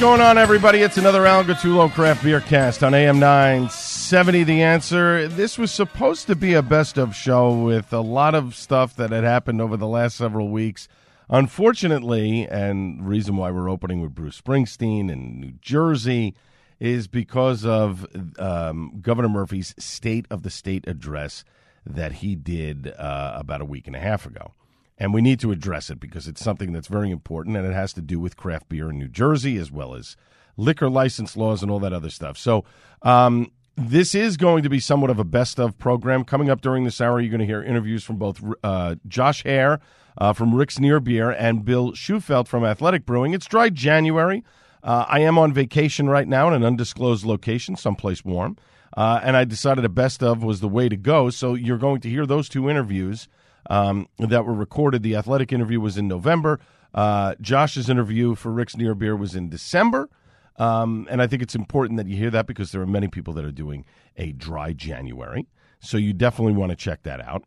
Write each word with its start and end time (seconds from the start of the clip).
Going 0.00 0.20
on, 0.20 0.38
everybody? 0.38 0.82
It's 0.82 0.96
another 0.96 1.26
Al 1.26 1.42
Gattullo 1.42 1.92
Craft 1.92 2.22
Beer 2.22 2.40
Cast 2.40 2.84
on 2.84 2.94
AM 2.94 3.18
970. 3.18 4.44
The 4.44 4.62
answer 4.62 5.26
this 5.26 5.58
was 5.58 5.72
supposed 5.72 6.28
to 6.28 6.36
be 6.36 6.54
a 6.54 6.62
best 6.62 6.98
of 6.98 7.16
show 7.16 7.52
with 7.64 7.92
a 7.92 8.00
lot 8.00 8.36
of 8.36 8.54
stuff 8.54 8.94
that 8.94 9.10
had 9.10 9.24
happened 9.24 9.60
over 9.60 9.76
the 9.76 9.88
last 9.88 10.16
several 10.16 10.50
weeks. 10.50 10.86
Unfortunately, 11.28 12.46
and 12.46 13.08
reason 13.08 13.36
why 13.36 13.50
we're 13.50 13.68
opening 13.68 14.00
with 14.00 14.14
Bruce 14.14 14.40
Springsteen 14.40 15.10
in 15.10 15.40
New 15.40 15.54
Jersey 15.60 16.36
is 16.78 17.08
because 17.08 17.66
of 17.66 18.06
um, 18.38 19.00
Governor 19.02 19.28
Murphy's 19.28 19.74
State 19.80 20.26
of 20.30 20.44
the 20.44 20.50
State 20.50 20.86
address 20.86 21.44
that 21.84 22.12
he 22.12 22.36
did 22.36 22.94
uh, 22.96 23.32
about 23.34 23.60
a 23.60 23.64
week 23.64 23.88
and 23.88 23.96
a 23.96 24.00
half 24.00 24.26
ago. 24.26 24.52
And 24.98 25.14
we 25.14 25.22
need 25.22 25.38
to 25.40 25.52
address 25.52 25.90
it 25.90 26.00
because 26.00 26.26
it's 26.26 26.42
something 26.42 26.72
that's 26.72 26.88
very 26.88 27.10
important 27.10 27.56
and 27.56 27.66
it 27.66 27.72
has 27.72 27.92
to 27.94 28.02
do 28.02 28.18
with 28.18 28.36
craft 28.36 28.68
beer 28.68 28.90
in 28.90 28.98
New 28.98 29.08
Jersey 29.08 29.56
as 29.56 29.70
well 29.70 29.94
as 29.94 30.16
liquor 30.56 30.90
license 30.90 31.36
laws 31.36 31.62
and 31.62 31.70
all 31.70 31.78
that 31.78 31.92
other 31.92 32.10
stuff. 32.10 32.36
So, 32.36 32.64
um, 33.02 33.52
this 33.76 34.12
is 34.12 34.36
going 34.36 34.64
to 34.64 34.68
be 34.68 34.80
somewhat 34.80 35.08
of 35.08 35.20
a 35.20 35.24
best 35.24 35.60
of 35.60 35.78
program. 35.78 36.24
Coming 36.24 36.50
up 36.50 36.60
during 36.60 36.82
this 36.82 37.00
hour, 37.00 37.20
you're 37.20 37.30
going 37.30 37.38
to 37.38 37.46
hear 37.46 37.62
interviews 37.62 38.02
from 38.02 38.16
both 38.16 38.42
uh, 38.64 38.96
Josh 39.06 39.44
Hare 39.44 39.78
uh, 40.18 40.32
from 40.32 40.52
Rick's 40.52 40.80
Near 40.80 40.98
Beer 40.98 41.30
and 41.30 41.64
Bill 41.64 41.92
Shufelt 41.92 42.48
from 42.48 42.64
Athletic 42.64 43.06
Brewing. 43.06 43.34
It's 43.34 43.46
dry 43.46 43.70
January. 43.70 44.42
Uh, 44.82 45.04
I 45.08 45.20
am 45.20 45.38
on 45.38 45.52
vacation 45.52 46.08
right 46.08 46.26
now 46.26 46.48
in 46.48 46.54
an 46.54 46.64
undisclosed 46.64 47.24
location, 47.24 47.76
someplace 47.76 48.24
warm. 48.24 48.56
Uh, 48.96 49.20
and 49.22 49.36
I 49.36 49.44
decided 49.44 49.84
a 49.84 49.88
best 49.88 50.24
of 50.24 50.42
was 50.42 50.58
the 50.58 50.68
way 50.68 50.88
to 50.88 50.96
go. 50.96 51.30
So 51.30 51.54
you're 51.54 51.78
going 51.78 52.00
to 52.00 52.10
hear 52.10 52.26
those 52.26 52.48
two 52.48 52.68
interviews 52.68 53.28
um, 53.68 54.08
that 54.18 54.44
were 54.44 54.54
recorded. 54.54 55.02
The 55.02 55.16
athletic 55.16 55.52
interview 55.52 55.80
was 55.80 55.96
in 55.96 56.08
November. 56.08 56.60
Uh, 56.94 57.34
Josh's 57.40 57.88
interview 57.88 58.34
for 58.34 58.50
Rick's 58.50 58.76
Near 58.76 58.94
Beer 58.94 59.16
was 59.16 59.34
in 59.34 59.48
December. 59.48 60.08
Um, 60.56 61.06
and 61.10 61.22
I 61.22 61.26
think 61.26 61.42
it's 61.42 61.54
important 61.54 61.98
that 61.98 62.08
you 62.08 62.16
hear 62.16 62.30
that 62.30 62.46
because 62.46 62.72
there 62.72 62.82
are 62.82 62.86
many 62.86 63.08
people 63.08 63.32
that 63.34 63.44
are 63.44 63.52
doing 63.52 63.84
a 64.16 64.32
dry 64.32 64.72
January. 64.72 65.46
So 65.80 65.96
you 65.96 66.12
definitely 66.12 66.54
want 66.54 66.70
to 66.70 66.76
check 66.76 67.04
that 67.04 67.20
out. 67.20 67.44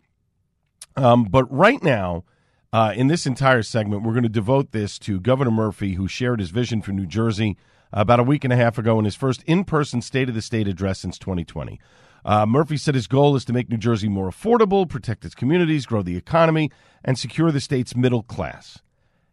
Um, 0.95 1.25
but 1.25 1.51
right 1.51 1.81
now, 1.83 2.23
uh, 2.71 2.93
in 2.95 3.07
this 3.07 3.25
entire 3.25 3.63
segment, 3.63 4.03
we're 4.03 4.13
going 4.13 4.23
to 4.23 4.29
devote 4.29 4.71
this 4.71 4.97
to 4.99 5.19
Governor 5.19 5.51
Murphy, 5.51 5.93
who 5.93 6.07
shared 6.07 6.39
his 6.39 6.51
vision 6.51 6.81
for 6.81 6.93
New 6.93 7.05
Jersey 7.05 7.57
about 7.91 8.21
a 8.21 8.23
week 8.23 8.45
and 8.45 8.53
a 8.53 8.57
half 8.57 8.77
ago 8.77 8.97
in 8.97 9.03
his 9.03 9.15
first 9.15 9.43
in 9.43 9.65
person 9.65 10.01
State 10.01 10.29
of 10.29 10.35
the 10.35 10.41
State 10.41 10.67
address 10.67 10.99
since 10.99 11.17
2020. 11.17 11.79
Uh, 12.23 12.45
Murphy 12.45 12.77
said 12.77 12.95
his 12.95 13.07
goal 13.07 13.35
is 13.35 13.45
to 13.45 13.53
make 13.53 13.69
New 13.69 13.77
Jersey 13.77 14.07
more 14.07 14.29
affordable, 14.29 14.87
protect 14.87 15.25
its 15.25 15.35
communities, 15.35 15.85
grow 15.85 16.01
the 16.01 16.17
economy, 16.17 16.69
and 17.03 17.17
secure 17.17 17.51
the 17.51 17.59
state's 17.59 17.95
middle 17.95 18.23
class. 18.23 18.79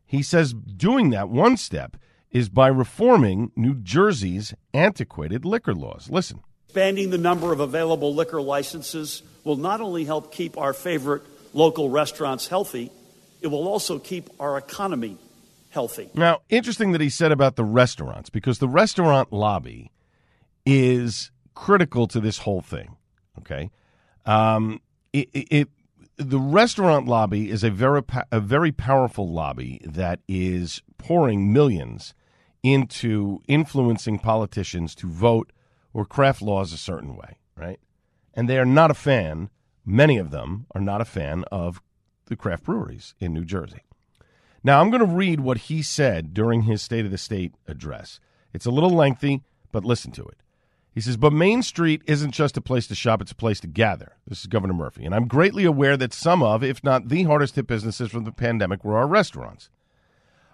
He 0.07 0.23
says 0.23 0.55
doing 0.55 1.11
that 1.11 1.29
one 1.29 1.57
step 1.57 1.97
is 2.31 2.49
by 2.49 2.69
reforming 2.69 3.53
New 3.57 3.75
Jersey's 3.75 4.55
antiquated 4.73 5.45
liquor 5.45 5.75
laws. 5.75 6.09
Listen. 6.11 6.41
Expanding 6.67 7.11
the 7.11 7.19
number 7.19 7.53
of 7.53 7.61
available 7.61 8.15
liquor 8.15 8.43
licenses 8.43 9.23
will 9.45 9.57
not 9.57 9.81
only 9.81 10.05
help 10.05 10.33
keep 10.33 10.59
our 10.59 10.73
favorite 10.73 11.23
local 11.55 11.89
restaurants 11.89 12.47
healthy, 12.47 12.91
it 13.41 13.47
will 13.47 13.67
also 13.67 13.99
keep 13.99 14.29
our 14.39 14.59
economy 14.59 15.17
healthy. 15.71 16.11
Now, 16.15 16.41
interesting 16.49 16.93
that 16.93 17.01
he 17.01 17.11
said 17.11 17.33
about 17.33 17.57
the 17.57 17.65
restaurants 17.65 18.31
because 18.31 18.59
the 18.59 18.69
restaurant 18.69 19.33
lobby 19.33 19.91
is 20.67 21.31
critical 21.59 22.07
to 22.07 22.21
this 22.21 22.39
whole 22.39 22.61
thing. 22.61 22.97
Okay, 23.39 23.71
um, 24.27 24.81
it, 25.13 25.29
it, 25.33 25.49
it 25.51 25.69
the 26.17 26.39
restaurant 26.39 27.07
lobby 27.07 27.51
is 27.51 27.65
a 27.65 27.71
very 27.71 28.03
a 28.31 28.41
very 28.41 28.71
powerful 28.71 29.29
lobby 29.29 29.81
that 29.85 30.21
is 30.29 30.83
pouring 30.99 31.53
millions 31.53 32.15
into 32.63 33.41
influencing 33.49 34.19
politicians 34.19 34.95
to 34.95 35.09
vote 35.09 35.53
or 35.93 36.05
craft 36.05 36.43
laws 36.43 36.73
a 36.73 36.77
certain 36.77 37.17
way, 37.17 37.39
right? 37.57 37.81
And 38.35 38.49
they 38.49 38.59
are 38.59 38.65
not 38.65 38.91
a 38.91 38.95
fan. 38.95 39.51
Many 39.85 40.17
of 40.17 40.31
them 40.31 40.67
are 40.75 40.81
not 40.81 41.01
a 41.01 41.05
fan 41.05 41.45
of 41.51 41.81
the 42.27 42.37
craft 42.37 42.65
breweries 42.65 43.15
in 43.19 43.33
New 43.33 43.45
Jersey. 43.45 43.83
Now, 44.63 44.81
I'm 44.81 44.91
going 44.91 45.07
to 45.07 45.17
read 45.17 45.41
what 45.41 45.59
he 45.59 45.83
said 45.83 46.35
during 46.35 46.63
his 46.63 46.83
State 46.83 47.05
of 47.05 47.11
the 47.11 47.19
State 47.19 47.55
address. 47.67 48.21
It's 48.53 48.67
a 48.67 48.71
little 48.71 48.91
lengthy, 48.91 49.43
but 49.73 49.85
listen 49.85 50.13
to 50.13 50.25
it. 50.25 50.39
He 50.99 51.03
says, 51.03 51.17
But 51.17 51.33
Main 51.33 51.63
Street 51.63 52.03
isn't 52.09 52.33
just 52.33 52.57
a 52.57 52.61
place 52.61 52.89
to 52.89 52.95
shop, 52.97 53.23
it's 53.23 53.31
a 53.31 53.37
place 53.37 53.61
to 53.61 53.69
gather. 53.69 54.17
This 54.27 54.41
is 54.41 54.47
Governor 54.47 54.75
Murphy. 54.75 55.05
And 55.05 55.15
I'm 55.15 55.29
greatly 55.29 55.65
aware 55.65 55.97
that 55.97 56.13
some 56.13 56.43
of, 56.43 56.65
if 56.65 56.83
not 56.83 57.09
the 57.09 57.23
hardest 57.23 57.55
hit 57.55 57.69
businesses 57.69 58.11
from 58.11 58.25
the 58.25 58.33
pandemic, 58.33 58.85
were 58.85 58.97
our 58.97 59.07
restaurants. 59.07 59.71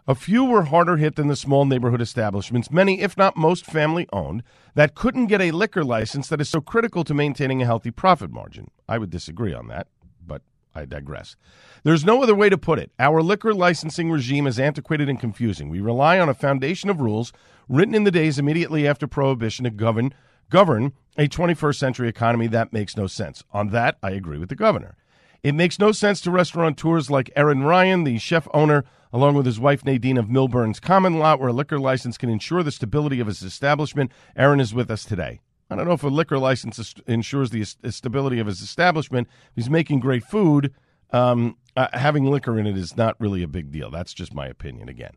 A 0.07 0.15
few 0.15 0.45
were 0.45 0.65
harder 0.65 0.99
hit 0.99 1.17
than 1.17 1.29
the 1.29 1.35
small 1.35 1.65
neighborhood 1.65 2.03
establishments, 2.03 2.71
many, 2.71 3.01
if 3.01 3.17
not 3.17 3.39
most, 3.39 3.65
family 3.65 4.07
owned, 4.13 4.43
that 4.75 4.95
couldn't 4.95 5.29
get 5.29 5.41
a 5.41 5.51
liquor 5.51 5.83
license 5.83 6.29
that 6.29 6.43
is 6.43 6.51
so 6.51 6.61
critical 6.61 7.05
to 7.05 7.15
maintaining 7.15 7.63
a 7.63 7.65
healthy 7.65 7.91
profit 7.91 8.31
margin. 8.31 8.71
I 8.87 8.99
would 8.99 9.09
disagree 9.09 9.55
on 9.55 9.69
that, 9.69 9.87
but 10.27 10.43
I 10.75 10.85
digress. 10.85 11.37
There's 11.85 12.05
no 12.05 12.23
other 12.23 12.35
way 12.35 12.51
to 12.51 12.59
put 12.59 12.79
it. 12.79 12.91
Our 12.99 13.23
liquor 13.23 13.55
licensing 13.55 14.11
regime 14.11 14.47
is 14.47 14.61
antiquated 14.61 15.09
and 15.09 15.19
confusing. 15.19 15.71
We 15.71 15.81
rely 15.81 16.19
on 16.19 16.29
a 16.29 16.35
foundation 16.35 16.91
of 16.91 17.01
rules 17.01 17.33
written 17.67 17.95
in 17.95 18.05
the 18.05 18.11
days 18.11 18.39
immediately 18.39 18.87
after 18.87 19.07
Prohibition 19.07 19.65
to 19.65 19.71
govern, 19.71 20.13
govern 20.51 20.93
a 21.17 21.29
21st 21.29 21.77
century 21.77 22.09
economy 22.09 22.47
that 22.49 22.73
makes 22.73 22.97
no 22.97 23.07
sense. 23.07 23.45
On 23.53 23.69
that, 23.71 23.97
I 24.03 24.11
agree 24.11 24.39
with 24.39 24.49
the 24.49 24.57
governor. 24.57 24.97
It 25.43 25.55
makes 25.55 25.79
no 25.79 25.93
sense 25.93 26.21
to 26.23 26.31
restaurateurs 26.31 27.11
like 27.11 27.31
Aaron 27.37 27.63
Ryan, 27.63 28.05
the 28.05 28.19
chef 28.19 28.49
owner, 28.55 28.85
along 29.13 29.35
with 29.35 29.47
his 29.47 29.61
wife 29.61 29.85
Nadine 29.85 30.17
of 30.17 30.31
Millburn's 30.31 30.81
Common 30.81 31.19
Lot, 31.19 31.39
where 31.39 31.51
a 31.51 31.53
liquor 31.53 31.79
license 31.79 32.17
can 32.17 32.31
ensure 32.31 32.63
the 32.63 32.73
stability 32.73 33.21
of 33.21 33.27
his 33.27 33.43
establishment. 33.43 34.11
Aaron 34.37 34.59
is 34.59 34.75
with 34.75 34.91
us 34.91 35.05
today. 35.05 35.41
I 35.71 35.77
don't 35.77 35.87
know 35.87 35.93
if 35.93 36.03
a 36.03 36.09
liquor 36.09 36.39
license 36.39 36.95
ensures 37.07 37.51
the 37.51 37.65
stability 37.65 38.39
of 38.39 38.47
his 38.47 38.61
establishment. 38.61 39.29
He's 39.55 39.71
making 39.71 40.01
great 40.01 40.25
food. 40.25 40.73
Um, 41.11 41.57
uh, 41.77 41.89
having 41.93 42.25
liquor 42.25 42.59
in 42.59 42.67
it 42.67 42.77
is 42.77 42.97
not 42.97 43.17
really 43.21 43.43
a 43.43 43.49
big 43.49 43.71
deal. 43.71 43.91
That's 43.91 44.15
just 44.15 44.35
my 44.35 44.47
opinion 44.47 44.89
again. 44.89 45.13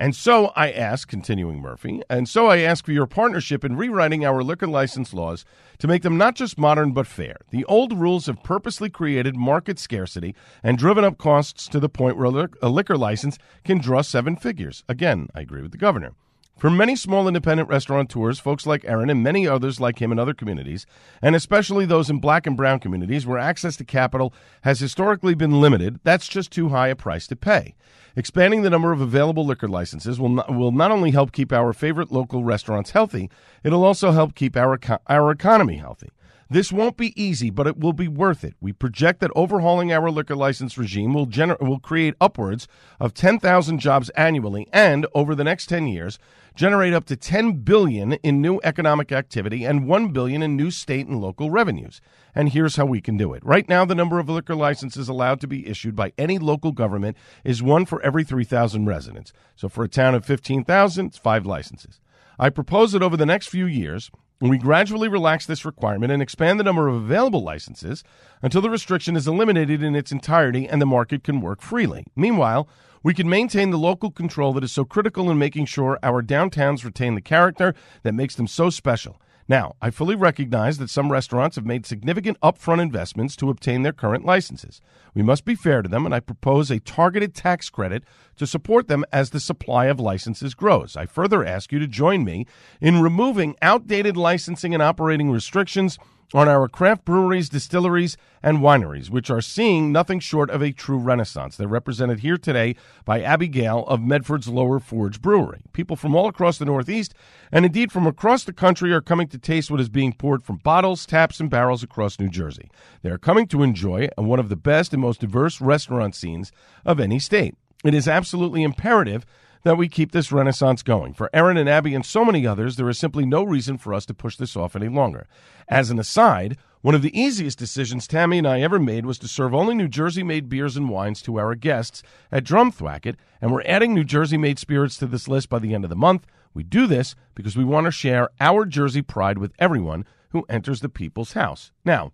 And 0.00 0.16
so 0.16 0.46
I 0.56 0.70
ask, 0.70 1.08
continuing 1.08 1.60
Murphy, 1.60 2.00
and 2.08 2.26
so 2.26 2.46
I 2.46 2.60
ask 2.60 2.86
for 2.86 2.92
your 2.92 3.06
partnership 3.06 3.66
in 3.66 3.76
rewriting 3.76 4.24
our 4.24 4.42
liquor 4.42 4.66
license 4.66 5.12
laws 5.12 5.44
to 5.78 5.86
make 5.86 6.00
them 6.00 6.16
not 6.16 6.34
just 6.34 6.56
modern 6.56 6.92
but 6.92 7.06
fair. 7.06 7.36
The 7.50 7.66
old 7.66 7.92
rules 7.92 8.24
have 8.24 8.42
purposely 8.42 8.88
created 8.88 9.36
market 9.36 9.78
scarcity 9.78 10.34
and 10.62 10.78
driven 10.78 11.04
up 11.04 11.18
costs 11.18 11.68
to 11.68 11.78
the 11.78 11.90
point 11.90 12.16
where 12.16 12.48
a 12.62 12.70
liquor 12.70 12.96
license 12.96 13.36
can 13.62 13.76
draw 13.76 14.00
seven 14.00 14.36
figures. 14.36 14.84
Again, 14.88 15.28
I 15.34 15.42
agree 15.42 15.60
with 15.60 15.72
the 15.72 15.76
governor. 15.76 16.14
For 16.60 16.68
many 16.68 16.94
small 16.94 17.26
independent 17.26 17.70
restaurateurs, 17.70 18.38
folks 18.38 18.66
like 18.66 18.84
Aaron 18.84 19.08
and 19.08 19.22
many 19.22 19.48
others 19.48 19.80
like 19.80 19.98
him 19.98 20.12
in 20.12 20.18
other 20.18 20.34
communities, 20.34 20.84
and 21.22 21.34
especially 21.34 21.86
those 21.86 22.10
in 22.10 22.20
black 22.20 22.46
and 22.46 22.54
brown 22.54 22.80
communities 22.80 23.24
where 23.24 23.38
access 23.38 23.76
to 23.76 23.84
capital 23.84 24.34
has 24.60 24.78
historically 24.78 25.34
been 25.34 25.62
limited, 25.62 26.00
that's 26.04 26.28
just 26.28 26.52
too 26.52 26.68
high 26.68 26.88
a 26.88 26.94
price 26.94 27.26
to 27.28 27.34
pay. 27.34 27.76
Expanding 28.14 28.60
the 28.60 28.68
number 28.68 28.92
of 28.92 29.00
available 29.00 29.46
liquor 29.46 29.68
licenses 29.68 30.20
will 30.20 30.28
not, 30.28 30.54
will 30.54 30.70
not 30.70 30.90
only 30.90 31.12
help 31.12 31.32
keep 31.32 31.50
our 31.50 31.72
favorite 31.72 32.12
local 32.12 32.44
restaurants 32.44 32.90
healthy, 32.90 33.30
it'll 33.64 33.82
also 33.82 34.10
help 34.10 34.34
keep 34.34 34.54
our, 34.54 34.78
our 35.06 35.30
economy 35.30 35.76
healthy. 35.76 36.10
This 36.52 36.72
won't 36.72 36.96
be 36.96 37.14
easy, 37.22 37.48
but 37.48 37.68
it 37.68 37.78
will 37.78 37.92
be 37.92 38.08
worth 38.08 38.42
it. 38.42 38.54
We 38.60 38.72
project 38.72 39.20
that 39.20 39.30
overhauling 39.36 39.92
our 39.92 40.10
liquor 40.10 40.34
license 40.34 40.76
regime 40.76 41.14
will 41.14 41.28
gener- 41.28 41.60
will 41.60 41.78
create 41.78 42.16
upwards 42.20 42.66
of 42.98 43.14
10,000 43.14 43.78
jobs 43.78 44.08
annually 44.10 44.66
and 44.72 45.06
over 45.14 45.36
the 45.36 45.44
next 45.44 45.66
10 45.66 45.86
years 45.86 46.18
generate 46.56 46.92
up 46.92 47.04
to 47.04 47.14
10 47.14 47.60
billion 47.62 48.14
in 48.14 48.42
new 48.42 48.60
economic 48.64 49.12
activity 49.12 49.64
and 49.64 49.86
1 49.86 50.08
billion 50.08 50.42
in 50.42 50.56
new 50.56 50.72
state 50.72 51.06
and 51.06 51.20
local 51.20 51.52
revenues. 51.52 52.00
And 52.34 52.48
here's 52.48 52.74
how 52.74 52.84
we 52.84 53.00
can 53.00 53.16
do 53.16 53.32
it. 53.32 53.44
Right 53.44 53.68
now 53.68 53.84
the 53.84 53.94
number 53.94 54.18
of 54.18 54.28
liquor 54.28 54.56
licenses 54.56 55.08
allowed 55.08 55.40
to 55.42 55.46
be 55.46 55.68
issued 55.68 55.94
by 55.94 56.12
any 56.18 56.40
local 56.40 56.72
government 56.72 57.16
is 57.44 57.62
1 57.62 57.86
for 57.86 58.02
every 58.02 58.24
3,000 58.24 58.86
residents. 58.86 59.32
So 59.54 59.68
for 59.68 59.84
a 59.84 59.88
town 59.88 60.16
of 60.16 60.24
15,000, 60.24 61.06
it's 61.06 61.16
5 61.16 61.46
licenses. 61.46 62.00
I 62.40 62.50
propose 62.50 62.90
that 62.90 63.04
over 63.04 63.16
the 63.16 63.24
next 63.24 63.46
few 63.46 63.66
years, 63.66 64.10
we 64.48 64.56
gradually 64.56 65.08
relax 65.08 65.44
this 65.44 65.66
requirement 65.66 66.10
and 66.10 66.22
expand 66.22 66.58
the 66.58 66.64
number 66.64 66.88
of 66.88 66.94
available 66.94 67.42
licenses 67.42 68.02
until 68.40 68.62
the 68.62 68.70
restriction 68.70 69.14
is 69.14 69.28
eliminated 69.28 69.82
in 69.82 69.94
its 69.94 70.10
entirety 70.10 70.66
and 70.66 70.80
the 70.80 70.86
market 70.86 71.22
can 71.22 71.42
work 71.42 71.60
freely. 71.60 72.06
Meanwhile, 72.16 72.66
we 73.02 73.12
can 73.12 73.28
maintain 73.28 73.70
the 73.70 73.78
local 73.78 74.10
control 74.10 74.54
that 74.54 74.64
is 74.64 74.72
so 74.72 74.86
critical 74.86 75.30
in 75.30 75.38
making 75.38 75.66
sure 75.66 75.98
our 76.02 76.22
downtowns 76.22 76.84
retain 76.84 77.14
the 77.14 77.20
character 77.20 77.74
that 78.02 78.14
makes 78.14 78.34
them 78.34 78.46
so 78.46 78.70
special. 78.70 79.19
Now, 79.50 79.74
I 79.82 79.90
fully 79.90 80.14
recognize 80.14 80.78
that 80.78 80.90
some 80.90 81.10
restaurants 81.10 81.56
have 81.56 81.66
made 81.66 81.84
significant 81.84 82.38
upfront 82.40 82.80
investments 82.80 83.34
to 83.34 83.50
obtain 83.50 83.82
their 83.82 83.92
current 83.92 84.24
licenses. 84.24 84.80
We 85.12 85.24
must 85.24 85.44
be 85.44 85.56
fair 85.56 85.82
to 85.82 85.88
them, 85.88 86.06
and 86.06 86.14
I 86.14 86.20
propose 86.20 86.70
a 86.70 86.78
targeted 86.78 87.34
tax 87.34 87.68
credit 87.68 88.04
to 88.36 88.46
support 88.46 88.86
them 88.86 89.04
as 89.12 89.30
the 89.30 89.40
supply 89.40 89.86
of 89.86 89.98
licenses 89.98 90.54
grows. 90.54 90.94
I 90.94 91.04
further 91.04 91.44
ask 91.44 91.72
you 91.72 91.80
to 91.80 91.88
join 91.88 92.22
me 92.22 92.46
in 92.80 93.02
removing 93.02 93.56
outdated 93.60 94.16
licensing 94.16 94.72
and 94.72 94.84
operating 94.84 95.32
restrictions 95.32 95.98
on 96.32 96.48
our 96.48 96.68
craft 96.68 97.04
breweries, 97.04 97.48
distilleries, 97.48 98.16
and 98.42 98.58
wineries, 98.58 99.10
which 99.10 99.30
are 99.30 99.40
seeing 99.40 99.90
nothing 99.90 100.20
short 100.20 100.48
of 100.50 100.62
a 100.62 100.72
true 100.72 100.98
renaissance. 100.98 101.56
They're 101.56 101.68
represented 101.68 102.20
here 102.20 102.36
today 102.36 102.76
by 103.04 103.20
Abigail 103.20 103.84
of 103.86 104.00
Medford's 104.00 104.48
Lower 104.48 104.78
Forge 104.78 105.20
Brewery. 105.20 105.62
People 105.72 105.96
from 105.96 106.14
all 106.14 106.28
across 106.28 106.58
the 106.58 106.64
Northeast, 106.64 107.14
and 107.50 107.64
indeed 107.64 107.90
from 107.90 108.06
across 108.06 108.44
the 108.44 108.52
country, 108.52 108.92
are 108.92 109.00
coming 109.00 109.28
to 109.28 109.38
taste 109.38 109.70
what 109.70 109.80
is 109.80 109.88
being 109.88 110.12
poured 110.12 110.42
from 110.42 110.56
bottles, 110.56 111.04
taps, 111.04 111.40
and 111.40 111.50
barrels 111.50 111.82
across 111.82 112.20
New 112.20 112.28
Jersey. 112.28 112.70
They 113.02 113.10
are 113.10 113.18
coming 113.18 113.46
to 113.48 113.62
enjoy 113.62 114.08
one 114.16 114.38
of 114.38 114.48
the 114.48 114.56
best 114.56 114.92
and 114.92 115.02
most 115.02 115.20
diverse 115.20 115.60
restaurant 115.60 116.14
scenes 116.14 116.52
of 116.84 117.00
any 117.00 117.18
state. 117.18 117.56
It 117.84 117.94
is 117.94 118.06
absolutely 118.06 118.62
imperative 118.62 119.24
that 119.62 119.76
we 119.76 119.88
keep 119.88 120.12
this 120.12 120.32
renaissance 120.32 120.82
going. 120.82 121.12
For 121.12 121.30
Aaron 121.32 121.56
and 121.56 121.68
Abby 121.68 121.94
and 121.94 122.04
so 122.04 122.24
many 122.24 122.46
others, 122.46 122.76
there 122.76 122.88
is 122.88 122.98
simply 122.98 123.26
no 123.26 123.42
reason 123.42 123.78
for 123.78 123.92
us 123.92 124.06
to 124.06 124.14
push 124.14 124.36
this 124.36 124.56
off 124.56 124.74
any 124.74 124.88
longer. 124.88 125.26
As 125.68 125.90
an 125.90 125.98
aside, 125.98 126.56
one 126.82 126.94
of 126.94 127.02
the 127.02 127.18
easiest 127.18 127.58
decisions 127.58 128.06
Tammy 128.06 128.38
and 128.38 128.48
I 128.48 128.62
ever 128.62 128.78
made 128.78 129.04
was 129.04 129.18
to 129.18 129.28
serve 129.28 129.54
only 129.54 129.74
New 129.74 129.88
Jersey 129.88 130.22
made 130.22 130.48
beers 130.48 130.76
and 130.76 130.88
wines 130.88 131.20
to 131.22 131.38
our 131.38 131.54
guests 131.54 132.02
at 132.32 132.44
Drumthwacket, 132.44 133.16
and 133.40 133.52
we're 133.52 133.62
adding 133.66 133.92
New 133.92 134.04
Jersey 134.04 134.38
made 134.38 134.58
spirits 134.58 134.96
to 134.98 135.06
this 135.06 135.28
list 135.28 135.50
by 135.50 135.58
the 135.58 135.74
end 135.74 135.84
of 135.84 135.90
the 135.90 135.96
month. 135.96 136.26
We 136.54 136.62
do 136.62 136.86
this 136.86 137.14
because 137.34 137.56
we 137.56 137.64
want 137.64 137.84
to 137.84 137.90
share 137.90 138.30
our 138.40 138.64
Jersey 138.64 139.02
pride 139.02 139.38
with 139.38 139.52
everyone 139.58 140.06
who 140.30 140.46
enters 140.48 140.80
the 140.80 140.88
people's 140.88 141.34
house. 141.34 141.70
Now, 141.84 142.12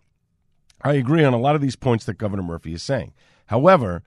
I 0.83 0.95
agree 0.95 1.25
on 1.25 1.33
a 1.33 1.39
lot 1.39 1.55
of 1.55 1.61
these 1.61 1.77
points 1.77 2.05
that 2.05 2.19
Governor 2.19 2.43
Murphy 2.43 2.75
is 2.75 2.83
saying. 2.83 3.15
However, 3.47 4.03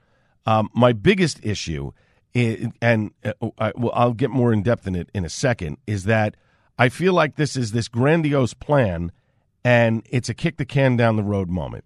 um, 0.46 0.70
my 0.74 0.94
biggest 0.94 1.44
issue 1.44 1.92
and 2.36 3.12
uh, 3.24 3.34
I, 3.58 3.72
well, 3.76 3.92
I'll 3.94 4.14
get 4.14 4.30
more 4.30 4.54
in 4.54 4.62
depth 4.64 4.88
in 4.88 4.96
it 4.96 5.10
in 5.14 5.26
a 5.26 5.30
second, 5.30 5.78
is 5.88 6.04
that 6.06 6.36
I 6.78 6.90
feel 6.90 7.14
like 7.14 7.36
this 7.36 7.56
is 7.56 7.72
this 7.72 7.88
grandiose 7.88 8.54
plan, 8.54 9.12
and 9.64 10.06
it's 10.10 10.30
a 10.30 10.34
kick 10.34 10.58
the 10.58 10.66
can 10.66 10.96
down 10.96 11.16
the 11.16 11.24
road 11.24 11.50
moment. 11.50 11.86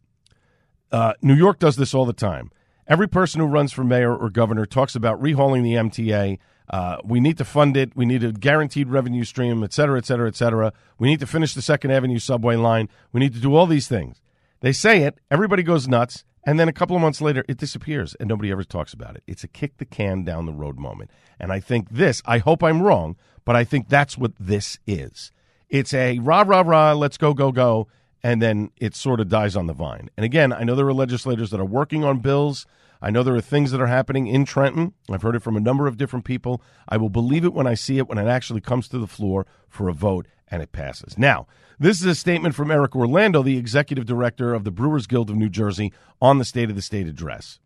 Uh, 0.92 1.13
New 1.22 1.34
York 1.34 1.60
does 1.60 1.75
this 1.75 1.94
all 1.94 2.06
the 2.06 2.13
time. 2.13 2.51
Every 2.88 3.07
person 3.07 3.40
who 3.40 3.48
runs 3.48 3.72
for 3.72 3.84
mayor 3.84 4.16
or 4.16 4.30
governor 4.30 4.66
talks 4.66 4.95
about 4.95 5.22
rehauling 5.22 5.63
the 5.63 5.74
MTA. 5.74 6.38
Uh, 6.69 6.98
we 7.04 7.19
need 7.19 7.38
to 7.38 7.45
fund 7.45 7.75
it. 7.75 7.95
We 7.95 8.06
need 8.06 8.24
a 8.24 8.31
guaranteed 8.31 8.90
revenue 8.90 9.24
stream, 9.24 9.63
et 9.63 9.74
cetera, 9.74 9.98
et 9.98 10.06
cetera, 10.06 10.28
et 10.28 10.36
cetera. 10.36 10.74
We 11.00 11.07
need 11.07 11.19
to 11.22 11.28
finish 11.28 11.54
the 11.54 11.62
Second 11.62 11.92
Avenue 11.92 12.19
subway 12.19 12.56
line. 12.56 12.90
We 13.12 13.19
need 13.19 13.34
to 13.34 13.40
do 13.40 13.56
all 13.56 13.66
these 13.66 13.88
things. 13.88 14.22
They 14.62 14.72
say 14.72 15.04
it, 15.04 15.19
everybody 15.31 15.63
goes 15.63 15.88
nuts, 15.88 16.24
and 16.45 16.60
then 16.60 16.68
a 16.68 16.74
couple 16.74 16.95
of 16.95 17.01
months 17.01 17.22
later, 17.22 17.45
it 17.48 17.57
disappears, 17.57 18.16
and 18.16 18.28
nobody 18.28 18.51
ever 18.51 18.63
talks 18.63 18.94
about 18.94 19.16
it. 19.16 19.24
It's 19.28 19.44
a 19.44 19.48
kick 19.48 19.78
the 19.78 19.86
can 19.86 20.24
down 20.24 20.45
the 20.45 20.54
road 20.54 20.78
moment. 20.78 21.10
And 21.40 21.51
I 21.51 21.60
think 21.60 21.90
this, 21.90 22.22
I 22.25 22.40
hope 22.40 22.63
I'm 22.63 22.81
wrong, 22.81 23.16
but 23.45 23.56
I 23.56 23.63
think 23.63 23.88
that's 23.88 24.18
what 24.18 24.34
this 24.40 24.78
is. 24.86 25.31
It's 25.69 25.94
a 25.94 26.19
rah, 26.19 26.44
rah, 26.45 26.62
rah, 26.62 26.94
let's 26.94 27.18
go, 27.18 27.34
go, 27.34 27.51
go, 27.51 27.88
and 28.22 28.42
then 28.42 28.72
it 28.78 28.95
sort 28.95 29.19
of 29.19 29.30
dies 29.30 29.56
on 29.56 29.68
the 29.68 29.74
vine. 29.74 30.10
And 30.18 30.25
again, 30.25 30.54
I 30.54 30.63
know 30.63 30.75
there 30.75 30.88
are 30.88 30.94
legislators 30.94 31.50
that 31.51 31.60
are 31.60 31.66
working 31.66 32.04
on 32.04 32.19
bills. 32.19 32.66
I 33.01 33.10
know 33.10 33.24
there 33.24 33.36
are 33.36 33.42
things 33.42 33.72
that 33.72 33.81
are 33.81 33.88
happening 33.88 34.28
in 34.28 34.45
Trenton. 34.45 34.94
I've 35.10 35.22
heard 35.22 35.36
it 35.36 35.44
from 35.44 35.57
a 35.57 35.62
number 35.62 35.88
of 35.88 35.98
different 35.98 36.24
people. 36.25 36.62
I 36.88 36.98
will 36.98 37.10
believe 37.10 37.44
it 37.44 37.54
when 37.54 37.68
I 37.68 37.74
see 37.74 37.98
it, 37.98 38.07
when 38.07 38.18
it 38.18 38.28
actually 38.28 38.62
comes 38.62 38.88
to 38.90 39.00
the 39.00 39.07
floor 39.07 39.45
for 39.68 39.90
a 39.90 39.94
vote 39.94 40.28
and 40.50 40.62
it 40.62 40.72
passes. 40.72 41.18
Now, 41.18 41.48
this 41.80 42.00
is 42.00 42.06
a 42.06 42.16
statement 42.16 42.56
from 42.56 42.72
Eric 42.72 42.95
Orlando, 42.95 43.42
the 43.42 43.57
executive 43.57 44.06
director 44.06 44.54
of 44.54 44.63
the 44.63 44.72
Brewers 44.72 45.07
Guild 45.07 45.30
of 45.30 45.36
New 45.36 45.50
Jersey, 45.50 45.92
on 46.22 46.38
the 46.38 46.45
State 46.45 46.69
of 46.69 46.75
the 46.75 46.81
State 46.81 47.07
address. 47.07 47.60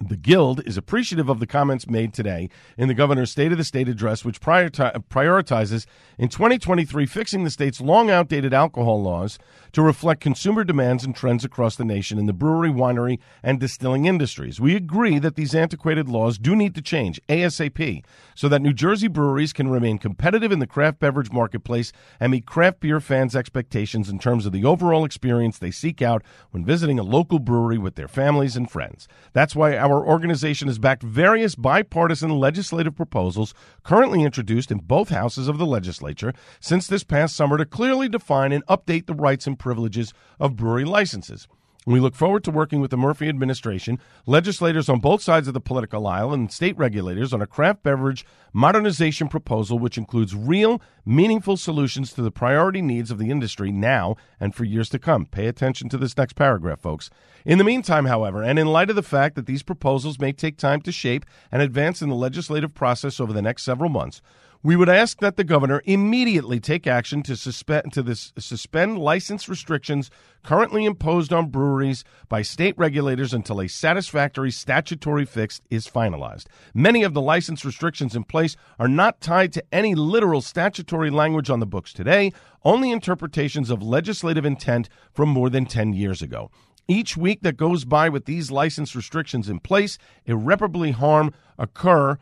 The 0.00 0.16
Guild 0.16 0.66
is 0.66 0.78
appreciative 0.78 1.28
of 1.28 1.38
the 1.38 1.46
comments 1.46 1.86
made 1.86 2.14
today 2.14 2.48
in 2.78 2.88
the 2.88 2.94
governor's 2.94 3.30
State 3.30 3.52
of 3.52 3.58
the 3.58 3.64
State 3.64 3.88
address, 3.88 4.24
which 4.24 4.40
prioritizes 4.40 5.86
in 6.18 6.28
2023 6.28 7.06
fixing 7.06 7.44
the 7.44 7.50
state's 7.50 7.80
long 7.80 8.10
outdated 8.10 8.54
alcohol 8.54 9.02
laws 9.02 9.38
to 9.72 9.82
reflect 9.82 10.20
consumer 10.20 10.64
demands 10.64 11.04
and 11.04 11.16
trends 11.16 11.44
across 11.44 11.76
the 11.76 11.84
nation 11.84 12.18
in 12.18 12.26
the 12.26 12.32
brewery, 12.32 12.68
winery, 12.68 13.18
and 13.42 13.58
distilling 13.58 14.04
industries. 14.04 14.60
We 14.60 14.76
agree 14.76 15.18
that 15.18 15.34
these 15.34 15.54
antiquated 15.54 16.08
laws 16.08 16.38
do 16.38 16.54
need 16.54 16.74
to 16.74 16.82
change 16.82 17.20
ASAP 17.28 18.04
so 18.34 18.48
that 18.48 18.62
New 18.62 18.72
Jersey 18.72 19.08
breweries 19.08 19.52
can 19.52 19.68
remain 19.68 19.98
competitive 19.98 20.52
in 20.52 20.58
the 20.58 20.66
craft 20.66 20.98
beverage 20.98 21.32
marketplace 21.32 21.92
and 22.20 22.32
meet 22.32 22.46
craft 22.46 22.80
beer 22.80 23.00
fans' 23.00 23.34
expectations 23.34 24.08
in 24.08 24.18
terms 24.18 24.44
of 24.44 24.52
the 24.52 24.64
overall 24.64 25.04
experience 25.04 25.58
they 25.58 25.70
seek 25.70 26.02
out 26.02 26.22
when 26.50 26.64
visiting 26.64 26.98
a 26.98 27.02
local 27.02 27.38
brewery 27.38 27.78
with 27.78 27.94
their 27.94 28.08
families 28.08 28.56
and 28.56 28.70
friends. 28.70 29.08
That's 29.32 29.56
why 29.56 29.76
our 29.76 30.06
organization 30.06 30.68
has 30.68 30.78
backed 30.78 31.02
various 31.02 31.54
bipartisan 31.54 32.30
legislative 32.30 32.94
proposals 32.94 33.54
currently 33.82 34.22
introduced 34.22 34.70
in 34.70 34.78
both 34.78 35.08
houses 35.08 35.48
of 35.48 35.58
the 35.58 35.66
legislature 35.66 36.34
since 36.60 36.86
this 36.86 37.04
past 37.04 37.34
summer 37.34 37.56
to 37.56 37.64
clearly 37.64 38.08
define 38.08 38.52
and 38.52 38.66
update 38.66 39.06
the 39.06 39.14
rights 39.14 39.46
and 39.46 39.58
privileges 39.62 40.12
of 40.38 40.56
brewery 40.56 40.84
licenses. 40.84 41.46
We 41.84 41.98
look 41.98 42.14
forward 42.14 42.44
to 42.44 42.52
working 42.52 42.80
with 42.80 42.92
the 42.92 42.96
Murphy 42.96 43.28
administration, 43.28 43.98
legislators 44.24 44.88
on 44.88 45.00
both 45.00 45.20
sides 45.20 45.48
of 45.48 45.54
the 45.54 45.60
political 45.60 46.06
aisle, 46.06 46.32
and 46.32 46.52
state 46.52 46.78
regulators 46.78 47.32
on 47.32 47.42
a 47.42 47.46
craft 47.46 47.82
beverage 47.82 48.24
modernization 48.52 49.26
proposal 49.26 49.80
which 49.80 49.98
includes 49.98 50.36
real, 50.36 50.80
meaningful 51.04 51.56
solutions 51.56 52.12
to 52.12 52.22
the 52.22 52.30
priority 52.30 52.80
needs 52.82 53.10
of 53.10 53.18
the 53.18 53.30
industry 53.30 53.72
now 53.72 54.14
and 54.38 54.54
for 54.54 54.62
years 54.62 54.88
to 54.90 54.98
come. 55.00 55.26
Pay 55.26 55.48
attention 55.48 55.88
to 55.88 55.98
this 55.98 56.16
next 56.16 56.34
paragraph, 56.34 56.80
folks. 56.80 57.10
In 57.44 57.58
the 57.58 57.64
meantime, 57.64 58.04
however, 58.04 58.44
and 58.44 58.60
in 58.60 58.68
light 58.68 58.90
of 58.90 58.94
the 58.94 59.02
fact 59.02 59.34
that 59.34 59.46
these 59.46 59.64
proposals 59.64 60.20
may 60.20 60.32
take 60.32 60.56
time 60.56 60.82
to 60.82 60.92
shape 60.92 61.26
and 61.50 61.62
advance 61.62 62.00
in 62.00 62.08
the 62.08 62.14
legislative 62.14 62.74
process 62.74 63.18
over 63.18 63.32
the 63.32 63.42
next 63.42 63.64
several 63.64 63.90
months, 63.90 64.22
we 64.64 64.76
would 64.76 64.88
ask 64.88 65.18
that 65.18 65.36
the 65.36 65.44
governor 65.44 65.82
immediately 65.86 66.60
take 66.60 66.86
action 66.86 67.22
to 67.24 67.36
suspend 67.36 67.92
to 67.92 68.02
this 68.02 68.32
suspend 68.38 68.96
license 68.96 69.48
restrictions 69.48 70.08
currently 70.44 70.84
imposed 70.84 71.32
on 71.32 71.48
breweries 71.48 72.04
by 72.28 72.42
state 72.42 72.76
regulators 72.78 73.34
until 73.34 73.60
a 73.60 73.68
satisfactory 73.68 74.52
statutory 74.52 75.24
fix 75.24 75.60
is 75.68 75.88
finalized. 75.88 76.46
Many 76.74 77.02
of 77.02 77.12
the 77.12 77.20
license 77.20 77.64
restrictions 77.64 78.14
in 78.14 78.22
place 78.22 78.56
are 78.78 78.88
not 78.88 79.20
tied 79.20 79.52
to 79.54 79.64
any 79.72 79.96
literal 79.96 80.40
statutory 80.40 81.10
language 81.10 81.50
on 81.50 81.58
the 81.58 81.66
books 81.66 81.92
today, 81.92 82.32
only 82.64 82.92
interpretations 82.92 83.68
of 83.68 83.82
legislative 83.82 84.44
intent 84.44 84.88
from 85.12 85.28
more 85.28 85.50
than 85.50 85.66
10 85.66 85.92
years 85.92 86.22
ago. 86.22 86.50
Each 86.86 87.16
week 87.16 87.42
that 87.42 87.56
goes 87.56 87.84
by 87.84 88.08
with 88.08 88.26
these 88.26 88.50
license 88.50 88.94
restrictions 88.94 89.48
in 89.48 89.60
place, 89.60 89.98
irreparably 90.24 90.92
harm 90.92 91.32
occur 91.58 92.18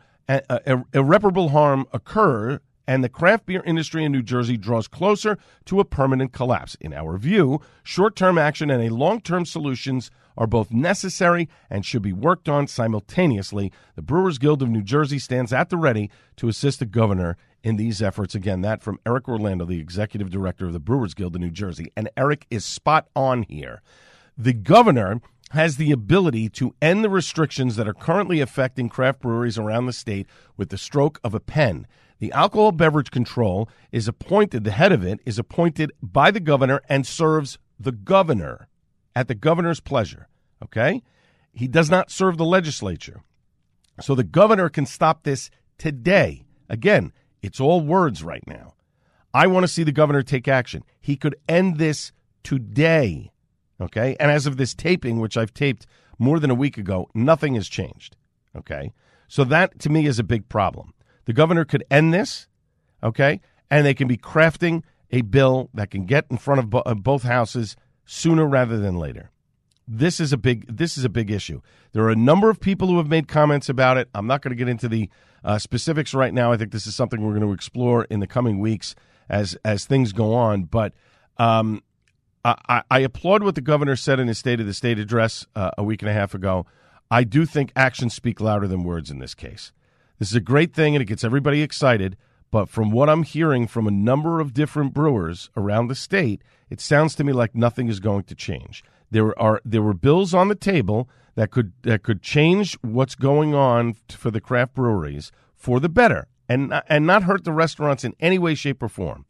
irreparable 0.93 1.49
harm 1.49 1.85
occur 1.93 2.59
and 2.87 3.03
the 3.03 3.09
craft 3.09 3.45
beer 3.45 3.61
industry 3.65 4.03
in 4.03 4.11
New 4.11 4.23
Jersey 4.23 4.57
draws 4.57 4.87
closer 4.87 5.37
to 5.65 5.79
a 5.79 5.85
permanent 5.85 6.33
collapse. 6.33 6.75
In 6.81 6.93
our 6.93 7.17
view, 7.17 7.61
short 7.83 8.15
term 8.15 8.37
action 8.37 8.69
and 8.69 8.83
a 8.83 8.93
long 8.93 9.21
term 9.21 9.45
solutions 9.45 10.11
are 10.37 10.47
both 10.47 10.71
necessary 10.71 11.47
and 11.69 11.85
should 11.85 12.01
be 12.01 12.13
worked 12.13 12.49
on 12.49 12.67
simultaneously. 12.67 13.71
The 13.95 14.01
Brewers 14.01 14.37
Guild 14.37 14.61
of 14.61 14.69
New 14.69 14.81
Jersey 14.81 15.19
stands 15.19 15.53
at 15.53 15.69
the 15.69 15.77
ready 15.77 16.09
to 16.37 16.47
assist 16.47 16.79
the 16.79 16.85
governor 16.85 17.37
in 17.63 17.75
these 17.75 18.01
efforts. 18.01 18.33
Again, 18.33 18.61
that 18.61 18.81
from 18.81 18.99
Eric 19.05 19.29
Orlando, 19.29 19.65
the 19.65 19.79
executive 19.79 20.29
director 20.29 20.65
of 20.65 20.73
the 20.73 20.79
Brewers 20.79 21.13
Guild 21.13 21.35
of 21.35 21.41
New 21.41 21.51
Jersey. 21.51 21.91
And 21.95 22.09
Eric 22.17 22.47
is 22.49 22.65
spot 22.65 23.07
on 23.15 23.43
here. 23.43 23.81
The 24.37 24.53
governor 24.53 25.21
has 25.51 25.77
the 25.77 25.91
ability 25.91 26.49
to 26.49 26.73
end 26.81 27.03
the 27.03 27.09
restrictions 27.09 27.75
that 27.75 27.87
are 27.87 27.93
currently 27.93 28.39
affecting 28.39 28.89
craft 28.89 29.21
breweries 29.21 29.57
around 29.57 29.85
the 29.85 29.93
state 29.93 30.27
with 30.57 30.69
the 30.69 30.77
stroke 30.77 31.19
of 31.23 31.33
a 31.33 31.39
pen. 31.39 31.87
The 32.19 32.31
alcohol 32.31 32.71
beverage 32.71 33.11
control 33.11 33.67
is 33.91 34.07
appointed, 34.07 34.63
the 34.63 34.71
head 34.71 34.91
of 34.91 35.03
it 35.03 35.19
is 35.25 35.39
appointed 35.39 35.91
by 36.01 36.31
the 36.31 36.39
governor 36.39 36.81
and 36.87 37.05
serves 37.05 37.57
the 37.79 37.91
governor 37.91 38.67
at 39.15 39.27
the 39.27 39.35
governor's 39.35 39.79
pleasure. 39.79 40.27
Okay? 40.63 41.01
He 41.51 41.67
does 41.67 41.89
not 41.89 42.11
serve 42.11 42.37
the 42.37 42.45
legislature. 42.45 43.23
So 43.99 44.15
the 44.15 44.23
governor 44.23 44.69
can 44.69 44.85
stop 44.85 45.23
this 45.23 45.49
today. 45.77 46.45
Again, 46.69 47.11
it's 47.41 47.59
all 47.59 47.81
words 47.81 48.23
right 48.23 48.45
now. 48.47 48.75
I 49.33 49.47
want 49.47 49.63
to 49.63 49.67
see 49.67 49.83
the 49.83 49.91
governor 49.91 50.23
take 50.23 50.47
action. 50.47 50.83
He 50.99 51.15
could 51.15 51.35
end 51.49 51.77
this 51.77 52.11
today. 52.43 53.30
Okay? 53.81 54.15
And 54.19 54.31
as 54.31 54.45
of 54.45 54.57
this 54.57 54.73
taping, 54.73 55.19
which 55.19 55.35
I've 55.35 55.53
taped 55.53 55.87
more 56.19 56.39
than 56.39 56.51
a 56.51 56.55
week 56.55 56.77
ago, 56.77 57.09
nothing 57.13 57.55
has 57.55 57.67
changed. 57.67 58.15
Okay? 58.55 58.93
So 59.27 59.43
that 59.45 59.79
to 59.79 59.89
me 59.89 60.05
is 60.05 60.19
a 60.19 60.23
big 60.23 60.49
problem. 60.49 60.93
The 61.25 61.33
governor 61.33 61.65
could 61.65 61.83
end 61.89 62.13
this, 62.13 62.47
okay? 63.01 63.39
And 63.69 63.85
they 63.85 63.93
can 63.93 64.07
be 64.07 64.17
crafting 64.17 64.83
a 65.11 65.21
bill 65.21 65.69
that 65.73 65.91
can 65.91 66.05
get 66.05 66.25
in 66.29 66.37
front 66.37 66.59
of, 66.59 66.69
bo- 66.69 66.79
of 66.79 67.03
both 67.03 67.23
houses 67.23 67.75
sooner 68.05 68.45
rather 68.45 68.77
than 68.77 68.97
later. 68.97 69.31
This 69.87 70.19
is 70.19 70.31
a 70.31 70.37
big 70.37 70.65
this 70.67 70.97
is 70.97 71.03
a 71.03 71.09
big 71.09 71.31
issue. 71.31 71.61
There 71.91 72.03
are 72.03 72.09
a 72.11 72.15
number 72.15 72.49
of 72.49 72.59
people 72.59 72.87
who 72.87 72.97
have 72.97 73.07
made 73.07 73.27
comments 73.27 73.67
about 73.67 73.97
it. 73.97 74.09
I'm 74.13 74.27
not 74.27 74.41
going 74.41 74.51
to 74.51 74.55
get 74.55 74.69
into 74.69 74.87
the 74.87 75.09
uh, 75.43 75.57
specifics 75.57 76.13
right 76.13 76.33
now. 76.33 76.51
I 76.51 76.57
think 76.57 76.71
this 76.71 76.87
is 76.87 76.95
something 76.95 77.21
we're 77.21 77.33
going 77.33 77.47
to 77.47 77.53
explore 77.53 78.05
in 78.05 78.19
the 78.19 78.27
coming 78.27 78.59
weeks 78.59 78.95
as 79.27 79.57
as 79.65 79.85
things 79.85 80.13
go 80.13 80.33
on. 80.33 80.63
But 80.63 80.93
um, 81.37 81.83
I, 82.43 82.83
I 82.89 82.99
applaud 82.99 83.43
what 83.43 83.55
the 83.55 83.61
governor 83.61 83.95
said 83.95 84.19
in 84.19 84.27
his 84.27 84.37
State 84.39 84.59
of 84.59 84.65
the 84.65 84.73
State 84.73 84.99
address 84.99 85.45
uh, 85.55 85.71
a 85.77 85.83
week 85.83 86.01
and 86.01 86.09
a 86.09 86.13
half 86.13 86.33
ago. 86.33 86.65
I 87.09 87.23
do 87.23 87.45
think 87.45 87.71
actions 87.75 88.13
speak 88.13 88.39
louder 88.39 88.67
than 88.67 88.83
words 88.83 89.11
in 89.11 89.19
this 89.19 89.35
case. 89.35 89.71
This 90.17 90.29
is 90.29 90.35
a 90.35 90.41
great 90.41 90.73
thing 90.73 90.95
and 90.95 91.01
it 91.01 91.05
gets 91.05 91.23
everybody 91.23 91.61
excited. 91.61 92.17
But 92.51 92.67
from 92.69 92.91
what 92.91 93.09
I'm 93.09 93.23
hearing 93.23 93.67
from 93.67 93.87
a 93.87 93.91
number 93.91 94.39
of 94.39 94.53
different 94.53 94.93
brewers 94.93 95.49
around 95.55 95.87
the 95.87 95.95
state, 95.95 96.41
it 96.69 96.81
sounds 96.81 97.15
to 97.15 97.23
me 97.23 97.31
like 97.33 97.55
nothing 97.55 97.87
is 97.87 97.99
going 97.99 98.23
to 98.23 98.35
change. 98.35 98.83
There 99.09 99.37
are 99.39 99.61
there 99.63 99.81
were 99.81 99.93
bills 99.93 100.33
on 100.33 100.47
the 100.47 100.55
table 100.55 101.09
that 101.35 101.51
could 101.51 101.73
that 101.83 102.03
could 102.03 102.21
change 102.21 102.77
what's 102.81 103.15
going 103.15 103.53
on 103.53 103.95
for 104.09 104.31
the 104.31 104.41
craft 104.41 104.75
breweries 104.75 105.31
for 105.55 105.79
the 105.79 105.89
better 105.89 106.27
and 106.47 106.81
and 106.87 107.05
not 107.05 107.23
hurt 107.23 107.45
the 107.45 107.53
restaurants 107.53 108.03
in 108.03 108.15
any 108.19 108.37
way, 108.37 108.55
shape, 108.55 108.83
or 108.83 108.89
form. 108.89 109.25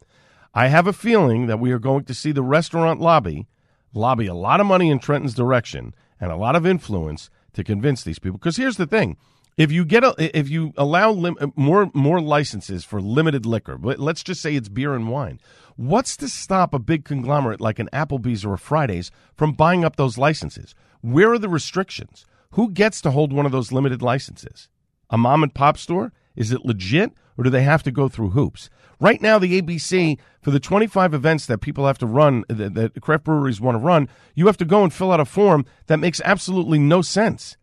I 0.54 0.68
have 0.68 0.86
a 0.86 0.92
feeling 0.92 1.46
that 1.46 1.60
we 1.60 1.72
are 1.72 1.78
going 1.78 2.04
to 2.04 2.14
see 2.14 2.32
the 2.32 2.42
restaurant 2.42 3.00
lobby 3.00 3.46
lobby 3.94 4.26
a 4.26 4.34
lot 4.34 4.60
of 4.60 4.66
money 4.66 4.90
in 4.90 4.98
Trenton's 4.98 5.34
direction 5.34 5.94
and 6.20 6.30
a 6.30 6.36
lot 6.36 6.56
of 6.56 6.66
influence 6.66 7.30
to 7.52 7.64
convince 7.64 8.02
these 8.02 8.18
people. 8.18 8.38
Because 8.38 8.56
here's 8.56 8.76
the 8.76 8.86
thing: 8.86 9.16
if 9.56 9.70
you 9.70 9.84
get 9.84 10.04
a, 10.04 10.14
if 10.38 10.48
you 10.48 10.72
allow 10.76 11.10
lim- 11.10 11.52
more 11.56 11.90
more 11.94 12.20
licenses 12.20 12.84
for 12.84 13.00
limited 13.00 13.46
liquor, 13.46 13.76
but 13.78 13.98
let's 13.98 14.22
just 14.22 14.40
say 14.40 14.54
it's 14.54 14.68
beer 14.68 14.94
and 14.94 15.10
wine, 15.10 15.40
what's 15.76 16.16
to 16.18 16.28
stop 16.28 16.74
a 16.74 16.78
big 16.78 17.04
conglomerate 17.04 17.60
like 17.60 17.78
an 17.78 17.88
Applebee's 17.92 18.44
or 18.44 18.54
a 18.54 18.58
Fridays 18.58 19.10
from 19.34 19.52
buying 19.52 19.84
up 19.84 19.96
those 19.96 20.18
licenses? 20.18 20.74
Where 21.00 21.32
are 21.32 21.38
the 21.38 21.48
restrictions? 21.48 22.24
Who 22.52 22.70
gets 22.70 23.00
to 23.02 23.10
hold 23.10 23.32
one 23.32 23.46
of 23.46 23.52
those 23.52 23.72
limited 23.72 24.02
licenses? 24.02 24.68
A 25.10 25.18
mom 25.18 25.42
and 25.42 25.54
pop 25.54 25.78
store? 25.78 26.12
Is 26.36 26.52
it 26.52 26.64
legit, 26.64 27.12
or 27.36 27.44
do 27.44 27.50
they 27.50 27.62
have 27.62 27.82
to 27.84 27.90
go 27.90 28.08
through 28.08 28.30
hoops? 28.30 28.70
Right 29.00 29.20
now, 29.20 29.38
the 29.38 29.60
ABC 29.60 30.18
for 30.40 30.50
the 30.50 30.60
25 30.60 31.14
events 31.14 31.46
that 31.46 31.58
people 31.58 31.86
have 31.86 31.98
to 31.98 32.06
run, 32.06 32.44
that, 32.48 32.74
that 32.74 33.00
craft 33.00 33.24
breweries 33.24 33.60
want 33.60 33.74
to 33.74 33.80
run, 33.80 34.08
you 34.34 34.46
have 34.46 34.56
to 34.58 34.64
go 34.64 34.82
and 34.84 34.92
fill 34.92 35.12
out 35.12 35.20
a 35.20 35.24
form 35.24 35.64
that 35.86 35.98
makes 35.98 36.20
absolutely 36.24 36.78
no 36.78 37.02
sense 37.02 37.56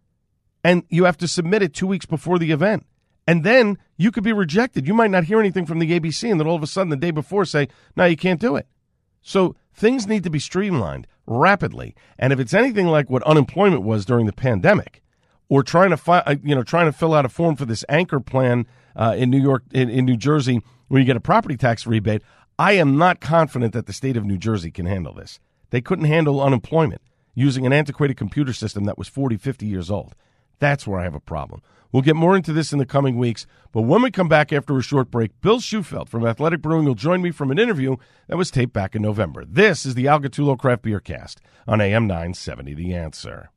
and 0.64 0.84
you 0.90 1.06
have 1.06 1.18
to 1.18 1.28
submit 1.28 1.62
it 1.62 1.74
two 1.74 1.88
weeks 1.88 2.06
before 2.06 2.40
the 2.40 2.52
event. 2.52 2.86
And 3.28 3.44
then 3.44 3.78
you 3.98 4.12
could 4.12 4.24
be 4.24 4.34
rejected. 4.34 4.88
You 4.88 4.94
might 4.94 5.12
not 5.12 5.26
hear 5.26 5.40
anything 5.40 5.66
from 5.66 5.80
the 5.80 6.00
ABC, 6.00 6.30
and 6.30 6.40
then 6.40 6.48
all 6.48 6.56
of 6.56 6.64
a 6.64 6.68
sudden, 6.68 6.90
the 6.90 6.96
day 6.96 7.12
before, 7.12 7.46
say, 7.46 7.68
no, 7.96 8.06
you 8.06 8.18
can't 8.18 8.40
do 8.40 8.56
it. 8.56 8.68
So 9.22 9.56
things 9.74 10.08
need 10.08 10.24
to 10.24 10.30
be 10.30 10.40
streamlined 10.40 11.06
rapidly. 11.28 11.96
And 12.18 12.34
if 12.34 12.40
it's 12.40 12.54
anything 12.54 12.88
like 12.88 13.10
what 13.10 13.24
unemployment 13.24 13.84
was 13.84 14.06
during 14.06 14.26
the 14.26 14.34
pandemic, 14.34 15.04
or 15.48 15.64
trying 15.64 15.90
to 15.90 15.98
fi- 15.98 16.20
uh, 16.20 16.36
you 16.44 16.56
know 16.56 16.64
trying 16.64 16.86
to 16.86 16.92
fill 16.92 17.14
out 17.14 17.26
a 17.26 17.30
form 17.30 17.56
for 17.56 17.66
this 17.66 17.84
anchor 17.90 18.20
plan 18.20 18.68
uh, 19.00 19.16
in 19.18 19.32
New 19.32 19.42
York 19.42 19.64
in, 19.72 19.90
in 19.90 20.06
New 20.06 20.18
Jersey 20.18 20.62
where 20.90 21.00
you 21.00 21.06
get 21.06 21.16
a 21.16 21.22
property 21.22 21.56
tax 21.56 21.88
rebate, 21.88 22.22
I 22.60 22.74
am 22.74 22.98
not 22.98 23.22
confident 23.22 23.74
that 23.74 23.86
the 23.86 23.94
state 23.94 24.18
of 24.18 24.26
New 24.26 24.38
Jersey 24.38 24.70
can 24.70 24.86
handle 24.86 25.14
this. 25.14 25.40
They 25.70 25.82
couldn't 25.82 26.06
handle 26.06 26.42
unemployment 26.42 27.02
using 27.34 27.66
an 27.66 27.72
antiquated 27.72 28.18
computer 28.18 28.52
system 28.54 28.84
that 28.84 28.98
was 28.98 29.08
40, 29.08 29.38
50 29.38 29.66
years 29.66 29.90
old. 29.90 30.16
That's 30.60 30.86
where 30.86 31.00
I 31.00 31.04
have 31.04 31.16
a 31.16 31.22
problem. 31.22 31.62
We'll 31.92 32.04
get 32.04 32.18
more 32.18 32.36
into 32.36 32.52
this 32.52 32.74
in 32.74 32.80
the 32.80 32.86
coming 32.86 33.18
weeks, 33.18 33.48
but 33.72 33.84
when 33.84 34.02
we 34.02 34.12
come 34.12 34.28
back 34.28 34.52
after 34.52 34.78
a 34.78 34.84
short 34.84 35.10
break, 35.10 35.40
Bill 35.42 35.60
Shufelt 35.60 36.10
from 36.10 36.26
Athletic 36.26 36.62
Brewing 36.62 36.86
will 36.86 36.96
join 36.96 37.22
me 37.22 37.32
from 37.32 37.50
an 37.50 37.58
interview 37.58 37.96
that 38.28 38.38
was 38.38 38.52
taped 38.52 38.74
back 38.74 38.94
in 38.94 39.02
November. 39.02 39.46
This 39.46 39.86
is 39.86 39.96
the 39.96 40.08
Al 40.08 40.20
Gattullo 40.20 40.58
Craft 40.58 40.84
Beer 40.84 41.00
Cast 41.00 41.40
on 41.68 41.82
AM 41.82 42.06
970 42.06 42.74
The 42.74 42.94
Answer. 42.94 43.52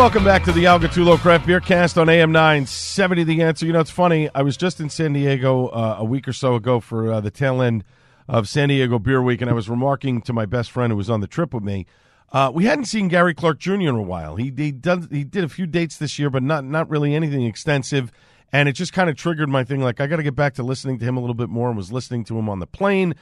Welcome 0.00 0.24
back 0.24 0.44
to 0.44 0.52
the 0.52 0.64
Al 0.64 0.80
Gattullo 0.80 1.18
Craft 1.18 1.46
Beer 1.46 1.60
Cast 1.60 1.98
on 1.98 2.08
AM 2.08 2.32
970 2.32 3.22
The 3.22 3.42
Answer. 3.42 3.66
You 3.66 3.74
know, 3.74 3.80
it's 3.80 3.90
funny. 3.90 4.30
I 4.34 4.40
was 4.40 4.56
just 4.56 4.80
in 4.80 4.88
San 4.88 5.12
Diego 5.12 5.66
uh, 5.66 5.96
a 5.98 6.04
week 6.04 6.26
or 6.26 6.32
so 6.32 6.54
ago 6.54 6.80
for 6.80 7.12
uh, 7.12 7.20
the 7.20 7.30
tail 7.30 7.60
end 7.60 7.84
of 8.26 8.48
San 8.48 8.70
Diego 8.70 8.98
Beer 8.98 9.22
Week, 9.22 9.42
and 9.42 9.50
I 9.50 9.52
was 9.52 9.68
remarking 9.68 10.22
to 10.22 10.32
my 10.32 10.46
best 10.46 10.70
friend 10.70 10.90
who 10.90 10.96
was 10.96 11.10
on 11.10 11.20
the 11.20 11.26
trip 11.26 11.52
with 11.52 11.62
me. 11.62 11.84
Uh, 12.32 12.50
we 12.52 12.64
hadn't 12.64 12.86
seen 12.86 13.08
Gary 13.08 13.34
Clark 13.34 13.58
Jr. 13.58 13.72
in 13.74 13.88
a 13.88 14.00
while. 14.00 14.36
He 14.36 14.50
he, 14.56 14.72
does, 14.72 15.06
he 15.10 15.22
did 15.22 15.44
a 15.44 15.50
few 15.50 15.66
dates 15.66 15.98
this 15.98 16.18
year, 16.18 16.30
but 16.30 16.42
not 16.42 16.64
not 16.64 16.88
really 16.88 17.14
anything 17.14 17.44
extensive. 17.44 18.10
And 18.54 18.70
it 18.70 18.72
just 18.72 18.94
kind 18.94 19.10
of 19.10 19.16
triggered 19.16 19.50
my 19.50 19.64
thing. 19.64 19.82
Like 19.82 20.00
I 20.00 20.06
got 20.06 20.16
to 20.16 20.22
get 20.22 20.34
back 20.34 20.54
to 20.54 20.62
listening 20.62 20.98
to 21.00 21.04
him 21.04 21.18
a 21.18 21.20
little 21.20 21.34
bit 21.34 21.50
more. 21.50 21.68
And 21.68 21.76
was 21.76 21.92
listening 21.92 22.24
to 22.24 22.38
him 22.38 22.48
on 22.48 22.58
the 22.58 22.66
plane, 22.66 23.16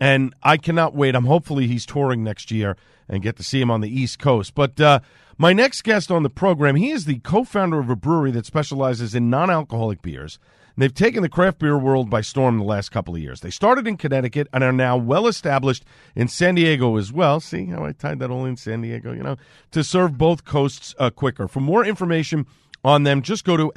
and 0.00 0.34
I 0.42 0.56
cannot 0.56 0.94
wait. 0.94 1.16
I'm 1.16 1.26
hopefully 1.26 1.66
he's 1.66 1.84
touring 1.84 2.24
next 2.24 2.50
year 2.50 2.78
and 3.10 3.22
get 3.22 3.36
to 3.36 3.42
see 3.42 3.60
him 3.60 3.70
on 3.70 3.82
the 3.82 3.90
East 3.90 4.18
Coast. 4.18 4.54
But 4.54 4.80
uh, 4.80 5.00
my 5.38 5.52
next 5.52 5.82
guest 5.82 6.10
on 6.10 6.22
the 6.22 6.30
program, 6.30 6.76
he 6.76 6.90
is 6.90 7.04
the 7.04 7.18
co-founder 7.20 7.78
of 7.78 7.90
a 7.90 7.96
brewery 7.96 8.30
that 8.32 8.46
specializes 8.46 9.14
in 9.14 9.30
non-alcoholic 9.30 10.02
beers. 10.02 10.38
And 10.76 10.82
they've 10.82 10.94
taken 10.94 11.22
the 11.22 11.28
craft 11.28 11.60
beer 11.60 11.78
world 11.78 12.10
by 12.10 12.20
storm 12.20 12.58
the 12.58 12.64
last 12.64 12.90
couple 12.90 13.14
of 13.14 13.20
years. 13.20 13.40
They 13.40 13.50
started 13.50 13.86
in 13.86 13.96
Connecticut 13.96 14.48
and 14.52 14.64
are 14.64 14.72
now 14.72 14.96
well 14.96 15.28
established 15.28 15.84
in 16.16 16.28
San 16.28 16.56
Diego 16.56 16.96
as 16.96 17.12
well. 17.12 17.38
See 17.40 17.66
how 17.66 17.84
I 17.84 17.92
tied 17.92 18.18
that 18.18 18.30
all 18.30 18.44
in 18.44 18.56
San 18.56 18.80
Diego, 18.80 19.12
you 19.12 19.22
know, 19.22 19.36
to 19.70 19.84
serve 19.84 20.18
both 20.18 20.44
coasts 20.44 20.94
uh, 20.98 21.10
quicker. 21.10 21.46
For 21.46 21.60
more 21.60 21.84
information 21.84 22.46
on 22.84 23.04
them, 23.04 23.22
just 23.22 23.44
go 23.44 23.56
to 23.56 23.72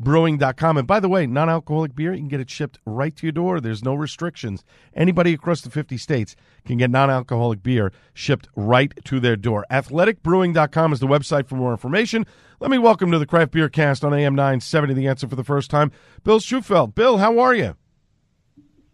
athleticbrewing.com. 0.00 0.76
And 0.76 0.86
by 0.86 1.00
the 1.00 1.08
way, 1.08 1.26
non 1.26 1.48
alcoholic 1.48 1.94
beer, 1.94 2.12
you 2.12 2.20
can 2.20 2.28
get 2.28 2.40
it 2.40 2.50
shipped 2.50 2.78
right 2.84 3.14
to 3.16 3.26
your 3.26 3.32
door. 3.32 3.60
There's 3.60 3.84
no 3.84 3.94
restrictions. 3.94 4.64
Anybody 4.94 5.32
across 5.34 5.60
the 5.60 5.70
50 5.70 5.96
states 5.96 6.36
can 6.64 6.78
get 6.78 6.90
non 6.90 7.10
alcoholic 7.10 7.62
beer 7.62 7.92
shipped 8.14 8.48
right 8.56 8.92
to 9.04 9.20
their 9.20 9.36
door. 9.36 9.66
Athleticbrewing.com 9.70 10.92
is 10.92 11.00
the 11.00 11.06
website 11.06 11.46
for 11.46 11.56
more 11.56 11.72
information. 11.72 12.26
Let 12.60 12.70
me 12.70 12.78
welcome 12.78 13.10
to 13.12 13.18
the 13.18 13.26
Craft 13.26 13.52
Beer 13.52 13.68
Cast 13.68 14.04
on 14.04 14.12
AM 14.12 14.34
970, 14.34 14.94
the 14.94 15.06
answer 15.06 15.28
for 15.28 15.36
the 15.36 15.44
first 15.44 15.70
time, 15.70 15.92
Bill 16.24 16.40
Shufelt. 16.40 16.94
Bill, 16.94 17.18
how 17.18 17.38
are 17.38 17.54
you? 17.54 17.76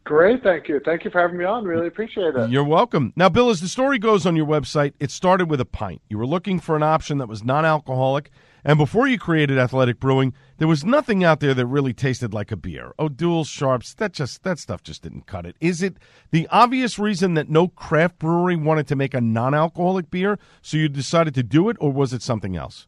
Great, 0.04 0.42
thank 0.42 0.68
you. 0.68 0.80
Thank 0.84 1.04
you 1.04 1.10
for 1.10 1.18
having 1.18 1.38
me 1.38 1.46
on. 1.46 1.64
Really 1.64 1.86
appreciate 1.86 2.34
it. 2.34 2.50
You're 2.50 2.62
welcome. 2.62 3.14
Now, 3.16 3.30
Bill, 3.30 3.48
as 3.48 3.62
the 3.62 3.68
story 3.68 3.98
goes 3.98 4.26
on 4.26 4.36
your 4.36 4.46
website, 4.46 4.92
it 5.00 5.10
started 5.10 5.48
with 5.48 5.62
a 5.62 5.64
pint. 5.64 6.02
You 6.10 6.18
were 6.18 6.26
looking 6.26 6.60
for 6.60 6.76
an 6.76 6.82
option 6.82 7.16
that 7.18 7.28
was 7.28 7.42
non 7.42 7.64
alcoholic. 7.64 8.30
And 8.66 8.78
before 8.78 9.06
you 9.06 9.18
created 9.18 9.58
Athletic 9.58 10.00
Brewing, 10.00 10.34
there 10.58 10.68
was 10.68 10.84
nothing 10.84 11.24
out 11.24 11.40
there 11.40 11.54
that 11.54 11.66
really 11.66 11.92
tasted 11.92 12.34
like 12.34 12.52
a 12.52 12.56
beer. 12.56 12.92
O'Doul's 12.98 13.48
Sharps, 13.48 13.94
that 13.94 14.12
just 14.12 14.42
that 14.42 14.58
stuff 14.58 14.82
just 14.82 15.02
didn't 15.02 15.26
cut 15.26 15.46
it. 15.46 15.56
Is 15.60 15.82
it 15.82 15.96
the 16.30 16.48
obvious 16.48 16.98
reason 16.98 17.34
that 17.34 17.50
no 17.50 17.68
craft 17.68 18.18
brewery 18.18 18.56
wanted 18.56 18.86
to 18.88 18.96
make 18.96 19.14
a 19.14 19.20
non-alcoholic 19.20 20.10
beer, 20.10 20.38
so 20.62 20.76
you 20.78 20.88
decided 20.88 21.34
to 21.34 21.42
do 21.42 21.68
it, 21.68 21.76
or 21.78 21.92
was 21.92 22.12
it 22.12 22.22
something 22.22 22.56
else? 22.56 22.86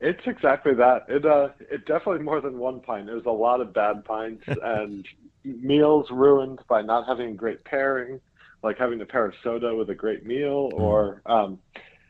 It's 0.00 0.20
exactly 0.26 0.74
that. 0.74 1.06
It 1.08 1.26
uh, 1.26 1.48
it 1.58 1.84
definitely 1.86 2.22
more 2.24 2.40
than 2.40 2.58
one 2.58 2.80
pint. 2.80 3.06
There's 3.06 3.26
a 3.26 3.30
lot 3.30 3.60
of 3.60 3.72
bad 3.72 4.04
pints 4.04 4.44
and 4.62 5.06
meals 5.44 6.06
ruined 6.10 6.60
by 6.68 6.82
not 6.82 7.06
having 7.06 7.30
a 7.30 7.34
great 7.34 7.64
pairing, 7.64 8.20
like 8.62 8.78
having 8.78 8.98
to 9.00 9.06
pair 9.06 9.26
of 9.26 9.34
soda 9.42 9.74
with 9.74 9.90
a 9.90 9.94
great 9.94 10.24
meal, 10.24 10.70
or 10.72 11.22
um, 11.26 11.58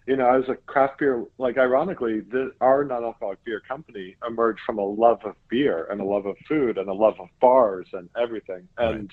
you 0.08 0.16
know, 0.16 0.34
as 0.34 0.48
a 0.48 0.54
craft 0.54 0.98
beer, 0.98 1.24
like 1.36 1.58
ironically, 1.58 2.20
the, 2.20 2.52
our 2.62 2.82
non-alcoholic 2.82 3.44
beer 3.44 3.60
company 3.60 4.16
emerged 4.26 4.60
from 4.64 4.78
a 4.78 4.84
love 4.84 5.20
of 5.24 5.34
beer 5.50 5.86
and 5.90 6.00
a 6.00 6.04
love 6.04 6.24
of 6.24 6.34
food 6.48 6.78
and 6.78 6.88
a 6.88 6.94
love 6.94 7.20
of 7.20 7.28
bars 7.42 7.86
and 7.92 8.08
everything. 8.20 8.66
And 8.78 9.12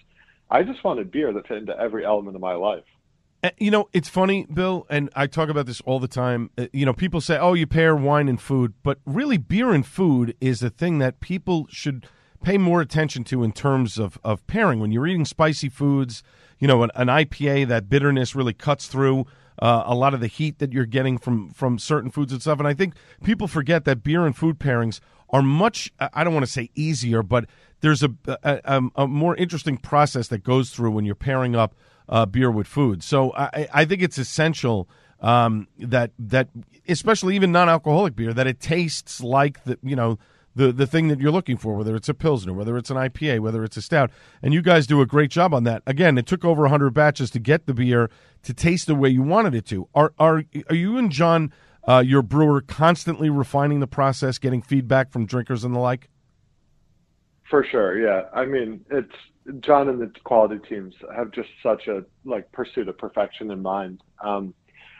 I 0.49 0.63
just 0.63 0.85
wanted 0.85 1.11
beer 1.11 1.33
that 1.33 1.47
fit 1.47 1.57
into 1.57 1.77
every 1.77 2.05
element 2.05 2.35
of 2.35 2.41
my 2.41 2.53
life. 2.53 2.85
You 3.59 3.71
know, 3.71 3.89
it's 3.93 4.09
funny, 4.09 4.45
Bill, 4.51 4.85
and 4.89 5.09
I 5.15 5.27
talk 5.27 5.49
about 5.49 5.65
this 5.65 5.81
all 5.81 5.99
the 5.99 6.07
time. 6.07 6.49
Uh, 6.57 6.67
You 6.73 6.85
know, 6.85 6.93
people 6.93 7.21
say, 7.21 7.37
"Oh, 7.37 7.53
you 7.53 7.67
pair 7.67 7.95
wine 7.95 8.29
and 8.29 8.39
food," 8.39 8.73
but 8.83 8.99
really, 9.05 9.37
beer 9.37 9.73
and 9.73 9.85
food 9.85 10.35
is 10.39 10.63
a 10.63 10.69
thing 10.69 10.99
that 10.99 11.19
people 11.19 11.67
should 11.69 12.07
pay 12.43 12.57
more 12.57 12.81
attention 12.81 13.23
to 13.25 13.43
in 13.43 13.51
terms 13.51 13.97
of 13.97 14.17
of 14.23 14.45
pairing. 14.47 14.79
When 14.79 14.91
you're 14.91 15.07
eating 15.07 15.25
spicy 15.25 15.69
foods, 15.69 16.23
you 16.59 16.67
know, 16.67 16.83
an, 16.83 16.91
an 16.95 17.07
IPA, 17.07 17.67
that 17.67 17.89
bitterness 17.89 18.35
really 18.35 18.53
cuts 18.53 18.87
through 18.87 19.25
uh, 19.59 19.83
a 19.85 19.95
lot 19.95 20.13
of 20.13 20.19
the 20.19 20.27
heat 20.27 20.59
that 20.59 20.71
you're 20.73 20.85
getting 20.85 21.17
from 21.17 21.49
from 21.51 21.79
certain 21.79 22.11
foods 22.11 22.31
and 22.31 22.41
stuff. 22.41 22.59
And 22.59 22.67
I 22.67 22.73
think 22.73 22.93
people 23.23 23.47
forget 23.47 23.85
that 23.85 24.03
beer 24.03 24.25
and 24.25 24.35
food 24.35 24.59
pairings 24.59 24.99
are 25.29 25.41
much. 25.41 25.91
I 25.99 26.23
don't 26.23 26.33
want 26.33 26.45
to 26.45 26.51
say 26.51 26.69
easier, 26.75 27.23
but 27.23 27.45
there's 27.81 28.03
a, 28.03 28.11
a, 28.27 28.81
a 28.95 29.07
more 29.07 29.35
interesting 29.35 29.77
process 29.77 30.27
that 30.29 30.43
goes 30.43 30.69
through 30.69 30.91
when 30.91 31.05
you're 31.05 31.15
pairing 31.15 31.55
up 31.55 31.75
uh, 32.09 32.25
beer 32.25 32.51
with 32.51 32.67
food. 32.67 33.03
So 33.03 33.33
I, 33.33 33.67
I 33.73 33.85
think 33.85 34.01
it's 34.01 34.17
essential 34.17 34.89
um, 35.21 35.67
that 35.79 36.11
that 36.19 36.49
especially 36.87 37.35
even 37.35 37.51
non-alcoholic 37.51 38.15
beer 38.15 38.33
that 38.33 38.47
it 38.47 38.59
tastes 38.59 39.21
like 39.21 39.63
the 39.63 39.79
you 39.81 39.95
know 39.95 40.19
the 40.55 40.71
the 40.71 40.87
thing 40.87 41.09
that 41.09 41.19
you're 41.19 41.31
looking 41.31 41.57
for, 41.57 41.75
whether 41.75 41.95
it's 41.95 42.09
a 42.09 42.13
pilsner, 42.13 42.53
whether 42.53 42.77
it's 42.77 42.89
an 42.89 42.97
IPA, 42.97 43.41
whether 43.41 43.63
it's 43.63 43.77
a 43.77 43.81
stout. 43.81 44.11
And 44.41 44.53
you 44.53 44.61
guys 44.61 44.87
do 44.87 45.01
a 45.01 45.05
great 45.05 45.29
job 45.29 45.53
on 45.53 45.63
that. 45.65 45.83
Again, 45.85 46.17
it 46.17 46.25
took 46.25 46.45
over 46.45 46.61
100 46.63 46.91
batches 46.91 47.29
to 47.31 47.39
get 47.39 47.65
the 47.65 47.73
beer 47.73 48.09
to 48.43 48.53
taste 48.53 48.87
the 48.87 48.95
way 48.95 49.09
you 49.09 49.21
wanted 49.21 49.53
it 49.53 49.65
to. 49.67 49.87
Are 49.93 50.13
are 50.17 50.43
are 50.69 50.75
you 50.75 50.97
and 50.97 51.11
John, 51.11 51.51
uh, 51.87 52.03
your 52.05 52.21
brewer, 52.21 52.61
constantly 52.61 53.29
refining 53.29 53.79
the 53.79 53.87
process, 53.87 54.37
getting 54.37 54.61
feedback 54.61 55.11
from 55.11 55.25
drinkers 55.25 55.63
and 55.63 55.75
the 55.75 55.79
like? 55.79 56.09
For 57.49 57.65
sure, 57.69 57.99
yeah. 57.99 58.23
I 58.33 58.45
mean, 58.45 58.83
it's 58.89 59.13
John 59.59 59.89
and 59.89 60.01
the 60.01 60.11
quality 60.23 60.59
teams 60.67 60.93
have 61.15 61.31
just 61.31 61.49
such 61.61 61.87
a 61.87 62.03
like 62.23 62.51
pursuit 62.51 62.87
of 62.87 62.97
perfection 62.97 63.51
in 63.51 63.61
mind. 63.61 64.01
Um, 64.23 64.53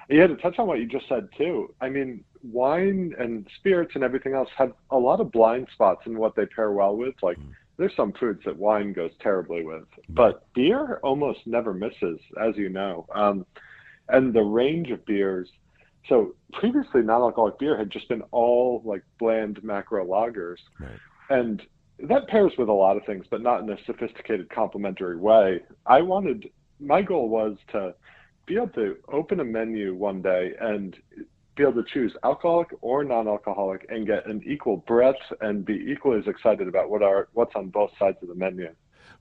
yeah, 0.10 0.28
to 0.28 0.36
touch 0.36 0.60
on 0.60 0.68
what 0.68 0.80
you 0.80 0.86
just 0.86 1.08
said 1.10 1.28
too. 1.36 1.74
I 1.82 1.90
mean, 1.90 2.24
wine 2.44 3.14
and 3.18 3.48
spirits 3.58 3.94
and 3.96 4.04
everything 4.04 4.34
else 4.34 4.50
have 4.56 4.74
a 4.92 4.98
lot 4.98 5.20
of 5.20 5.32
blind 5.32 5.68
spots 5.74 6.02
in 6.06 6.18
what 6.18 6.36
they 6.36 6.46
pair 6.46 6.72
well 6.72 6.96
with. 6.96 7.16
Like, 7.24 7.38
there's 7.78 7.96
some 7.96 8.14
foods 8.14 8.42
that 8.46 8.56
wine 8.56 8.94
goes 8.94 9.12
terribly 9.20 9.64
with, 9.66 9.86
but 10.10 10.46
beer 10.54 11.00
almost 11.04 11.40
never 11.46 11.74
misses, 11.74 12.20
as 12.40 12.56
you 12.56 12.70
know. 12.70 13.08
Um, 13.14 13.46
and 14.10 14.34
the 14.34 14.44
range 14.44 14.92
of 14.92 15.04
beers. 15.06 15.50
So 16.08 16.36
previously, 16.54 17.02
non-alcoholic 17.02 17.58
beer 17.58 17.76
had 17.76 17.90
just 17.90 18.08
been 18.08 18.22
all 18.32 18.82
like 18.86 19.02
bland 19.18 19.64
macro 19.64 20.06
lagers, 20.06 20.58
and 21.32 21.62
that 22.00 22.28
pairs 22.28 22.54
with 22.58 22.70
a 22.70 22.74
lot 22.74 22.98
of 22.98 23.06
things, 23.06 23.26
but 23.30 23.42
not 23.42 23.62
in 23.62 23.70
a 23.70 23.78
sophisticated 23.86 24.50
complementary 24.50 25.18
way. 25.18 25.62
I 25.86 26.02
wanted 26.02 26.50
my 26.80 27.02
goal 27.02 27.30
was 27.30 27.58
to 27.72 27.94
be 28.46 28.56
able 28.56 28.68
to 28.70 28.98
open 29.12 29.40
a 29.40 29.46
menu 29.46 29.96
one 29.96 30.22
day 30.22 30.54
and 30.60 30.96
be 31.56 31.64
able 31.64 31.82
to 31.82 31.90
choose 31.94 32.14
alcoholic 32.24 32.68
or 32.82 33.04
non-alcoholic 33.04 33.86
and 33.90 34.06
get 34.06 34.28
an 34.28 34.44
equal 34.46 34.78
breadth 34.88 35.18
and 35.42 35.66
be 35.66 35.74
equally 35.74 36.20
as 36.20 36.28
excited 36.28 36.68
about 36.68 36.90
what 36.90 37.02
are 37.02 37.30
what's 37.34 37.56
on 37.56 37.70
both 37.70 37.92
sides 37.98 38.18
of 38.22 38.28
the 38.28 38.36
menu. 38.36 38.70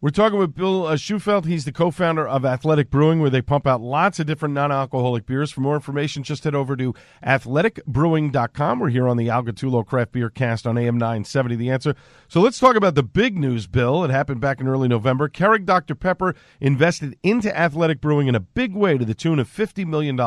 We're 0.04 0.11
talking 0.11 0.38
with 0.38 0.54
Bill 0.54 0.87
uh, 0.87 0.96
Shufelt. 0.96 1.46
He's 1.46 1.64
the 1.64 1.73
co-founder 1.73 2.28
of 2.28 2.44
Athletic 2.44 2.90
Brewing, 2.90 3.20
where 3.20 3.30
they 3.30 3.40
pump 3.40 3.66
out 3.66 3.80
lots 3.80 4.20
of 4.20 4.26
different 4.26 4.54
non-alcoholic 4.54 5.25
beers. 5.25 5.50
For 5.50 5.62
more 5.62 5.76
information, 5.76 6.23
just 6.23 6.44
head 6.44 6.54
over 6.54 6.76
to 6.76 6.92
athleticbrewing.com. 7.25 8.80
We're 8.80 8.90
here 8.90 9.08
on 9.08 9.16
the 9.16 9.30
Al 9.30 9.44
Gattullo 9.44 9.82
Craft 9.87 10.12
Beer 10.12 10.28
Cast 10.28 10.66
on 10.66 10.76
AM 10.76 10.99
970, 10.99 11.56
The 11.56 11.70
Answer. 11.70 11.94
So 12.28 12.42
let's 12.42 12.58
talk 12.58 12.76
about 12.76 12.96
the 12.96 13.02
big 13.02 13.38
news, 13.38 13.66
Bill. 13.66 14.04
It 14.04 14.11
happened 14.11 14.42
back 14.42 14.61
in 14.61 14.68
early 14.68 14.88
November. 14.88 15.26
Keurig 15.26 15.64
Dr. 15.64 15.94
Pepper 15.94 16.34
invested 16.61 17.16
into 17.23 17.58
Athletic 17.58 18.02
Brewing 18.02 18.28
in 18.28 18.34
a 18.34 18.40
big 18.40 18.75
way 18.75 18.99
to 18.99 19.06
the 19.06 19.14
tune 19.14 19.38
of 19.38 19.49
$50 19.49 19.87
million. 19.87 20.20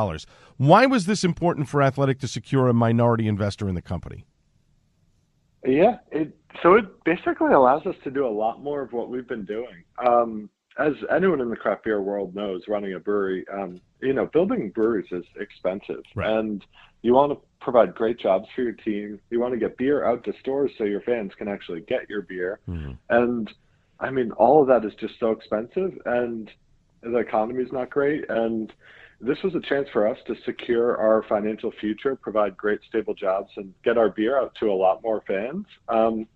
Why 0.57 0.87
was 0.87 1.05
this 1.05 1.23
important 1.23 1.69
for 1.69 1.83
Athletic 1.83 2.19
to 2.21 2.27
secure 2.27 2.67
a 2.67 2.73
minority 2.73 3.27
investor 3.27 3.69
in 3.69 3.75
the 3.75 3.83
company? 3.83 4.25
Yeah, 5.65 5.97
it 6.11 6.35
so 6.63 6.75
it 6.75 6.85
basically 7.03 7.53
allows 7.53 7.85
us 7.85 7.95
to 8.03 8.11
do 8.11 8.25
a 8.25 8.29
lot 8.29 8.63
more 8.63 8.81
of 8.81 8.93
what 8.93 9.09
we've 9.09 9.27
been 9.27 9.45
doing. 9.45 9.83
Um, 10.05 10.49
as 10.79 10.93
anyone 11.13 11.41
in 11.41 11.49
the 11.49 11.55
craft 11.55 11.83
beer 11.83 12.01
world 12.01 12.35
knows, 12.35 12.61
running 12.67 12.93
a 12.93 12.99
brewery, 12.99 13.45
um, 13.51 13.81
you 14.01 14.13
know, 14.13 14.27
building 14.27 14.69
breweries 14.69 15.11
is 15.11 15.25
expensive, 15.39 16.03
Right. 16.15 16.29
and 16.29 16.63
you 17.01 17.13
want 17.13 17.31
to 17.31 17.39
provide 17.59 17.95
great 17.95 18.19
jobs 18.19 18.47
for 18.55 18.61
your 18.61 18.73
team. 18.73 19.19
You 19.31 19.39
want 19.39 19.53
to 19.53 19.59
get 19.59 19.77
beer 19.77 20.05
out 20.05 20.23
to 20.25 20.33
stores 20.39 20.71
so 20.77 20.83
your 20.83 21.01
fans 21.01 21.33
can 21.35 21.47
actually 21.47 21.81
get 21.81 22.09
your 22.09 22.21
beer, 22.21 22.59
and 23.09 23.51
I 23.99 24.11
mean, 24.11 24.31
all 24.33 24.61
of 24.61 24.67
that 24.67 24.85
is 24.85 24.93
just 24.95 25.19
so 25.19 25.31
expensive, 25.31 25.99
and 26.05 26.51
the 27.01 27.17
economy 27.17 27.63
is 27.63 27.71
not 27.71 27.89
great, 27.89 28.29
and 28.29 28.71
this 29.19 29.37
was 29.43 29.55
a 29.55 29.61
chance 29.61 29.87
for 29.91 30.07
us 30.07 30.17
to 30.27 30.35
secure 30.45 30.97
our 30.97 31.23
financial 31.27 31.71
future, 31.79 32.15
provide 32.15 32.55
great 32.55 32.79
stable 32.87 33.13
jobs, 33.13 33.49
and 33.57 33.73
get 33.83 33.97
our 33.97 34.09
beer 34.09 34.39
out 34.39 34.53
to 34.59 34.67
a 34.67 34.73
lot 34.73 35.01
more 35.01 35.23
fans. 35.27 35.65
Um, 35.89 36.27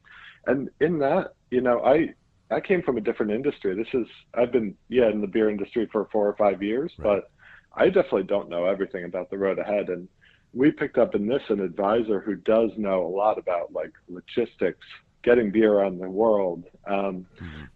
and 0.47 0.69
in 0.79 0.97
that, 0.99 1.35
you 1.51 1.61
know, 1.61 1.83
I 1.83 2.13
I 2.49 2.59
came 2.59 2.81
from 2.81 2.97
a 2.97 3.01
different 3.01 3.31
industry. 3.31 3.75
This 3.75 3.93
is 3.93 4.07
I've 4.33 4.51
been 4.51 4.75
yeah 4.89 5.09
in 5.09 5.21
the 5.21 5.27
beer 5.27 5.49
industry 5.49 5.87
for 5.91 6.07
four 6.11 6.27
or 6.27 6.35
five 6.35 6.63
years, 6.63 6.91
but 6.97 7.29
I 7.75 7.85
definitely 7.87 8.23
don't 8.23 8.49
know 8.49 8.65
everything 8.65 9.05
about 9.05 9.29
the 9.29 9.37
road 9.37 9.59
ahead. 9.59 9.89
And 9.89 10.07
we 10.53 10.71
picked 10.71 10.97
up 10.97 11.15
in 11.15 11.27
this 11.27 11.41
an 11.49 11.61
advisor 11.61 12.19
who 12.19 12.35
does 12.35 12.71
know 12.77 13.05
a 13.05 13.07
lot 13.07 13.37
about 13.37 13.71
like 13.71 13.93
logistics, 14.09 14.85
getting 15.23 15.51
beer 15.51 15.73
around 15.73 15.99
the 15.99 16.09
world, 16.09 16.65
um, 16.87 17.25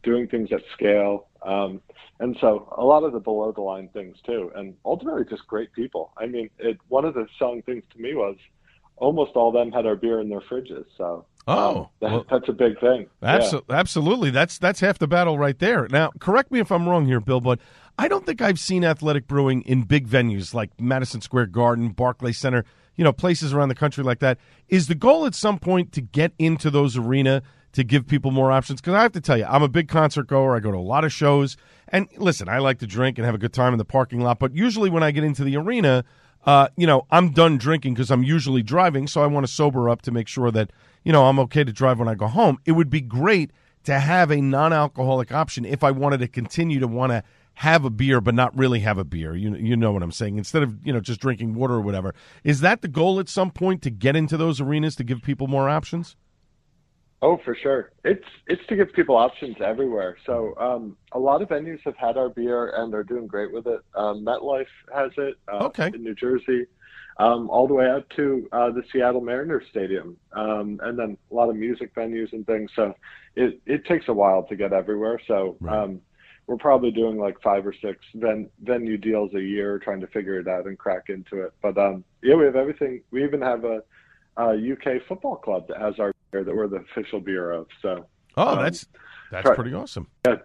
doing 0.03 0.27
things 0.27 0.49
at 0.51 0.61
scale. 0.73 1.27
Um, 1.45 1.81
and 2.19 2.35
so 2.41 2.73
a 2.77 2.83
lot 2.83 3.03
of 3.03 3.13
the 3.13 3.19
below 3.19 3.51
the 3.51 3.61
line 3.61 3.89
things 3.93 4.17
too, 4.25 4.51
and 4.55 4.73
ultimately 4.83 5.23
just 5.29 5.45
great 5.47 5.71
people. 5.73 6.11
I 6.17 6.25
mean, 6.25 6.49
it, 6.59 6.77
one 6.87 7.05
of 7.05 7.13
the 7.13 7.27
selling 7.37 7.61
things 7.61 7.83
to 7.93 8.01
me 8.01 8.13
was 8.15 8.35
almost 8.97 9.31
all 9.35 9.49
of 9.49 9.53
them 9.53 9.71
had 9.71 9.85
our 9.85 9.95
beer 9.95 10.19
in 10.21 10.29
their 10.29 10.39
fridges. 10.41 10.85
So 10.97 11.25
Oh, 11.47 11.77
um, 11.77 11.87
that, 12.01 12.11
well- 12.11 12.25
that's 12.29 12.49
a 12.49 12.53
big 12.53 12.79
thing. 12.79 13.07
Yeah. 13.21 13.51
Absolutely. 13.69 14.31
That's 14.31 14.57
that's 14.57 14.79
half 14.79 14.97
the 14.97 15.07
battle 15.07 15.37
right 15.37 15.57
there. 15.59 15.87
Now, 15.91 16.11
correct 16.19 16.51
me 16.51 16.59
if 16.59 16.71
I'm 16.71 16.89
wrong 16.89 17.05
here, 17.05 17.19
Bill, 17.19 17.41
but 17.41 17.59
I 17.99 18.07
don't 18.07 18.25
think 18.25 18.41
I've 18.41 18.59
seen 18.59 18.83
athletic 18.83 19.27
brewing 19.27 19.61
in 19.61 19.83
big 19.83 20.07
venues 20.07 20.53
like 20.53 20.71
Madison 20.79 21.21
Square 21.21 21.47
Garden, 21.47 21.89
Barclay 21.89 22.31
Center, 22.31 22.65
you 22.95 23.03
know, 23.03 23.13
places 23.13 23.53
around 23.53 23.69
the 23.69 23.75
country 23.75 24.03
like 24.03 24.19
that. 24.19 24.39
Is 24.69 24.87
the 24.87 24.95
goal 24.95 25.25
at 25.25 25.35
some 25.35 25.59
point 25.59 25.91
to 25.93 26.01
get 26.01 26.31
into 26.39 26.71
those 26.71 26.97
arena 26.97 27.43
to 27.75 27.83
give 27.83 28.07
people 28.07 28.31
more 28.31 28.51
options? 28.51 28.81
Because 28.81 28.95
I 28.95 29.01
have 29.01 29.11
to 29.13 29.21
tell 29.21 29.37
you, 29.37 29.45
I'm 29.45 29.63
a 29.63 29.67
big 29.67 29.87
concert 29.87 30.27
goer. 30.27 30.55
I 30.55 30.59
go 30.59 30.71
to 30.71 30.77
a 30.77 30.79
lot 30.79 31.05
of 31.05 31.13
shows, 31.13 31.55
and 31.89 32.07
listen, 32.17 32.49
I 32.49 32.57
like 32.57 32.79
to 32.79 32.87
drink 32.87 33.17
and 33.17 33.25
have 33.25 33.35
a 33.35 33.39
good 33.39 33.53
time 33.53 33.73
in 33.73 33.77
the 33.77 33.85
parking 33.85 34.21
lot. 34.21 34.39
But 34.39 34.55
usually, 34.55 34.89
when 34.89 35.03
I 35.03 35.11
get 35.11 35.23
into 35.23 35.43
the 35.43 35.55
arena, 35.57 36.03
uh, 36.45 36.69
you 36.77 36.87
know, 36.87 37.05
I'm 37.11 37.31
done 37.31 37.57
drinking 37.57 37.93
because 37.93 38.11
I'm 38.11 38.23
usually 38.23 38.63
driving, 38.63 39.07
so 39.07 39.21
I 39.21 39.27
want 39.27 39.45
to 39.45 39.51
sober 39.51 39.89
up 39.89 40.01
to 40.03 40.11
make 40.11 40.27
sure 40.27 40.51
that 40.51 40.71
you 41.03 41.11
know 41.11 41.25
I'm 41.25 41.39
okay 41.39 41.63
to 41.63 41.71
drive 41.71 41.99
when 41.99 42.07
I 42.07 42.15
go 42.15 42.27
home. 42.27 42.59
It 42.65 42.73
would 42.73 42.89
be 42.89 43.01
great 43.01 43.51
to 43.83 43.99
have 43.99 44.31
a 44.31 44.41
non-alcoholic 44.41 45.31
option 45.31 45.63
if 45.65 45.83
I 45.83 45.91
wanted 45.91 46.19
to 46.19 46.27
continue 46.27 46.79
to 46.79 46.87
want 46.87 47.11
to 47.11 47.23
have 47.55 47.85
a 47.85 47.89
beer 47.89 48.19
but 48.19 48.35
not 48.35 48.55
really 48.57 48.81
have 48.81 48.97
a 48.97 49.03
beer. 49.03 49.35
You 49.35 49.55
you 49.55 49.75
know 49.75 49.91
what 49.91 50.03
I'm 50.03 50.11
saying? 50.11 50.37
Instead 50.37 50.63
of 50.63 50.85
you 50.85 50.93
know 50.93 50.99
just 50.99 51.19
drinking 51.19 51.55
water 51.55 51.73
or 51.73 51.81
whatever. 51.81 52.13
Is 52.43 52.61
that 52.61 52.81
the 52.81 52.87
goal 52.87 53.19
at 53.19 53.29
some 53.29 53.51
point 53.51 53.81
to 53.83 53.89
get 53.89 54.15
into 54.15 54.37
those 54.37 54.61
arenas 54.61 54.95
to 54.97 55.03
give 55.03 55.21
people 55.21 55.47
more 55.47 55.69
options? 55.69 56.15
Oh, 57.21 57.37
for 57.43 57.55
sure. 57.55 57.91
It's 58.03 58.25
it's 58.47 58.65
to 58.67 58.75
give 58.75 58.91
people 58.93 59.15
options 59.15 59.55
everywhere. 59.63 60.17
So 60.25 60.53
um, 60.57 60.97
a 61.13 61.19
lot 61.19 61.41
of 61.41 61.49
venues 61.49 61.79
have 61.85 61.95
had 61.97 62.17
our 62.17 62.29
beer 62.29 62.73
and 62.77 62.91
they're 62.93 63.03
doing 63.03 63.25
great 63.25 63.51
with 63.51 63.67
it. 63.67 63.79
Um, 63.95 64.23
MetLife 64.23 64.65
has 64.93 65.11
it 65.17 65.35
uh, 65.51 65.65
Okay. 65.65 65.87
in 65.93 66.03
New 66.03 66.13
Jersey, 66.13 66.67
um, 67.17 67.49
all 67.49 67.67
the 67.67 67.73
way 67.73 67.89
up 67.89 68.07
to 68.17 68.47
uh, 68.51 68.69
the 68.71 68.83
Seattle 68.91 69.21
Mariners 69.21 69.63
Stadium, 69.71 70.17
um, 70.33 70.79
and 70.83 70.99
then 70.99 71.17
a 71.31 71.33
lot 71.33 71.49
of 71.49 71.55
music 71.55 71.95
venues 71.95 72.31
and 72.33 72.45
things. 72.45 72.69
So 72.75 72.93
it 73.35 73.59
it 73.65 73.85
takes 73.85 74.07
a 74.09 74.13
while 74.13 74.43
to 74.43 74.55
get 74.55 74.73
everywhere. 74.73 75.19
So 75.27 75.57
Right. 75.61 75.83
um, 75.83 76.01
we're 76.47 76.57
probably 76.57 76.91
doing 76.91 77.17
like 77.17 77.41
five 77.41 77.65
or 77.65 77.73
six 77.81 77.97
ven- 78.13 78.49
venue 78.61 78.97
deals 78.97 79.33
a 79.33 79.41
year, 79.41 79.79
trying 79.79 80.01
to 80.01 80.07
figure 80.07 80.37
it 80.39 80.47
out 80.47 80.67
and 80.67 80.77
crack 80.77 81.05
into 81.09 81.41
it. 81.43 81.53
But 81.61 81.75
um, 81.77 82.03
yeah, 82.21 82.35
we 82.35 82.45
have 82.45 82.55
everything. 82.57 83.01
We 83.09 83.23
even 83.23 83.41
have 83.41 83.63
a, 83.63 83.81
a 84.37 84.51
UK 84.73 85.01
football 85.07 85.37
club 85.37 85.67
that 85.69 85.77
has 85.77 85.97
our 85.97 86.13
that 86.43 86.55
we're 86.55 86.67
the 86.67 86.77
official 86.77 87.19
beer 87.19 87.51
of. 87.51 87.67
So 87.81 88.05
Oh, 88.37 88.57
Um, 88.57 88.63
that's 88.63 88.85
that's 89.31 89.45
try- 89.45 89.55
pretty 89.55 89.73
awesome. 89.73 90.07
Yeah, 90.27 90.35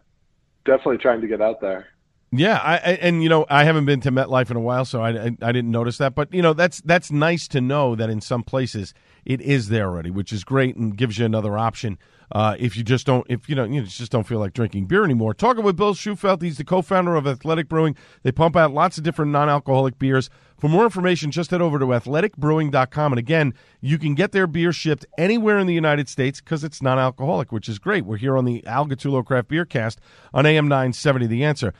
definitely 0.64 0.98
trying 0.98 1.20
to 1.22 1.26
get 1.26 1.40
out 1.40 1.60
there. 1.60 1.88
Yeah, 2.32 2.58
I, 2.62 2.74
I 2.74 2.98
and 3.02 3.22
you 3.22 3.28
know 3.28 3.44
I 3.50 3.64
haven't 3.64 3.86
been 3.86 4.00
to 4.02 4.12
MetLife 4.12 4.50
in 4.50 4.56
a 4.56 4.60
while, 4.60 4.84
so 4.84 5.02
I, 5.02 5.10
I 5.10 5.36
I 5.42 5.50
didn't 5.52 5.72
notice 5.72 5.98
that. 5.98 6.14
But 6.14 6.32
you 6.32 6.42
know 6.42 6.52
that's 6.52 6.80
that's 6.82 7.10
nice 7.10 7.48
to 7.48 7.60
know 7.60 7.96
that 7.96 8.08
in 8.08 8.20
some 8.20 8.44
places 8.44 8.94
it 9.24 9.40
is 9.40 9.68
there 9.68 9.88
already, 9.88 10.10
which 10.10 10.32
is 10.32 10.44
great 10.44 10.76
and 10.76 10.96
gives 10.96 11.18
you 11.18 11.24
another 11.24 11.58
option. 11.58 11.98
Uh, 12.32 12.54
if 12.60 12.76
you 12.76 12.84
just 12.84 13.06
don't, 13.06 13.26
if 13.28 13.48
you 13.48 13.56
know, 13.56 13.64
you 13.64 13.82
just 13.82 14.12
don't 14.12 14.26
feel 14.26 14.38
like 14.38 14.52
drinking 14.52 14.86
beer 14.86 15.04
anymore. 15.04 15.34
Talking 15.34 15.64
with 15.64 15.76
Bill 15.76 15.94
Shufelt, 15.94 16.42
he's 16.42 16.58
the 16.58 16.64
co-founder 16.64 17.16
of 17.16 17.26
Athletic 17.26 17.68
Brewing. 17.68 17.96
They 18.22 18.30
pump 18.30 18.56
out 18.56 18.72
lots 18.72 18.98
of 18.98 19.04
different 19.04 19.32
non-alcoholic 19.32 19.98
beers. 19.98 20.30
For 20.56 20.68
more 20.68 20.84
information, 20.84 21.32
just 21.32 21.50
head 21.50 21.60
over 21.60 21.78
to 21.80 21.86
athleticbrewing.com. 21.86 23.12
And 23.12 23.18
again, 23.18 23.54
you 23.80 23.98
can 23.98 24.14
get 24.14 24.30
their 24.30 24.46
beer 24.46 24.72
shipped 24.72 25.06
anywhere 25.18 25.58
in 25.58 25.66
the 25.66 25.74
United 25.74 26.08
States 26.08 26.40
because 26.40 26.62
it's 26.62 26.80
non-alcoholic, 26.80 27.50
which 27.50 27.68
is 27.68 27.80
great. 27.80 28.04
We're 28.04 28.18
here 28.18 28.36
on 28.36 28.44
the 28.44 28.64
Al 28.64 28.86
Gattullo 28.86 29.24
Craft 29.26 29.48
Beer 29.48 29.64
Cast 29.64 30.00
on 30.32 30.46
AM 30.46 30.68
970, 30.68 31.26
The 31.26 31.44
Answer. 31.44 31.74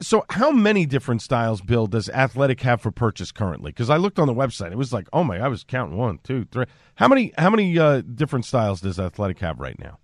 So, 0.00 0.24
how 0.30 0.50
many 0.50 0.86
different 0.86 1.22
styles, 1.22 1.60
Bill, 1.60 1.86
does 1.86 2.08
Athletic 2.08 2.60
have 2.62 2.80
for 2.80 2.90
purchase 2.90 3.32
currently? 3.32 3.70
Because 3.70 3.90
I 3.90 3.96
looked 3.96 4.18
on 4.18 4.26
the 4.26 4.34
website, 4.34 4.72
it 4.72 4.78
was 4.78 4.92
like, 4.92 5.08
oh 5.12 5.24
my, 5.24 5.38
I 5.38 5.48
was 5.48 5.62
counting 5.62 5.98
one, 5.98 6.20
two, 6.22 6.46
three. 6.50 6.64
How 6.94 7.08
many? 7.08 7.32
How 7.36 7.50
many 7.50 7.78
uh, 7.78 8.00
different 8.00 8.44
styles 8.44 8.80
does 8.80 8.98
Athletic 8.98 9.40
have 9.40 9.60
right 9.60 9.78
now? 9.78 9.98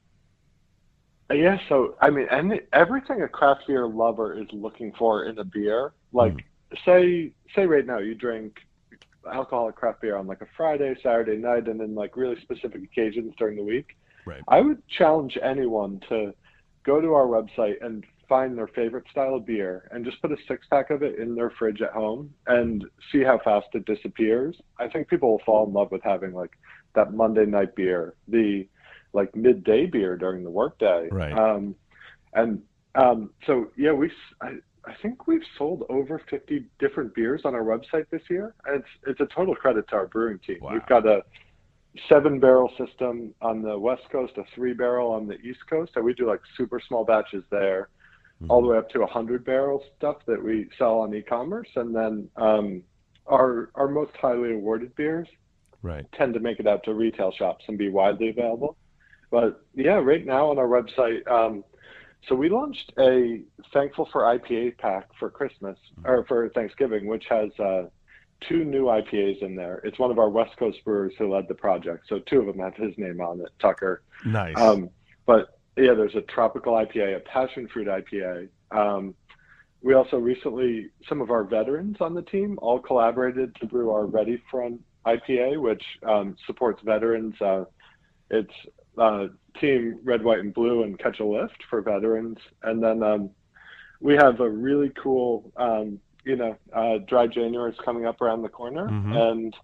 Yeah, 1.32 1.58
so 1.68 1.94
I 2.00 2.10
mean, 2.10 2.26
and 2.30 2.60
everything 2.72 3.22
a 3.22 3.28
craft 3.28 3.62
beer 3.68 3.86
lover 3.86 4.38
is 4.38 4.48
looking 4.52 4.92
for 4.98 5.24
in 5.24 5.38
a 5.38 5.44
beer, 5.44 5.92
like 6.12 6.44
say 6.84 7.32
say 7.54 7.66
right 7.66 7.86
now 7.86 7.98
you 7.98 8.14
drink 8.14 8.56
alcoholic 9.30 9.76
craft 9.76 10.00
beer 10.00 10.16
on 10.16 10.26
like 10.26 10.40
a 10.40 10.46
Friday, 10.56 10.94
Saturday 11.02 11.36
night, 11.36 11.68
and 11.68 11.80
then 11.80 11.94
like 11.94 12.16
really 12.16 12.40
specific 12.42 12.82
occasions 12.82 13.32
during 13.38 13.56
the 13.56 13.62
week. 13.62 13.96
Right. 14.26 14.42
I 14.48 14.60
would 14.60 14.82
challenge 14.88 15.38
anyone 15.42 16.00
to 16.08 16.34
go 16.84 17.00
to 17.00 17.14
our 17.14 17.26
website 17.26 17.84
and 17.84 18.04
find 18.30 18.56
their 18.56 18.68
favorite 18.68 19.04
style 19.10 19.34
of 19.34 19.44
beer 19.44 19.88
and 19.90 20.04
just 20.04 20.22
put 20.22 20.30
a 20.30 20.36
six 20.46 20.64
pack 20.70 20.90
of 20.90 21.02
it 21.02 21.18
in 21.18 21.34
their 21.34 21.50
fridge 21.58 21.82
at 21.82 21.90
home 21.90 22.32
and 22.46 22.84
see 23.10 23.24
how 23.24 23.40
fast 23.44 23.66
it 23.74 23.84
disappears. 23.84 24.56
I 24.78 24.88
think 24.88 25.08
people 25.08 25.32
will 25.32 25.42
fall 25.44 25.66
in 25.66 25.72
love 25.74 25.90
with 25.90 26.02
having 26.04 26.32
like 26.32 26.52
that 26.94 27.12
Monday 27.12 27.44
night 27.44 27.74
beer, 27.74 28.14
the 28.28 28.68
like 29.12 29.34
midday 29.34 29.84
beer 29.86 30.16
during 30.16 30.44
the 30.44 30.50
workday. 30.50 31.08
Right. 31.10 31.36
Um, 31.36 31.74
and 32.32 32.62
um, 32.94 33.30
so 33.46 33.72
yeah, 33.76 33.92
we 33.92 34.12
I, 34.40 34.52
I 34.86 34.94
think 35.02 35.26
we've 35.26 35.42
sold 35.58 35.82
over 35.90 36.22
50 36.30 36.64
different 36.78 37.12
beers 37.16 37.42
on 37.44 37.56
our 37.56 37.64
website 37.64 38.08
this 38.10 38.22
year. 38.30 38.54
It's 38.68 38.88
it's 39.08 39.20
a 39.20 39.26
total 39.34 39.56
credit 39.56 39.88
to 39.88 39.96
our 39.96 40.06
brewing 40.06 40.38
team. 40.46 40.58
Wow. 40.62 40.74
We've 40.74 40.86
got 40.86 41.04
a 41.04 41.24
seven 42.08 42.38
barrel 42.38 42.70
system 42.78 43.34
on 43.42 43.62
the 43.62 43.76
west 43.76 44.02
coast, 44.12 44.34
a 44.36 44.44
three 44.54 44.72
barrel 44.72 45.10
on 45.10 45.26
the 45.26 45.34
east 45.40 45.60
coast, 45.68 45.92
and 45.96 46.04
we 46.04 46.14
do 46.14 46.28
like 46.28 46.40
super 46.56 46.80
small 46.86 47.04
batches 47.04 47.42
there, 47.50 47.88
all 48.48 48.62
the 48.62 48.68
way 48.68 48.78
up 48.78 48.88
to 48.90 49.02
a 49.02 49.06
hundred 49.06 49.44
barrel 49.44 49.84
stuff 49.96 50.16
that 50.26 50.42
we 50.42 50.68
sell 50.78 51.00
on 51.00 51.14
e-commerce, 51.14 51.68
and 51.76 51.94
then 51.94 52.28
um, 52.36 52.82
our 53.26 53.70
our 53.74 53.88
most 53.88 54.16
highly 54.16 54.54
awarded 54.54 54.94
beers 54.96 55.28
Right. 55.82 56.04
tend 56.12 56.34
to 56.34 56.40
make 56.40 56.60
it 56.60 56.66
out 56.66 56.84
to 56.84 56.94
retail 56.94 57.32
shops 57.32 57.64
and 57.68 57.78
be 57.78 57.88
widely 57.88 58.28
available. 58.28 58.76
But 59.30 59.64
yeah, 59.74 59.94
right 59.94 60.24
now 60.26 60.50
on 60.50 60.58
our 60.58 60.66
website, 60.66 61.26
um, 61.30 61.64
so 62.28 62.34
we 62.34 62.50
launched 62.50 62.92
a 62.98 63.42
Thankful 63.72 64.08
for 64.12 64.22
IPA 64.22 64.76
pack 64.78 65.08
for 65.18 65.30
Christmas 65.30 65.78
or 66.04 66.24
for 66.24 66.48
Thanksgiving, 66.50 67.06
which 67.06 67.24
has 67.30 67.50
uh, 67.58 67.84
two 68.40 68.64
new 68.64 68.84
IPAs 68.86 69.42
in 69.42 69.54
there. 69.54 69.80
It's 69.84 69.98
one 69.98 70.10
of 70.10 70.18
our 70.18 70.28
West 70.28 70.56
Coast 70.58 70.78
brewers 70.84 71.14
who 71.18 71.32
led 71.32 71.48
the 71.48 71.54
project, 71.54 72.08
so 72.08 72.18
two 72.18 72.40
of 72.40 72.46
them 72.46 72.58
have 72.58 72.74
his 72.74 72.96
name 72.98 73.20
on 73.20 73.40
it, 73.40 73.50
Tucker. 73.58 74.02
Nice. 74.26 74.56
Um, 74.56 74.90
but 75.24 75.59
yeah, 75.80 75.94
there's 75.94 76.14
a 76.14 76.22
tropical 76.22 76.74
IPA, 76.74 77.16
a 77.16 77.20
passion 77.20 77.68
fruit 77.72 77.88
IPA. 77.88 78.48
Um, 78.70 79.14
we 79.82 79.94
also 79.94 80.18
recently, 80.18 80.90
some 81.08 81.20
of 81.20 81.30
our 81.30 81.44
veterans 81.44 81.96
on 82.00 82.14
the 82.14 82.22
team 82.22 82.58
all 82.60 82.78
collaborated 82.78 83.54
to 83.56 83.66
brew 83.66 83.90
our 83.90 84.06
Ready 84.06 84.42
Front 84.50 84.80
IPA, 85.06 85.60
which 85.60 85.82
um, 86.06 86.36
supports 86.46 86.82
veterans. 86.84 87.34
Uh, 87.40 87.64
it's 88.30 88.52
uh, 88.98 89.28
Team 89.58 89.98
Red, 90.04 90.22
White, 90.22 90.40
and 90.40 90.52
Blue 90.52 90.82
and 90.82 90.98
Catch 90.98 91.20
a 91.20 91.24
Lift 91.24 91.56
for 91.70 91.80
veterans. 91.80 92.36
And 92.62 92.82
then 92.82 93.02
um, 93.02 93.30
we 94.00 94.14
have 94.14 94.40
a 94.40 94.48
really 94.48 94.92
cool, 95.02 95.50
um, 95.56 95.98
you 96.24 96.36
know, 96.36 96.56
uh, 96.74 96.98
Dry 97.08 97.26
January 97.26 97.72
is 97.72 97.78
coming 97.82 98.04
up 98.04 98.20
around 98.20 98.42
the 98.42 98.48
corner. 98.48 98.86
Mhm. 98.86 99.16
And 99.16 99.56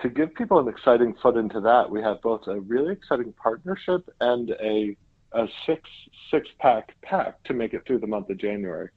to 0.00 0.08
give 0.08 0.34
people 0.34 0.58
an 0.58 0.68
exciting 0.68 1.14
foot 1.22 1.36
into 1.36 1.60
that, 1.60 1.90
we 1.90 2.00
have 2.02 2.20
both 2.22 2.46
a 2.46 2.60
really 2.60 2.92
exciting 2.92 3.32
partnership 3.34 4.08
and 4.20 4.50
a 4.62 4.96
a 5.32 5.46
six 5.66 5.88
six 6.30 6.48
pack 6.58 6.94
pack 7.02 7.42
to 7.44 7.54
make 7.54 7.72
it 7.72 7.82
through 7.86 7.98
the 7.98 8.06
month 8.06 8.30
of 8.30 8.38
January. 8.38 8.88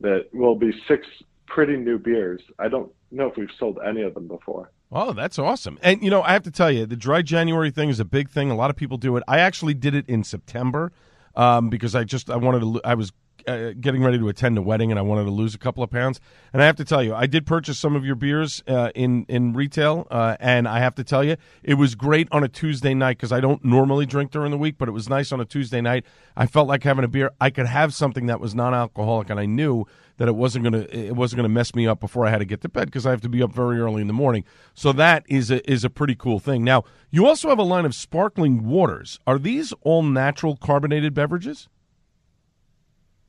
That 0.00 0.26
will 0.32 0.56
be 0.56 0.72
six 0.86 1.06
pretty 1.46 1.76
new 1.76 1.98
beers. 1.98 2.42
I 2.58 2.68
don't 2.68 2.92
know 3.10 3.28
if 3.28 3.36
we've 3.36 3.48
sold 3.58 3.78
any 3.86 4.02
of 4.02 4.14
them 4.14 4.28
before. 4.28 4.70
Oh, 4.92 5.12
that's 5.12 5.38
awesome. 5.38 5.78
And, 5.82 6.02
you 6.02 6.10
know, 6.10 6.22
I 6.22 6.32
have 6.32 6.44
to 6.44 6.50
tell 6.50 6.70
you, 6.70 6.86
the 6.86 6.96
dry 6.96 7.22
January 7.22 7.70
thing 7.70 7.88
is 7.88 7.98
a 7.98 8.04
big 8.04 8.30
thing. 8.30 8.50
A 8.50 8.54
lot 8.54 8.70
of 8.70 8.76
people 8.76 8.98
do 8.98 9.16
it. 9.16 9.24
I 9.26 9.40
actually 9.40 9.74
did 9.74 9.94
it 9.94 10.08
in 10.08 10.22
September 10.22 10.92
um, 11.34 11.70
because 11.70 11.94
I 11.94 12.04
just, 12.04 12.30
I 12.30 12.36
wanted 12.36 12.60
to, 12.60 12.80
I 12.84 12.94
was 12.94 13.12
uh, 13.46 13.72
getting 13.80 14.02
ready 14.02 14.18
to 14.18 14.28
attend 14.28 14.58
a 14.58 14.62
wedding 14.62 14.90
and 14.90 14.98
I 14.98 15.02
wanted 15.02 15.24
to 15.24 15.30
lose 15.30 15.54
a 15.54 15.58
couple 15.58 15.82
of 15.82 15.90
pounds. 15.90 16.20
And 16.52 16.62
I 16.62 16.66
have 16.66 16.76
to 16.76 16.84
tell 16.84 17.02
you, 17.02 17.14
I 17.14 17.26
did 17.26 17.46
purchase 17.46 17.78
some 17.78 17.96
of 17.96 18.04
your 18.04 18.14
beers 18.14 18.62
uh, 18.66 18.90
in, 18.94 19.24
in 19.28 19.52
retail. 19.52 20.06
Uh, 20.10 20.36
and 20.40 20.66
I 20.66 20.80
have 20.80 20.94
to 20.96 21.04
tell 21.04 21.24
you, 21.24 21.36
it 21.62 21.74
was 21.74 21.94
great 21.94 22.28
on 22.32 22.44
a 22.44 22.48
Tuesday 22.48 22.94
night 22.94 23.18
because 23.18 23.32
I 23.32 23.40
don't 23.40 23.64
normally 23.64 24.06
drink 24.06 24.30
during 24.30 24.50
the 24.50 24.58
week, 24.58 24.76
but 24.78 24.88
it 24.88 24.92
was 24.92 25.08
nice 25.08 25.32
on 25.32 25.40
a 25.40 25.44
Tuesday 25.44 25.80
night. 25.80 26.04
I 26.36 26.46
felt 26.46 26.68
like 26.68 26.82
having 26.82 27.04
a 27.04 27.08
beer. 27.08 27.30
I 27.40 27.50
could 27.50 27.66
have 27.66 27.94
something 27.94 28.26
that 28.26 28.40
was 28.40 28.54
non 28.54 28.74
alcoholic 28.74 29.30
and 29.30 29.40
I 29.40 29.46
knew 29.46 29.86
that 30.18 30.28
it 30.28 30.34
wasn't 30.34 30.64
to 30.72 30.96
it 30.96 31.14
wasn't 31.14 31.42
to 31.42 31.48
mess 31.48 31.74
me 31.74 31.86
up 31.86 32.00
before 32.00 32.26
I 32.26 32.30
had 32.30 32.38
to 32.38 32.44
get 32.44 32.60
to 32.62 32.68
bed 32.68 32.86
because 32.86 33.06
I 33.06 33.10
have 33.10 33.20
to 33.22 33.28
be 33.28 33.42
up 33.42 33.52
very 33.52 33.78
early 33.80 34.00
in 34.00 34.06
the 34.06 34.12
morning. 34.12 34.44
So 34.74 34.92
that 34.92 35.24
is 35.28 35.50
a 35.50 35.68
is 35.70 35.84
a 35.84 35.90
pretty 35.90 36.14
cool 36.14 36.38
thing. 36.38 36.64
Now, 36.64 36.84
you 37.10 37.26
also 37.26 37.48
have 37.48 37.58
a 37.58 37.64
line 37.64 37.84
of 37.84 37.94
sparkling 37.94 38.66
waters. 38.66 39.20
Are 39.26 39.38
these 39.38 39.72
all 39.82 40.02
natural 40.02 40.56
carbonated 40.56 41.14
beverages? 41.14 41.68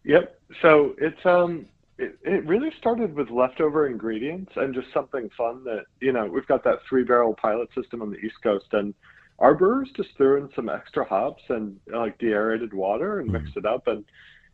Yep. 0.08 0.40
So 0.62 0.96
it's 0.98 1.24
um 1.26 1.66
it, 1.98 2.18
it 2.24 2.46
really 2.46 2.72
started 2.80 3.14
with 3.16 3.30
leftover 3.30 3.88
ingredients 3.88 4.52
and 4.56 4.74
just 4.74 4.88
something 4.94 5.30
fun 5.38 5.64
that 5.66 5.84
you 6.00 6.12
know 6.14 6.26
we've 6.26 6.48
got 6.48 6.64
that 6.64 6.80
three 6.88 7.04
barrel 7.04 7.36
pilot 7.36 7.70
system 7.76 8.02
on 8.02 8.10
the 8.10 8.18
East 8.18 8.42
Coast 8.42 8.68
and 8.72 8.94
our 9.40 9.54
brewers 9.54 9.90
just 9.96 10.10
threw 10.18 10.38
in 10.38 10.50
some 10.56 10.70
extra 10.70 11.04
hops 11.06 11.44
and 11.50 11.78
like 11.94 12.18
deaerated 12.18 12.74
water 12.74 13.20
and 13.20 13.32
mixed 13.32 13.58
it 13.58 13.66
up 13.66 13.88
and 13.88 14.04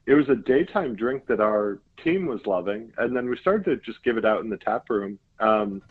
it 0.06 0.14
was 0.16 0.28
a 0.28 0.36
daytime 0.36 0.96
drink 0.96 1.26
that 1.28 1.40
our 1.40 1.80
team 2.04 2.26
was 2.26 2.42
loving 2.46 2.92
and 2.98 3.16
then 3.16 3.30
we 3.30 3.38
started 3.38 3.64
to 3.64 3.78
just 3.92 4.04
give 4.04 4.18
it 4.18 4.26
out 4.26 4.42
in 4.42 4.50
the 4.50 4.58
tap 4.58 4.90
room 4.90 5.18
um, 5.40 5.82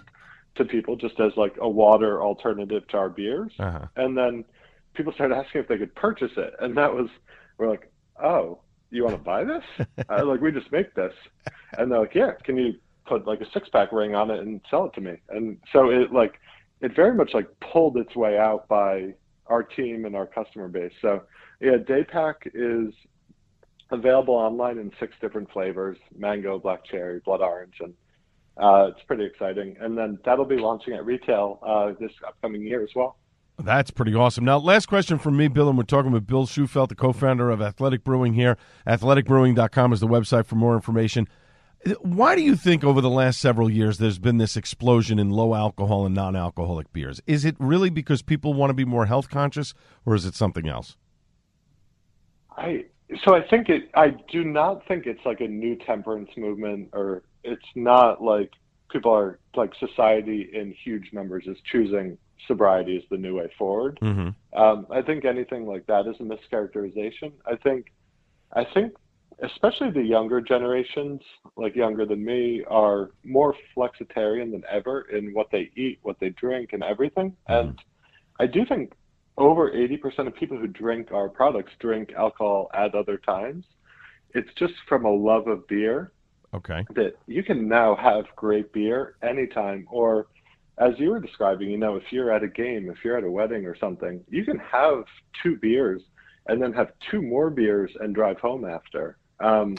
to 0.56 0.64
people 0.66 0.96
just 0.96 1.18
as 1.20 1.32
like 1.36 1.54
a 1.60 1.68
water 1.68 2.22
alternative 2.22 2.86
to 2.88 2.96
our 2.98 3.08
beers 3.08 3.52
Uh-huh. 3.58 3.86
and 3.96 4.16
then 4.18 4.44
people 4.94 5.12
started 5.14 5.34
asking 5.34 5.62
if 5.62 5.68
they 5.68 5.78
could 5.78 5.94
purchase 5.94 6.32
it 6.36 6.52
and 6.60 6.76
that 6.76 6.92
was 6.92 7.08
we're 7.56 7.70
like 7.70 7.90
oh 8.22 8.58
you 8.96 9.04
want 9.04 9.16
to 9.16 9.22
buy 9.22 9.44
this? 9.44 9.64
Uh, 10.08 10.24
like 10.24 10.40
we 10.40 10.52
just 10.52 10.70
make 10.72 10.94
this. 10.94 11.14
And 11.78 11.90
they're 11.90 12.00
like 12.00 12.14
yeah 12.14 12.32
can 12.44 12.56
you 12.56 12.74
put 13.06 13.26
like 13.26 13.40
a 13.40 13.50
six 13.52 13.68
pack 13.68 13.92
ring 13.92 14.14
on 14.14 14.30
it 14.30 14.40
and 14.40 14.60
sell 14.70 14.86
it 14.86 14.94
to 14.94 15.00
me? 15.00 15.14
And 15.28 15.58
so 15.72 15.90
it 15.90 16.12
like 16.12 16.40
it 16.80 16.94
very 16.94 17.14
much 17.14 17.30
like 17.34 17.48
pulled 17.60 17.96
its 17.96 18.14
way 18.14 18.38
out 18.38 18.68
by 18.68 19.14
our 19.46 19.62
team 19.62 20.04
and 20.04 20.14
our 20.14 20.26
customer 20.26 20.68
base. 20.68 20.92
So 21.00 21.22
yeah 21.60 21.76
daypack 21.76 22.34
is 22.54 22.94
available 23.90 24.34
online 24.34 24.78
in 24.78 24.90
six 24.98 25.14
different 25.20 25.50
flavors 25.52 25.98
mango 26.16 26.58
black 26.58 26.84
cherry 26.84 27.20
blood 27.20 27.40
orange 27.40 27.74
and 27.80 27.94
uh, 28.58 28.90
it's 28.90 29.02
pretty 29.06 29.24
exciting. 29.24 29.76
And 29.80 29.96
then 29.96 30.18
that'll 30.24 30.44
be 30.44 30.58
launching 30.58 30.92
at 30.92 31.06
retail 31.06 31.58
uh, 31.66 31.92
this 31.98 32.12
upcoming 32.26 32.62
year 32.62 32.82
as 32.82 32.90
well 32.94 33.16
That's 33.64 33.92
pretty 33.92 34.14
awesome. 34.14 34.44
Now, 34.44 34.58
last 34.58 34.86
question 34.86 35.18
from 35.18 35.36
me, 35.36 35.46
Bill, 35.46 35.68
and 35.68 35.78
we're 35.78 35.84
talking 35.84 36.10
with 36.10 36.26
Bill 36.26 36.46
Shufelt, 36.46 36.88
the 36.88 36.96
co-founder 36.96 37.48
of 37.48 37.62
Athletic 37.62 38.02
Brewing 38.02 38.34
here. 38.34 38.56
Athleticbrewing.com 38.86 39.92
is 39.92 40.00
the 40.00 40.08
website 40.08 40.46
for 40.46 40.56
more 40.56 40.74
information. 40.74 41.28
Why 42.00 42.34
do 42.34 42.42
you 42.42 42.56
think 42.56 42.82
over 42.82 43.00
the 43.00 43.10
last 43.10 43.40
several 43.40 43.70
years 43.70 43.98
there's 43.98 44.18
been 44.18 44.38
this 44.38 44.56
explosion 44.56 45.18
in 45.18 45.30
low 45.30 45.54
alcohol 45.54 46.06
and 46.06 46.14
non-alcoholic 46.14 46.92
beers? 46.92 47.20
Is 47.26 47.44
it 47.44 47.56
really 47.58 47.90
because 47.90 48.22
people 48.22 48.54
want 48.54 48.70
to 48.70 48.74
be 48.74 48.84
more 48.84 49.06
health 49.06 49.28
conscious, 49.30 49.74
or 50.04 50.14
is 50.14 50.24
it 50.24 50.34
something 50.34 50.68
else? 50.68 50.96
I 52.56 52.86
so 53.24 53.34
I 53.34 53.46
think 53.48 53.68
it. 53.68 53.90
I 53.94 54.14
do 54.30 54.44
not 54.44 54.86
think 54.86 55.06
it's 55.06 55.24
like 55.24 55.40
a 55.40 55.48
new 55.48 55.76
temperance 55.76 56.30
movement, 56.36 56.90
or 56.92 57.22
it's 57.42 57.66
not 57.74 58.22
like 58.22 58.52
people 58.90 59.12
are 59.12 59.38
like 59.56 59.72
society 59.80 60.50
in 60.52 60.74
huge 60.84 61.10
numbers 61.12 61.44
is 61.46 61.56
choosing 61.70 62.16
sobriety 62.46 62.96
is 62.96 63.04
the 63.10 63.16
new 63.16 63.36
way 63.38 63.50
forward. 63.58 63.98
Mm-hmm. 64.02 64.60
Um, 64.60 64.86
I 64.90 65.02
think 65.02 65.24
anything 65.24 65.66
like 65.66 65.86
that 65.86 66.06
is 66.06 66.16
a 66.20 66.22
mischaracterization. 66.22 67.32
I 67.46 67.56
think, 67.56 67.86
I 68.52 68.64
think, 68.74 68.92
especially 69.42 69.90
the 69.90 70.02
younger 70.02 70.40
generations, 70.40 71.20
like 71.56 71.74
younger 71.74 72.06
than 72.06 72.24
me, 72.24 72.64
are 72.68 73.10
more 73.24 73.54
flexitarian 73.76 74.52
than 74.52 74.62
ever 74.70 75.02
in 75.02 75.32
what 75.32 75.48
they 75.50 75.70
eat, 75.76 75.98
what 76.02 76.18
they 76.20 76.30
drink, 76.30 76.72
and 76.72 76.82
everything. 76.82 77.36
And 77.48 77.78
I 78.38 78.46
do 78.46 78.64
think 78.66 78.92
over 79.38 79.70
80% 79.70 80.26
of 80.26 80.34
people 80.34 80.58
who 80.58 80.66
drink 80.66 81.10
our 81.12 81.28
products 81.28 81.72
drink 81.80 82.12
alcohol 82.16 82.70
at 82.74 82.94
other 82.94 83.16
times. 83.16 83.64
It's 84.34 84.50
just 84.58 84.74
from 84.88 85.04
a 85.04 85.10
love 85.10 85.46
of 85.46 85.66
beer 85.66 86.12
Okay. 86.54 86.84
that 86.94 87.14
you 87.26 87.42
can 87.42 87.66
now 87.66 87.96
have 87.96 88.24
great 88.36 88.72
beer 88.72 89.16
anytime 89.22 89.86
or 89.90 90.26
as 90.78 90.98
you 90.98 91.10
were 91.10 91.20
describing, 91.20 91.70
you 91.70 91.78
know, 91.78 91.96
if 91.96 92.04
you're 92.10 92.32
at 92.32 92.42
a 92.42 92.48
game, 92.48 92.90
if 92.90 93.04
you're 93.04 93.16
at 93.18 93.24
a 93.24 93.30
wedding 93.30 93.66
or 93.66 93.76
something, 93.76 94.22
you 94.28 94.44
can 94.44 94.58
have 94.58 95.04
two 95.42 95.56
beers 95.56 96.02
and 96.46 96.60
then 96.60 96.72
have 96.72 96.92
two 97.10 97.22
more 97.22 97.50
beers 97.50 97.90
and 98.00 98.14
drive 98.14 98.38
home 98.38 98.64
after. 98.64 99.18
Um, 99.40 99.76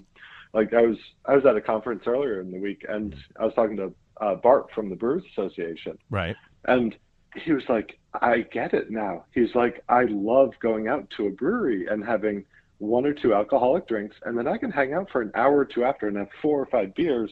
like 0.53 0.73
I 0.73 0.81
was, 0.83 0.97
I 1.25 1.35
was 1.35 1.45
at 1.45 1.55
a 1.57 1.61
conference 1.61 2.03
earlier 2.05 2.39
in 2.41 2.51
the 2.51 2.59
week, 2.59 2.85
and 2.87 3.15
I 3.39 3.45
was 3.45 3.53
talking 3.55 3.75
to 3.77 3.93
uh, 4.21 4.35
Bart 4.35 4.67
from 4.75 4.89
the 4.89 4.95
Brewers 4.95 5.23
Association, 5.31 5.97
Right. 6.09 6.35
and 6.65 6.95
he 7.35 7.51
was 7.51 7.63
like, 7.67 7.99
I 8.21 8.41
get 8.51 8.73
it 8.75 8.91
now. 8.91 9.25
He's 9.33 9.55
like, 9.55 9.83
I 9.89 10.03
love 10.03 10.51
going 10.61 10.87
out 10.87 11.09
to 11.17 11.25
a 11.25 11.31
brewery 11.31 11.87
and 11.87 12.05
having 12.05 12.45
one 12.77 13.05
or 13.07 13.13
two 13.13 13.33
alcoholic 13.33 13.87
drinks, 13.87 14.15
and 14.25 14.37
then 14.37 14.47
I 14.47 14.57
can 14.57 14.69
hang 14.69 14.93
out 14.93 15.09
for 15.11 15.21
an 15.21 15.31
hour 15.33 15.57
or 15.57 15.65
two 15.65 15.83
after 15.83 16.07
and 16.07 16.17
have 16.17 16.27
four 16.41 16.61
or 16.61 16.67
five 16.67 16.93
beers 16.93 17.31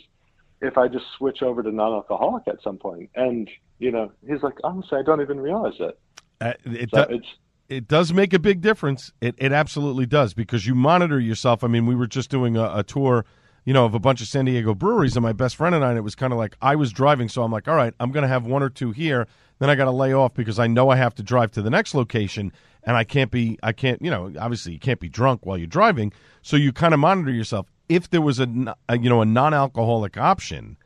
if 0.62 0.78
I 0.78 0.88
just 0.88 1.06
switch 1.17 1.41
over 1.41 1.63
to 1.63 1.71
non 1.71 1.93
alcoholic 1.93 2.47
at 2.47 2.62
some 2.63 2.78
point. 2.78 3.10
And, 3.15 3.50
you 3.80 3.91
know, 3.91 4.12
he's 4.28 4.43
like, 4.43 4.58
honestly, 4.63 4.97
I 5.00 5.04
don't 5.04 5.21
even 5.21 5.39
realize 5.39 5.74
it. 5.80 6.00
Uh, 6.39 6.54
it, 6.65 6.89
So 6.93 7.06
do- 7.06 7.21
it 7.69 7.88
does 7.88 8.13
make 8.13 8.34
a 8.34 8.39
big 8.39 8.62
difference. 8.62 9.12
It, 9.21 9.36
it 9.38 9.52
absolutely 9.52 10.06
does 10.06 10.34
because 10.34 10.67
you 10.67 10.76
monitor 10.76 11.19
yourself. 11.19 11.63
I 11.63 11.67
mean, 11.67 11.86
we 11.86 11.95
were 11.95 12.08
just 12.08 12.30
doing 12.30 12.58
a, 12.58 12.80
a 12.80 12.84
tour, 12.84 13.26
you 13.63 13.74
know, 13.74 13.86
of 13.86 13.93
a 13.93 14.00
bunch 14.00 14.21
of 14.21 14.28
San 14.28 14.45
Diego 14.45 14.76
breweries, 14.76 15.15
and 15.15 15.24
my 15.24 15.34
best 15.34 15.56
friend 15.56 15.74
and 15.74 15.84
I, 15.86 15.89
and 15.89 15.97
it 15.97 16.02
was 16.02 16.15
kind 16.15 16.34
of 16.34 16.39
like 16.39 16.58
I 16.62 16.76
was 16.76 16.91
driving, 16.91 17.30
so 17.30 17.43
I'm 17.43 17.52
like, 17.52 17.67
all 17.67 17.76
right, 17.76 17.93
I'm 18.00 18.12
going 18.12 18.24
to 18.24 18.28
have 18.28 18.45
one 18.45 18.62
or 18.62 18.69
two 18.69 18.91
here, 18.91 19.28
then 19.60 19.69
I 19.69 19.76
got 19.76 19.86
to 19.86 19.91
lay 19.91 20.13
off 20.13 20.34
because 20.34 20.60
I 20.60 20.67
know 20.67 20.89
I 20.89 20.97
have 20.97 21.15
to 21.15 21.24
drive 21.24 21.52
to 21.52 21.62
the 21.62 21.69
next 21.69 21.93
location, 21.93 22.52
and 22.84 22.97
I 22.97 23.04
can't 23.04 23.32
be, 23.32 23.58
I 23.63 23.71
can't, 23.71 24.02
you 24.02 24.12
know, 24.12 24.34
obviously 24.39 24.74
you 24.74 24.80
can't 24.80 25.00
be 25.00 25.10
drunk 25.10 25.45
while 25.45 25.58
you're 25.58 25.67
driving, 25.67 26.12
so 26.41 26.58
you 26.58 26.74
kind 26.74 26.93
of 26.93 27.00
monitor 27.00 27.32
yourself. 27.32 27.71
If 27.96 28.10
there 28.10 28.22
was 28.22 28.40
a, 28.40 28.76
a, 28.88 28.98
you 28.98 29.10
know, 29.10 29.22
a 29.22 29.26
non-alcoholic 29.26 30.18
option 30.18 30.78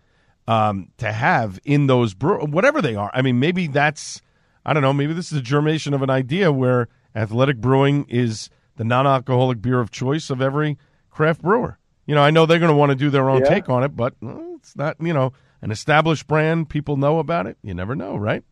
um, 0.47 0.89
to 0.97 1.11
have 1.11 1.59
in 1.63 1.87
those 1.87 2.13
brew, 2.13 2.45
whatever 2.45 2.81
they 2.81 2.95
are. 2.95 3.11
I 3.13 3.21
mean, 3.21 3.39
maybe 3.39 3.67
that's 3.67 4.21
I 4.65 4.73
don't 4.73 4.81
know. 4.81 4.93
Maybe 4.93 5.13
this 5.13 5.31
is 5.31 5.37
a 5.37 5.41
germination 5.41 5.93
of 5.93 6.01
an 6.01 6.09
idea 6.09 6.51
where 6.51 6.87
athletic 7.15 7.57
brewing 7.57 8.05
is 8.09 8.49
the 8.77 8.83
non-alcoholic 8.83 9.61
beer 9.61 9.79
of 9.79 9.91
choice 9.91 10.29
of 10.29 10.41
every 10.41 10.77
craft 11.11 11.41
brewer. 11.41 11.77
You 12.07 12.15
know, 12.15 12.21
I 12.21 12.31
know 12.31 12.45
they're 12.45 12.59
going 12.59 12.71
to 12.71 12.75
want 12.75 12.89
to 12.91 12.95
do 12.95 13.09
their 13.09 13.29
own 13.29 13.41
Yeah. 13.41 13.49
take 13.49 13.69
on 13.69 13.83
it, 13.83 13.95
but 13.95 14.15
well, 14.21 14.55
it's 14.57 14.75
not. 14.75 14.97
You 14.99 15.13
know, 15.13 15.33
an 15.61 15.71
established 15.71 16.27
brand. 16.27 16.69
People 16.69 16.97
know 16.97 17.19
about 17.19 17.47
it. 17.47 17.57
You 17.63 17.73
never 17.73 17.95
know, 17.95 18.15
right? 18.15 18.43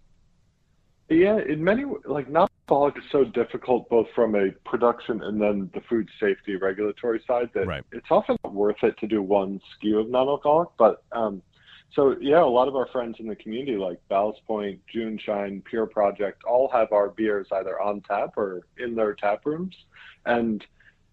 Yeah, 1.10 1.39
in 1.39 1.63
many 1.63 1.84
like 2.06 2.30
non-alcoholic 2.30 2.98
is 2.98 3.04
so 3.12 3.24
difficult 3.24 3.89
both 3.89 4.08
from 4.16 4.36
a 4.36 4.52
production 4.66 5.22
and 5.24 5.39
then 5.39 5.70
the 5.74 5.82
food 5.82 6.10
safety 6.20 6.56
regulatory 6.56 7.22
side 7.28 7.50
that 7.54 7.68
Right. 7.68 7.84
it's 7.92 8.10
often 8.10 8.38
not 8.44 8.54
worth 8.54 8.84
it 8.84 8.98
to 9.00 9.08
do 9.08 9.22
one 9.22 9.60
SKU 9.82 10.00
of 10.00 10.10
non-alcoholic. 10.10 10.70
But 10.78 11.04
um, 11.12 11.42
so 11.94 12.16
yeah, 12.20 12.42
a 12.42 12.46
lot 12.46 12.68
of 12.68 12.76
our 12.76 12.88
friends 12.88 13.18
in 13.20 13.28
the 13.28 13.36
community 13.36 13.78
like 13.78 14.00
Ballast 14.10 14.42
Point, 14.48 14.80
June 14.92 15.20
Shine, 15.24 15.62
Pure 15.70 15.88
Project 15.88 16.44
all 16.46 16.70
have 16.70 16.92
our 16.92 17.10
beers 17.10 17.48
either 17.52 17.80
on 17.82 18.02
tap 18.02 18.38
or 18.38 18.62
in 18.78 18.96
their 18.96 19.13
tap 19.13 19.46
rooms, 19.46 19.76
and 20.26 20.66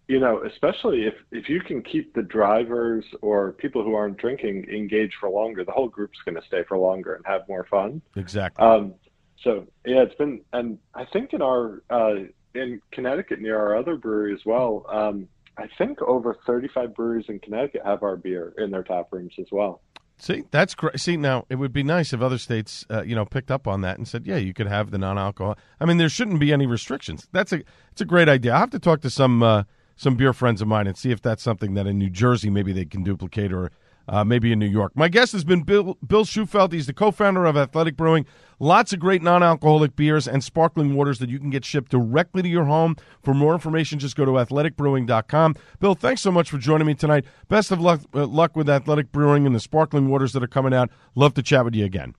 you 0.08 0.18
know, 0.18 0.42
especially 0.44 1.04
if 1.06 1.14
if 1.30 1.48
you 1.48 1.60
can 1.60 1.82
keep 1.82 2.14
the 2.14 2.22
drivers 2.22 3.04
or 3.22 3.52
people 3.52 3.84
who 3.84 3.94
aren't 3.94 4.16
drinking 4.16 4.66
engaged 4.72 5.14
for 5.20 5.28
longer, 5.28 5.64
the 5.64 5.72
whole 5.72 5.88
group's 5.88 6.18
going 6.24 6.34
to 6.34 6.46
stay 6.46 6.64
for 6.66 6.78
longer 6.78 7.14
and 7.14 7.26
have 7.26 7.42
more 7.48 7.66
fun. 7.70 8.00
Exactly. 8.16 8.64
Um, 8.64 8.94
so 9.42 9.66
yeah, 9.86 10.02
it's 10.02 10.14
been, 10.14 10.42
and 10.52 10.78
I 10.94 11.04
think 11.06 11.32
in 11.32 11.42
our 11.42 11.82
uh, 11.90 12.14
in 12.54 12.80
Connecticut 12.92 13.40
near 13.40 13.58
our 13.58 13.76
other 13.76 13.96
brewery 13.96 14.34
as 14.34 14.44
well. 14.44 14.86
Um, 14.88 15.28
I 15.56 15.68
think 15.78 16.00
over 16.02 16.36
35 16.46 16.94
breweries 16.94 17.26
in 17.28 17.38
Connecticut 17.38 17.82
have 17.84 18.02
our 18.02 18.16
beer 18.16 18.54
in 18.56 18.70
their 18.70 18.82
tap 18.82 19.08
rooms 19.10 19.34
as 19.38 19.46
well. 19.52 19.82
See, 20.18 20.44
that's 20.50 20.74
great. 20.74 21.00
See, 21.00 21.16
now 21.16 21.46
it 21.48 21.56
would 21.56 21.72
be 21.72 21.82
nice 21.82 22.12
if 22.12 22.20
other 22.20 22.36
states, 22.36 22.84
uh, 22.90 23.02
you 23.02 23.14
know, 23.14 23.24
picked 23.24 23.50
up 23.50 23.66
on 23.66 23.80
that 23.80 23.96
and 23.96 24.06
said, 24.06 24.26
"Yeah, 24.26 24.36
you 24.36 24.52
could 24.52 24.66
have 24.66 24.90
the 24.90 24.98
non-alcohol." 24.98 25.56
I 25.80 25.86
mean, 25.86 25.96
there 25.96 26.10
shouldn't 26.10 26.40
be 26.40 26.52
any 26.52 26.66
restrictions. 26.66 27.26
That's 27.32 27.52
a 27.52 27.62
it's 27.90 28.02
a 28.02 28.04
great 28.04 28.28
idea. 28.28 28.54
I 28.54 28.58
have 28.58 28.70
to 28.70 28.78
talk 28.78 29.00
to 29.00 29.10
some 29.10 29.42
uh, 29.42 29.62
some 29.96 30.16
beer 30.16 30.34
friends 30.34 30.60
of 30.60 30.68
mine 30.68 30.86
and 30.86 30.96
see 30.96 31.10
if 31.10 31.22
that's 31.22 31.42
something 31.42 31.72
that 31.74 31.86
in 31.86 31.98
New 31.98 32.10
Jersey 32.10 32.50
maybe 32.50 32.72
they 32.72 32.84
can 32.84 33.02
duplicate 33.02 33.50
or 33.50 33.70
uh, 34.08 34.24
maybe 34.24 34.52
in 34.52 34.58
New 34.58 34.66
York. 34.66 34.92
My 34.94 35.08
guest 35.08 35.32
has 35.32 35.44
been 35.44 35.62
Bill 35.62 35.96
Bill 36.06 36.24
Shufelt. 36.24 36.72
He's 36.72 36.86
the 36.86 36.92
co-founder 36.92 37.44
of 37.44 37.56
Athletic 37.56 37.96
Brewing. 37.96 38.26
Lots 38.58 38.92
of 38.92 39.00
great 39.00 39.22
non-alcoholic 39.22 39.96
beers 39.96 40.28
and 40.28 40.44
sparkling 40.44 40.94
waters 40.94 41.18
that 41.18 41.30
you 41.30 41.38
can 41.38 41.48
get 41.48 41.64
shipped 41.64 41.90
directly 41.90 42.42
to 42.42 42.48
your 42.48 42.66
home. 42.66 42.96
For 43.22 43.32
more 43.32 43.54
information, 43.54 43.98
just 43.98 44.16
go 44.16 44.26
to 44.26 44.32
athleticbrewing.com. 44.32 45.56
Bill, 45.78 45.94
thanks 45.94 46.20
so 46.20 46.30
much 46.30 46.50
for 46.50 46.58
joining 46.58 46.86
me 46.86 46.94
tonight. 46.94 47.24
Best 47.48 47.70
of 47.70 47.80
luck, 47.80 48.02
uh, 48.14 48.26
luck 48.26 48.56
with 48.56 48.68
Athletic 48.68 49.12
Brewing 49.12 49.46
and 49.46 49.54
the 49.54 49.60
sparkling 49.60 50.08
waters 50.08 50.32
that 50.34 50.42
are 50.42 50.48
coming 50.48 50.74
out. 50.74 50.90
Love 51.14 51.32
to 51.34 51.42
chat 51.42 51.64
with 51.64 51.74
you 51.74 51.86
again. 51.86 52.14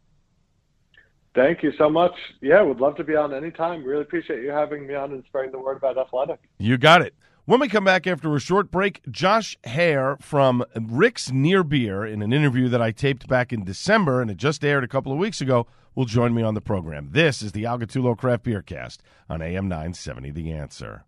Thank 1.34 1.64
you 1.64 1.72
so 1.78 1.90
much. 1.90 2.14
Yeah, 2.42 2.62
would 2.62 2.82
love 2.82 2.98
to 2.98 3.04
be 3.04 3.16
on 3.16 3.34
anytime. 3.34 3.84
Really 3.86 4.02
appreciate 4.02 4.44
you 4.44 4.50
having 4.50 4.86
me 4.86 4.96
on 4.96 5.12
and 5.14 5.24
spreading 5.28 5.52
the 5.52 5.60
word 5.60 5.78
about 5.78 5.98
athletic. 5.98 6.40
You 6.58 6.78
got 6.78 7.02
it. 7.02 7.14
When 7.52 7.60
we 7.60 7.68
come 7.68 7.84
back 7.84 8.08
after 8.08 8.34
a 8.34 8.40
short 8.40 8.72
break, 8.72 9.02
Josh 9.12 9.58
Hare 9.66 10.16
from 10.22 10.64
Rick's 10.74 11.34
Near 11.34 11.66
Beer, 11.66 12.06
in 12.06 12.22
an 12.22 12.32
interview 12.32 12.70
that 12.70 12.82
I 12.82 12.92
taped 12.92 13.28
back 13.28 13.52
in 13.52 13.66
December 13.66 14.22
and 14.22 14.32
it 14.32 14.38
just 14.38 14.64
aired 14.64 14.86
a 14.86 14.88
couple 14.88 15.12
of 15.12 15.18
weeks 15.18 15.42
ago, 15.42 15.68
will 15.94 16.06
join 16.06 16.34
me 16.34 16.44
on 16.44 16.54
the 16.54 16.62
program. 16.62 17.10
This 17.12 17.42
is 17.42 17.52
the 17.52 17.66
Al 17.66 17.78
Gattullo 17.78 18.18
Craft 18.18 18.44
Beer 18.44 18.62
Cast 18.62 19.04
on 19.28 19.42
AM 19.42 19.68
970 19.68 20.32
The 20.32 20.50
Answer. 20.54 21.04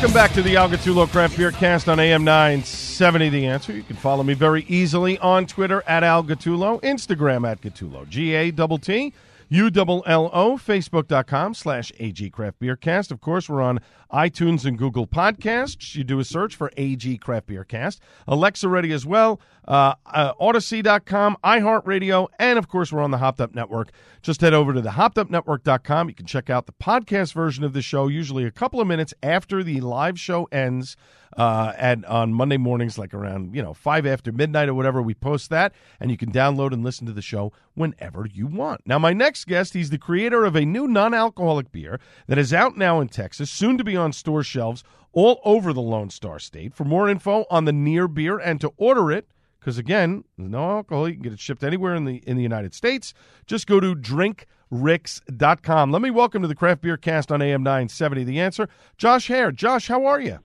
Welcome 0.00 0.14
back 0.14 0.32
to 0.32 0.40
the 0.40 0.56
Al 0.56 0.70
Gattullo 0.70 1.06
Craft 1.06 1.36
Beer 1.36 1.50
Cast 1.50 1.86
on 1.86 2.00
AM 2.00 2.24
970 2.24 3.28
The 3.28 3.46
Answer. 3.46 3.74
You 3.74 3.82
can 3.82 3.96
follow 3.96 4.22
me 4.22 4.32
very 4.32 4.64
easily 4.66 5.18
on 5.18 5.44
Twitter 5.44 5.84
at 5.86 6.02
Al 6.02 6.24
Gattullo, 6.24 6.80
Instagram 6.80 7.46
at 7.46 7.60
Gattullo, 7.60 8.08
G 8.08 8.34
A 8.34 8.50
T 8.50 8.78
T 8.78 9.12
U 9.50 9.70
L 9.70 10.02
L 10.06 10.30
O, 10.32 10.56
Facebook.com 10.56 11.52
slash 11.52 11.92
AG 11.98 12.30
Craft 12.30 12.60
Beer 12.60 12.76
Cast. 12.76 13.12
Of 13.12 13.20
course, 13.20 13.46
we're 13.50 13.60
on 13.60 13.80
iTunes 14.12 14.64
and 14.64 14.76
Google 14.76 15.06
Podcasts. 15.06 15.94
You 15.94 16.04
do 16.04 16.18
a 16.18 16.24
search 16.24 16.56
for 16.56 16.70
AG 16.76 17.18
Craft 17.18 17.46
Beer 17.46 17.64
Cast. 17.64 18.00
Alexa 18.26 18.68
ready 18.68 18.92
as 18.92 19.06
well. 19.06 19.40
Uh, 19.66 19.94
uh, 20.06 20.32
Odyssey.com, 20.40 21.36
iHeartRadio, 21.44 22.28
and 22.38 22.58
of 22.58 22.68
course, 22.68 22.92
we're 22.92 23.02
on 23.02 23.12
the 23.12 23.18
Hopped 23.18 23.40
Up 23.40 23.54
Network. 23.54 23.90
Just 24.22 24.40
head 24.40 24.52
over 24.52 24.72
to 24.72 24.80
the 24.80 24.90
hoppedupnetwork.com. 24.90 26.08
You 26.08 26.14
can 26.14 26.26
check 26.26 26.50
out 26.50 26.66
the 26.66 26.72
podcast 26.72 27.34
version 27.34 27.62
of 27.62 27.72
the 27.72 27.82
show, 27.82 28.08
usually 28.08 28.44
a 28.44 28.50
couple 28.50 28.80
of 28.80 28.88
minutes 28.88 29.14
after 29.22 29.62
the 29.62 29.80
live 29.80 30.18
show 30.18 30.48
ends 30.50 30.96
uh, 31.36 31.72
at 31.76 32.04
on 32.06 32.34
Monday 32.34 32.56
mornings, 32.56 32.98
like 32.98 33.14
around 33.14 33.54
you 33.54 33.62
know 33.62 33.72
five 33.72 34.06
after 34.06 34.32
midnight 34.32 34.68
or 34.68 34.74
whatever. 34.74 35.00
We 35.00 35.14
post 35.14 35.50
that, 35.50 35.72
and 36.00 36.10
you 36.10 36.16
can 36.16 36.32
download 36.32 36.72
and 36.72 36.82
listen 36.82 37.06
to 37.06 37.12
the 37.12 37.22
show 37.22 37.52
whenever 37.74 38.26
you 38.26 38.46
want. 38.46 38.80
Now, 38.86 38.98
my 38.98 39.12
next 39.12 39.46
guest, 39.46 39.74
he's 39.74 39.90
the 39.90 39.98
creator 39.98 40.44
of 40.44 40.56
a 40.56 40.64
new 40.64 40.88
non-alcoholic 40.88 41.70
beer 41.70 42.00
that 42.26 42.38
is 42.38 42.52
out 42.52 42.76
now 42.76 43.00
in 43.00 43.08
Texas, 43.08 43.50
soon 43.50 43.78
to 43.78 43.84
be 43.84 43.96
on 44.00 44.12
store 44.12 44.42
shelves 44.42 44.82
all 45.12 45.40
over 45.44 45.72
the 45.72 45.80
Lone 45.80 46.10
Star 46.10 46.38
State. 46.38 46.74
For 46.74 46.84
more 46.84 47.08
info 47.08 47.44
on 47.50 47.64
the 47.64 47.72
Near 47.72 48.08
Beer 48.08 48.38
and 48.38 48.60
to 48.60 48.72
order 48.76 49.10
it. 49.12 49.28
Because 49.58 49.76
again, 49.76 50.24
there's 50.38 50.50
no 50.50 50.70
alcohol. 50.70 51.08
You 51.08 51.14
can 51.14 51.22
get 51.22 51.32
it 51.34 51.40
shipped 51.40 51.62
anywhere 51.62 51.94
in 51.94 52.06
the 52.06 52.22
in 52.26 52.36
the 52.36 52.42
United 52.42 52.74
States. 52.74 53.12
Just 53.46 53.66
go 53.66 53.78
to 53.78 53.94
drinkricks.com. 53.94 55.90
Let 55.90 56.00
me 56.00 56.10
welcome 56.10 56.40
to 56.40 56.48
the 56.48 56.54
Craft 56.54 56.80
Beer 56.80 56.96
Cast 56.96 57.30
on 57.30 57.42
AM 57.42 57.62
970 57.62 58.24
The 58.24 58.40
Answer, 58.40 58.68
Josh 58.96 59.28
Hare. 59.28 59.52
Josh, 59.52 59.88
how 59.88 60.06
are 60.06 60.20
you? 60.20 60.38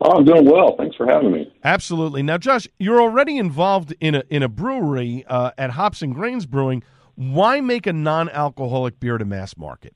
Oh, 0.00 0.18
I'm 0.18 0.24
doing 0.24 0.44
well. 0.44 0.76
Thanks 0.76 0.96
for 0.96 1.06
having 1.06 1.32
me. 1.32 1.52
Absolutely. 1.64 2.22
Now, 2.22 2.38
Josh, 2.38 2.68
you're 2.78 3.00
already 3.00 3.36
involved 3.36 3.94
in 4.00 4.14
a 4.14 4.22
in 4.30 4.42
a 4.42 4.48
brewery 4.48 5.24
uh, 5.28 5.52
at 5.58 5.70
Hops 5.70 6.02
and 6.02 6.14
Grains 6.14 6.46
Brewing. 6.46 6.82
Why 7.14 7.60
make 7.60 7.86
a 7.86 7.92
non-alcoholic 7.92 9.00
beer 9.00 9.18
to 9.18 9.24
mass 9.24 9.56
market? 9.56 9.94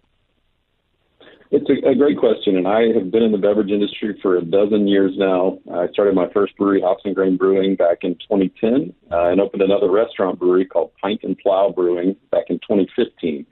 It's 1.54 1.68
a, 1.68 1.90
a 1.90 1.94
great 1.94 2.16
question, 2.16 2.56
and 2.56 2.66
I 2.66 2.94
have 2.94 3.10
been 3.10 3.22
in 3.22 3.30
the 3.30 3.36
beverage 3.36 3.70
industry 3.70 4.18
for 4.22 4.38
a 4.38 4.42
dozen 4.42 4.88
years 4.88 5.12
now. 5.18 5.58
I 5.70 5.86
started 5.92 6.14
my 6.14 6.26
first 6.32 6.56
brewery, 6.56 6.80
Hops 6.80 7.02
and 7.04 7.14
Grain 7.14 7.36
Brewing, 7.36 7.76
back 7.76 7.98
in 8.00 8.14
2010, 8.14 8.94
uh, 9.12 9.28
and 9.28 9.38
opened 9.38 9.60
another 9.60 9.90
restaurant 9.90 10.38
brewery 10.38 10.64
called 10.64 10.92
Pint 11.02 11.20
and 11.22 11.36
Plow 11.36 11.70
Brewing 11.76 12.16
back 12.30 12.44
in 12.48 12.56
2015. 12.60 13.44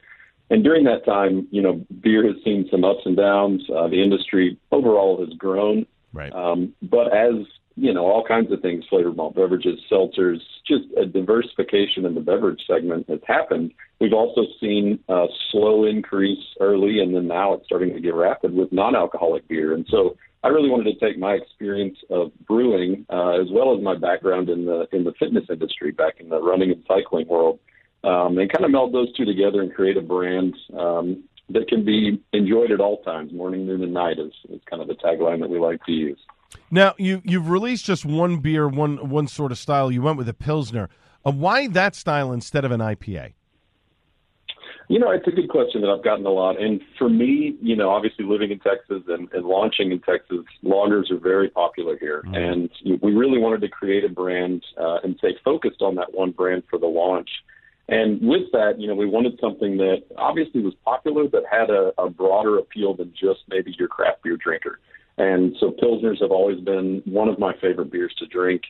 And 0.48 0.64
during 0.64 0.84
that 0.84 1.04
time, 1.04 1.46
you 1.50 1.60
know, 1.60 1.84
beer 2.00 2.26
has 2.26 2.36
seen 2.42 2.66
some 2.70 2.84
ups 2.84 3.02
and 3.04 3.18
downs. 3.18 3.62
Uh, 3.68 3.86
the 3.88 4.02
industry 4.02 4.58
overall 4.72 5.22
has 5.22 5.36
grown. 5.36 5.84
Right. 6.14 6.32
Um, 6.32 6.72
but 6.82 7.14
as 7.14 7.34
you 7.80 7.94
know, 7.94 8.04
all 8.04 8.22
kinds 8.22 8.52
of 8.52 8.60
things, 8.60 8.84
flavored 8.90 9.16
malt 9.16 9.34
beverages, 9.34 9.80
seltzers, 9.90 10.40
just 10.66 10.84
a 10.98 11.06
diversification 11.06 12.04
in 12.04 12.14
the 12.14 12.20
beverage 12.20 12.60
segment 12.66 13.08
has 13.08 13.20
happened. 13.26 13.72
We've 14.00 14.12
also 14.12 14.42
seen 14.60 14.98
a 15.08 15.26
slow 15.50 15.86
increase 15.86 16.44
early, 16.60 17.00
and 17.00 17.14
then 17.14 17.26
now 17.26 17.54
it's 17.54 17.64
starting 17.64 17.94
to 17.94 18.00
get 18.00 18.14
rapid 18.14 18.52
with 18.52 18.70
non-alcoholic 18.70 19.48
beer. 19.48 19.72
And 19.72 19.86
so 19.88 20.18
I 20.44 20.48
really 20.48 20.68
wanted 20.68 20.92
to 20.92 21.00
take 21.00 21.18
my 21.18 21.32
experience 21.32 21.96
of 22.10 22.32
brewing, 22.46 23.06
uh, 23.08 23.40
as 23.40 23.48
well 23.50 23.74
as 23.74 23.82
my 23.82 23.96
background 23.96 24.50
in 24.50 24.66
the 24.66 24.86
in 24.92 25.04
the 25.04 25.12
fitness 25.18 25.44
industry, 25.48 25.90
back 25.90 26.20
in 26.20 26.28
the 26.28 26.40
running 26.40 26.70
and 26.70 26.84
cycling 26.86 27.28
world, 27.28 27.58
um, 28.04 28.36
and 28.36 28.52
kind 28.52 28.66
of 28.66 28.70
meld 28.70 28.92
those 28.92 29.10
two 29.16 29.24
together 29.24 29.62
and 29.62 29.74
create 29.74 29.96
a 29.96 30.02
brand 30.02 30.54
um, 30.78 31.24
that 31.48 31.66
can 31.66 31.82
be 31.82 32.22
enjoyed 32.34 32.72
at 32.72 32.80
all 32.80 32.98
times, 33.02 33.32
morning, 33.32 33.66
noon, 33.66 33.82
and 33.82 33.94
night 33.94 34.18
is, 34.18 34.32
is 34.50 34.60
kind 34.68 34.82
of 34.82 34.88
the 34.88 34.94
tagline 34.94 35.40
that 35.40 35.48
we 35.48 35.58
like 35.58 35.82
to 35.86 35.92
use. 35.92 36.18
Now 36.70 36.94
you 36.98 37.22
you've 37.24 37.48
released 37.48 37.84
just 37.84 38.04
one 38.04 38.38
beer, 38.38 38.68
one 38.68 39.08
one 39.08 39.28
sort 39.28 39.52
of 39.52 39.58
style. 39.58 39.90
You 39.90 40.02
went 40.02 40.18
with 40.18 40.28
a 40.28 40.34
pilsner. 40.34 40.88
Uh, 41.24 41.32
why 41.32 41.68
that 41.68 41.94
style 41.94 42.32
instead 42.32 42.64
of 42.64 42.70
an 42.70 42.80
IPA? 42.80 43.34
You 44.88 44.98
know, 44.98 45.12
it's 45.12 45.26
a 45.28 45.30
good 45.30 45.48
question 45.48 45.82
that 45.82 45.88
I've 45.88 46.02
gotten 46.02 46.26
a 46.26 46.30
lot. 46.30 46.60
And 46.60 46.80
for 46.98 47.08
me, 47.08 47.56
you 47.62 47.76
know, 47.76 47.90
obviously 47.90 48.24
living 48.24 48.50
in 48.50 48.58
Texas 48.58 49.02
and, 49.06 49.28
and 49.32 49.46
launching 49.46 49.92
in 49.92 50.00
Texas, 50.00 50.40
lagers 50.64 51.12
are 51.12 51.18
very 51.20 51.48
popular 51.48 51.96
here. 51.96 52.24
Mm-hmm. 52.26 52.34
And 52.34 53.00
we 53.00 53.12
really 53.12 53.38
wanted 53.38 53.60
to 53.60 53.68
create 53.68 54.04
a 54.04 54.08
brand 54.08 54.64
uh, 54.76 54.98
and 55.04 55.14
stay 55.18 55.36
focused 55.44 55.80
on 55.80 55.94
that 55.94 56.12
one 56.12 56.32
brand 56.32 56.64
for 56.68 56.76
the 56.76 56.88
launch. 56.88 57.30
And 57.88 58.20
with 58.20 58.50
that, 58.52 58.80
you 58.80 58.88
know, 58.88 58.96
we 58.96 59.06
wanted 59.06 59.38
something 59.40 59.76
that 59.76 60.02
obviously 60.16 60.60
was 60.60 60.74
popular, 60.84 61.28
but 61.28 61.44
had 61.48 61.70
a, 61.70 61.92
a 61.96 62.10
broader 62.10 62.58
appeal 62.58 62.94
than 62.94 63.12
just 63.12 63.40
maybe 63.48 63.72
your 63.78 63.86
craft 63.86 64.24
beer 64.24 64.36
drinker. 64.36 64.80
And 65.18 65.56
so 65.60 65.70
Pilsners 65.70 66.20
have 66.20 66.30
always 66.30 66.60
been 66.60 67.02
one 67.04 67.28
of 67.28 67.38
my 67.38 67.52
favorite 67.60 67.90
beers 67.90 68.14
to 68.18 68.26
drink, 68.26 68.62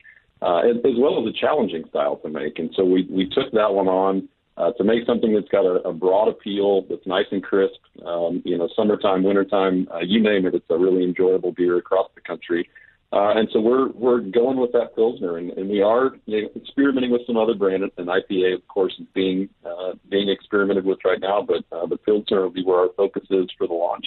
uh, 0.42 0.58
as, 0.58 0.96
well 0.98 1.20
as 1.20 1.32
a 1.32 1.38
challenging 1.38 1.84
style 1.88 2.16
to 2.16 2.28
make. 2.28 2.58
And 2.58 2.70
so 2.74 2.84
we, 2.84 3.06
we 3.10 3.28
took 3.28 3.52
that 3.52 3.72
one 3.72 3.88
on 3.88 4.28
uh, 4.56 4.72
to 4.72 4.84
make 4.84 5.06
something 5.06 5.32
that's 5.32 5.48
got 5.48 5.64
a, 5.64 5.88
a 5.88 5.92
broad 5.92 6.28
appeal, 6.28 6.82
that's 6.88 7.06
nice 7.06 7.26
and 7.30 7.42
crisp. 7.42 7.80
Um, 8.04 8.42
you 8.44 8.58
know, 8.58 8.68
summertime, 8.76 9.22
wintertime, 9.22 9.88
uh, 9.92 10.00
you 10.00 10.22
name 10.22 10.46
it, 10.46 10.54
it's 10.54 10.66
a 10.70 10.76
really 10.76 11.04
enjoyable 11.04 11.52
beer 11.52 11.78
across 11.78 12.10
the 12.14 12.20
country. 12.20 12.68
Uh, 13.12 13.32
and 13.34 13.48
so 13.52 13.60
we're 13.60 13.88
we're 13.88 14.20
going 14.20 14.56
with 14.56 14.70
that 14.70 14.94
pilsner, 14.94 15.36
and, 15.36 15.50
and 15.52 15.68
we 15.68 15.82
are 15.82 16.12
you 16.26 16.42
know, 16.42 16.48
experimenting 16.54 17.10
with 17.10 17.22
some 17.26 17.36
other 17.36 17.54
brands. 17.54 17.92
And 17.98 18.06
IPA, 18.06 18.54
of 18.54 18.68
course, 18.68 18.94
is 19.00 19.06
being 19.14 19.48
uh, 19.66 19.94
being 20.08 20.28
experimented 20.28 20.84
with 20.84 21.00
right 21.04 21.18
now, 21.20 21.42
but 21.42 21.64
uh, 21.76 21.86
the 21.86 21.96
pilsner 21.96 22.42
will 22.42 22.50
be 22.50 22.62
where 22.62 22.78
our 22.78 22.88
focus 22.96 23.24
is 23.28 23.48
for 23.58 23.66
the 23.66 23.74
launch. 23.74 24.06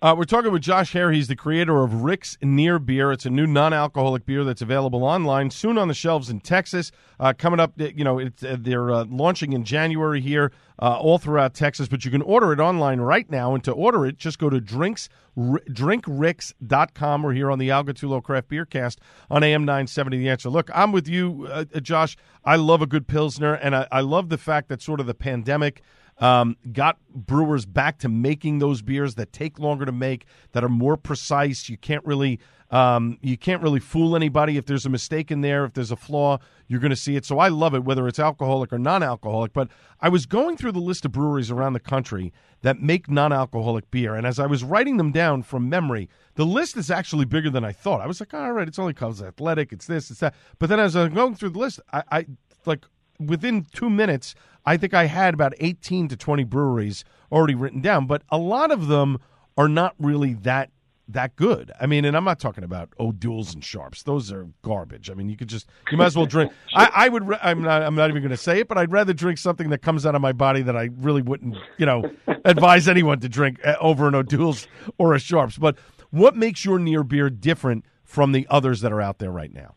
Uh, 0.00 0.14
we're 0.16 0.22
talking 0.22 0.52
with 0.52 0.62
Josh 0.62 0.92
Hare. 0.92 1.10
He's 1.10 1.26
the 1.26 1.34
creator 1.34 1.82
of 1.82 2.02
Rick's 2.04 2.38
Near 2.40 2.78
Beer. 2.78 3.10
It's 3.10 3.26
a 3.26 3.30
new 3.30 3.48
non-alcoholic 3.48 4.24
beer 4.24 4.44
that's 4.44 4.62
available 4.62 5.02
online 5.02 5.50
soon 5.50 5.76
on 5.76 5.88
the 5.88 5.94
shelves 5.94 6.30
in 6.30 6.38
Texas. 6.38 6.92
Uh, 7.18 7.32
coming 7.36 7.58
up, 7.58 7.72
you 7.76 8.04
know, 8.04 8.20
it's, 8.20 8.44
uh, 8.44 8.56
they're 8.60 8.92
uh, 8.92 9.06
launching 9.06 9.54
in 9.54 9.64
January 9.64 10.20
here, 10.20 10.52
uh, 10.80 10.98
all 10.98 11.18
throughout 11.18 11.54
Texas. 11.54 11.88
But 11.88 12.04
you 12.04 12.10
can 12.10 12.22
order 12.22 12.52
it 12.52 12.60
online 12.60 13.00
right 13.00 13.28
now, 13.30 13.54
and 13.54 13.62
to 13.64 13.72
order 13.72 14.06
it, 14.06 14.16
just 14.16 14.38
go 14.38 14.50
to 14.50 14.60
drinks 14.60 15.08
r- 15.36 15.62
drinkricks.com. 15.68 17.22
We're 17.22 17.32
here 17.32 17.50
on 17.50 17.58
the 17.58 17.70
Al 17.70 17.84
Gattullo 17.84 18.22
Craft 18.22 18.48
Beer 18.48 18.64
Cast 18.64 19.00
on 19.30 19.42
AM 19.42 19.64
970. 19.64 20.18
The 20.18 20.28
Answer. 20.28 20.50
Look, 20.50 20.70
I'm 20.74 20.92
with 20.92 21.08
you, 21.08 21.48
uh, 21.50 21.64
Josh. 21.80 22.16
I 22.44 22.56
love 22.56 22.82
a 22.82 22.86
good 22.86 23.06
pilsner, 23.06 23.54
and 23.54 23.74
I, 23.74 23.86
I 23.90 24.00
love 24.00 24.28
the 24.28 24.38
fact 24.38 24.68
that 24.68 24.82
sort 24.82 25.00
of 25.00 25.06
the 25.06 25.14
pandemic 25.14 25.82
um, 26.20 26.56
got 26.72 26.98
brewers 27.14 27.64
back 27.64 27.98
to 27.98 28.08
making 28.08 28.58
those 28.58 28.82
beers 28.82 29.14
that 29.14 29.32
take 29.32 29.58
longer 29.58 29.84
to 29.84 29.92
make, 29.92 30.26
that 30.52 30.64
are 30.64 30.68
more 30.68 30.96
precise. 30.96 31.68
You 31.68 31.76
can't 31.76 32.04
really 32.04 32.40
um, 32.70 33.18
you 33.22 33.38
can't 33.38 33.62
really 33.62 33.80
fool 33.80 34.14
anybody 34.14 34.56
if 34.58 34.66
there's 34.66 34.84
a 34.84 34.90
mistake 34.90 35.30
in 35.30 35.40
there. 35.40 35.64
If 35.64 35.72
there's 35.72 35.90
a 35.90 35.96
flaw, 35.96 36.38
you're 36.66 36.80
going 36.80 36.90
to 36.90 36.96
see 36.96 37.16
it. 37.16 37.24
So 37.24 37.38
I 37.38 37.48
love 37.48 37.74
it, 37.74 37.84
whether 37.84 38.06
it's 38.06 38.18
alcoholic 38.18 38.72
or 38.72 38.78
non-alcoholic. 38.78 39.52
But 39.52 39.68
I 40.00 40.08
was 40.10 40.26
going 40.26 40.56
through 40.56 40.72
the 40.72 40.80
list 40.80 41.04
of 41.04 41.12
breweries 41.12 41.50
around 41.50 41.72
the 41.72 41.80
country 41.80 42.32
that 42.62 42.82
make 42.82 43.08
non-alcoholic 43.10 43.90
beer, 43.90 44.14
and 44.14 44.26
as 44.26 44.38
I 44.38 44.46
was 44.46 44.64
writing 44.64 44.96
them 44.96 45.12
down 45.12 45.44
from 45.44 45.68
memory, 45.68 46.08
the 46.34 46.44
list 46.44 46.76
is 46.76 46.90
actually 46.90 47.24
bigger 47.24 47.50
than 47.50 47.64
I 47.64 47.72
thought. 47.72 48.00
I 48.00 48.06
was 48.06 48.20
like, 48.20 48.34
all 48.34 48.52
right, 48.52 48.66
it's 48.66 48.80
only 48.80 48.94
cause 48.94 49.22
athletic, 49.22 49.72
it's 49.72 49.86
this, 49.86 50.10
it's 50.10 50.20
that. 50.20 50.34
But 50.58 50.68
then 50.68 50.80
as 50.80 50.96
I'm 50.96 51.14
going 51.14 51.36
through 51.36 51.50
the 51.50 51.58
list, 51.58 51.80
I, 51.92 52.02
I 52.10 52.26
like 52.66 52.84
within 53.20 53.66
two 53.72 53.88
minutes, 53.88 54.34
I 54.66 54.76
think 54.76 54.92
I 54.92 55.06
had 55.06 55.34
about 55.34 55.54
18 55.60 56.08
to 56.08 56.16
20 56.16 56.44
breweries 56.44 57.04
already 57.30 57.54
written 57.54 57.80
down, 57.80 58.06
but 58.06 58.22
a 58.28 58.38
lot 58.38 58.70
of 58.70 58.88
them 58.88 59.18
are 59.56 59.68
not 59.68 59.94
really 59.98 60.34
that 60.34 60.70
that 61.08 61.36
good. 61.36 61.72
I 61.80 61.86
mean, 61.86 62.04
and 62.04 62.16
I'm 62.16 62.24
not 62.24 62.38
talking 62.38 62.64
about 62.64 62.90
O'Doul's 63.00 63.54
and 63.54 63.64
Sharps; 63.64 64.02
those 64.02 64.30
are 64.30 64.48
garbage. 64.62 65.10
I 65.10 65.14
mean, 65.14 65.28
you 65.28 65.36
could 65.36 65.48
just 65.48 65.68
you 65.90 65.96
might 65.96 66.06
as 66.06 66.16
well 66.16 66.26
drink. 66.26 66.52
I, 66.74 66.90
I 66.94 67.08
would. 67.08 67.22
I'm 67.42 67.62
not. 67.62 67.82
I'm 67.82 67.94
not 67.94 68.10
even 68.10 68.22
going 68.22 68.30
to 68.30 68.36
say 68.36 68.60
it, 68.60 68.68
but 68.68 68.78
I'd 68.78 68.92
rather 68.92 69.12
drink 69.12 69.38
something 69.38 69.70
that 69.70 69.78
comes 69.78 70.06
out 70.06 70.14
of 70.14 70.20
my 70.20 70.32
body 70.32 70.62
that 70.62 70.76
I 70.76 70.90
really 70.96 71.22
wouldn't, 71.22 71.56
you 71.78 71.86
know, 71.86 72.10
advise 72.44 72.88
anyone 72.88 73.20
to 73.20 73.28
drink 73.28 73.58
uh, 73.64 73.76
over 73.80 74.08
an 74.08 74.14
O'Doul's 74.14 74.66
or 74.98 75.14
a 75.14 75.18
Sharps. 75.18 75.56
But 75.58 75.78
what 76.10 76.36
makes 76.36 76.64
your 76.64 76.78
near 76.78 77.02
beer 77.02 77.30
different 77.30 77.84
from 78.04 78.32
the 78.32 78.46
others 78.50 78.80
that 78.82 78.92
are 78.92 79.00
out 79.00 79.18
there 79.18 79.30
right 79.30 79.52
now? 79.52 79.74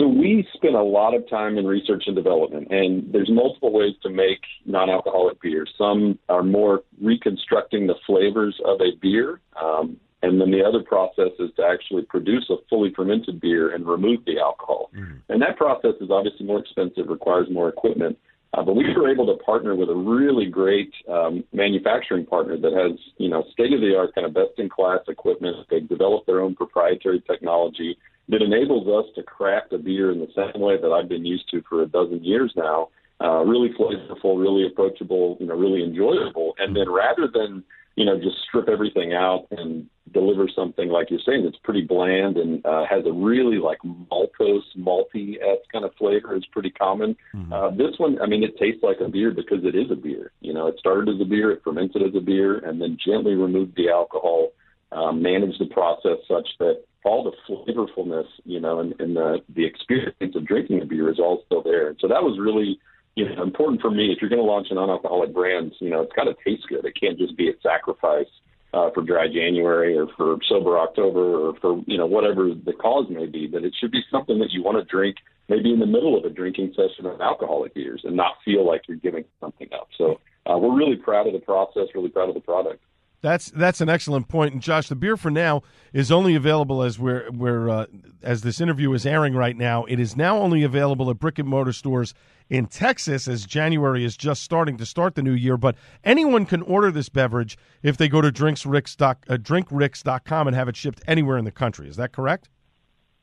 So 0.00 0.08
we 0.08 0.48
spend 0.54 0.76
a 0.76 0.82
lot 0.82 1.14
of 1.14 1.28
time 1.28 1.58
in 1.58 1.66
research 1.66 2.04
and 2.06 2.16
development, 2.16 2.68
and 2.70 3.12
there's 3.12 3.28
multiple 3.30 3.70
ways 3.70 3.92
to 4.02 4.08
make 4.08 4.40
non-alcoholic 4.64 5.42
beer. 5.42 5.66
Some 5.76 6.18
are 6.30 6.42
more 6.42 6.82
reconstructing 7.02 7.86
the 7.86 7.96
flavors 8.06 8.58
of 8.64 8.80
a 8.80 8.96
beer, 9.02 9.40
um, 9.62 9.98
and 10.22 10.40
then 10.40 10.50
the 10.50 10.64
other 10.64 10.82
process 10.82 11.32
is 11.38 11.50
to 11.56 11.64
actually 11.64 12.02
produce 12.02 12.46
a 12.48 12.56
fully 12.70 12.94
fermented 12.96 13.42
beer 13.42 13.74
and 13.74 13.86
remove 13.86 14.24
the 14.24 14.38
alcohol. 14.38 14.90
And 15.28 15.42
that 15.42 15.58
process 15.58 15.94
is 16.00 16.10
obviously 16.10 16.46
more 16.46 16.60
expensive, 16.60 17.08
requires 17.08 17.48
more 17.50 17.68
equipment. 17.68 18.18
Uh, 18.54 18.62
but 18.62 18.74
we 18.74 18.84
were 18.96 19.08
able 19.08 19.26
to 19.26 19.44
partner 19.44 19.76
with 19.76 19.90
a 19.90 19.94
really 19.94 20.46
great 20.46 20.92
um, 21.08 21.44
manufacturing 21.52 22.24
partner 22.24 22.56
that 22.56 22.72
has, 22.72 22.98
you 23.18 23.28
know, 23.28 23.44
state-of-the-art 23.52 24.14
kind 24.14 24.26
of 24.26 24.32
best-in-class 24.32 25.00
equipment. 25.08 25.56
They've 25.70 25.86
developed 25.86 26.26
their 26.26 26.40
own 26.40 26.56
proprietary 26.56 27.22
technology 27.30 27.98
that 28.30 28.42
enables 28.42 28.86
us 28.88 29.10
to 29.16 29.22
craft 29.22 29.72
a 29.72 29.78
beer 29.78 30.10
in 30.12 30.20
the 30.20 30.28
same 30.34 30.60
way 30.60 30.80
that 30.80 30.90
I've 30.90 31.08
been 31.08 31.26
used 31.26 31.50
to 31.50 31.62
for 31.68 31.82
a 31.82 31.86
dozen 31.86 32.22
years 32.24 32.52
now. 32.56 32.88
Uh, 33.20 33.42
really 33.44 33.68
flavorful, 33.78 34.40
really 34.40 34.66
approachable, 34.66 35.36
you 35.40 35.46
know, 35.46 35.54
really 35.54 35.84
enjoyable. 35.84 36.54
And 36.58 36.74
then 36.74 36.88
rather 36.88 37.28
than, 37.32 37.62
you 37.96 38.06
know, 38.06 38.16
just 38.16 38.36
strip 38.48 38.68
everything 38.68 39.12
out 39.12 39.46
and 39.50 39.86
deliver 40.12 40.48
something 40.48 40.88
like 40.88 41.10
you're 41.10 41.20
saying 41.26 41.44
that's 41.44 41.58
pretty 41.62 41.82
bland 41.82 42.36
and 42.36 42.64
uh, 42.64 42.84
has 42.88 43.04
a 43.04 43.12
really 43.12 43.58
like 43.58 43.78
maltose, 43.82 44.62
malty 44.78 45.36
kind 45.72 45.84
of 45.84 45.92
flavor 45.98 46.34
is 46.34 46.44
pretty 46.46 46.70
common. 46.70 47.14
Uh, 47.52 47.70
this 47.70 47.98
one, 47.98 48.20
I 48.22 48.26
mean, 48.26 48.42
it 48.42 48.56
tastes 48.58 48.82
like 48.82 49.00
a 49.00 49.08
beer 49.08 49.30
because 49.32 49.64
it 49.64 49.74
is 49.74 49.90
a 49.90 49.96
beer. 49.96 50.32
You 50.40 50.54
know, 50.54 50.66
it 50.66 50.78
started 50.78 51.08
as 51.14 51.20
a 51.20 51.24
beer, 51.24 51.50
it 51.52 51.62
fermented 51.62 52.02
as 52.02 52.14
a 52.16 52.20
beer, 52.20 52.58
and 52.58 52.80
then 52.80 52.96
gently 53.04 53.34
removed 53.34 53.76
the 53.76 53.90
alcohol, 53.90 54.48
um, 54.92 55.22
managed 55.22 55.60
the 55.60 55.66
process 55.66 56.18
such 56.28 56.48
that 56.58 56.82
all 57.04 57.24
the 57.24 57.32
flavorfulness, 57.48 58.26
you 58.44 58.60
know, 58.60 58.80
and, 58.80 58.94
and 59.00 59.16
the 59.16 59.38
the 59.54 59.64
experience 59.64 60.34
of 60.34 60.46
drinking 60.46 60.82
a 60.82 60.84
beer 60.84 61.10
is 61.10 61.18
all 61.18 61.42
still 61.46 61.62
there. 61.62 61.94
So 62.00 62.08
that 62.08 62.22
was 62.22 62.38
really, 62.38 62.78
you 63.14 63.28
know, 63.28 63.42
important 63.42 63.80
for 63.80 63.90
me. 63.90 64.12
If 64.12 64.20
you're 64.20 64.30
going 64.30 64.42
to 64.42 64.46
launch 64.46 64.68
a 64.70 64.74
non-alcoholic 64.74 65.32
brand, 65.32 65.72
you 65.80 65.90
know, 65.90 66.02
it's 66.02 66.12
got 66.12 66.24
to 66.24 66.34
taste 66.44 66.66
good. 66.68 66.84
It 66.84 66.98
can't 67.00 67.18
just 67.18 67.36
be 67.36 67.48
a 67.48 67.54
sacrifice 67.62 68.28
uh, 68.74 68.90
for 68.94 69.02
dry 69.02 69.26
January 69.26 69.96
or 69.96 70.06
for 70.16 70.36
sober 70.48 70.78
October 70.78 71.48
or 71.48 71.54
for 71.60 71.82
you 71.86 71.96
know 71.96 72.06
whatever 72.06 72.50
the 72.52 72.72
cause 72.72 73.06
may 73.08 73.26
be. 73.26 73.46
But 73.46 73.64
it 73.64 73.74
should 73.78 73.92
be 73.92 74.02
something 74.10 74.38
that 74.40 74.52
you 74.52 74.62
want 74.62 74.78
to 74.78 74.84
drink 74.84 75.16
maybe 75.48 75.72
in 75.72 75.80
the 75.80 75.86
middle 75.86 76.16
of 76.16 76.24
a 76.24 76.30
drinking 76.30 76.72
session 76.76 77.06
of 77.06 77.20
alcoholic 77.20 77.74
beers 77.74 78.02
and 78.04 78.16
not 78.16 78.34
feel 78.44 78.64
like 78.64 78.82
you're 78.86 78.96
giving 78.98 79.24
something 79.40 79.68
up. 79.74 79.88
So 79.98 80.20
uh, 80.46 80.56
we're 80.56 80.76
really 80.76 80.96
proud 80.96 81.26
of 81.26 81.32
the 81.32 81.40
process, 81.40 81.88
really 81.94 82.08
proud 82.08 82.28
of 82.28 82.34
the 82.34 82.40
product. 82.40 82.80
That's 83.22 83.50
that's 83.50 83.80
an 83.80 83.88
excellent 83.88 84.28
point. 84.28 84.54
And 84.54 84.62
Josh, 84.62 84.88
the 84.88 84.96
beer 84.96 85.16
for 85.16 85.30
now 85.30 85.62
is 85.92 86.10
only 86.10 86.34
available 86.34 86.82
as 86.82 86.98
we're 86.98 87.30
we're 87.30 87.68
uh, 87.68 87.86
as 88.22 88.42
this 88.42 88.60
interview 88.60 88.92
is 88.94 89.04
airing 89.04 89.34
right 89.34 89.56
now. 89.56 89.84
It 89.84 90.00
is 90.00 90.16
now 90.16 90.38
only 90.38 90.62
available 90.62 91.10
at 91.10 91.18
brick 91.18 91.38
and 91.38 91.48
mortar 91.48 91.72
stores 91.72 92.14
in 92.48 92.66
Texas 92.66 93.28
as 93.28 93.44
January 93.44 94.04
is 94.04 94.16
just 94.16 94.42
starting 94.42 94.76
to 94.78 94.86
start 94.86 95.14
the 95.14 95.22
new 95.22 95.32
year. 95.32 95.56
But 95.56 95.76
anyone 96.02 96.46
can 96.46 96.62
order 96.62 96.90
this 96.90 97.08
beverage 97.08 97.58
if 97.82 97.96
they 97.96 98.08
go 98.08 98.20
to 98.22 98.32
drinksricks 98.32 99.00
uh, 99.00 99.36
drinkricks.com 99.36 100.46
and 100.46 100.56
have 100.56 100.68
it 100.68 100.76
shipped 100.76 101.02
anywhere 101.06 101.36
in 101.36 101.44
the 101.44 101.52
country. 101.52 101.88
Is 101.88 101.96
that 101.96 102.12
correct? 102.12 102.48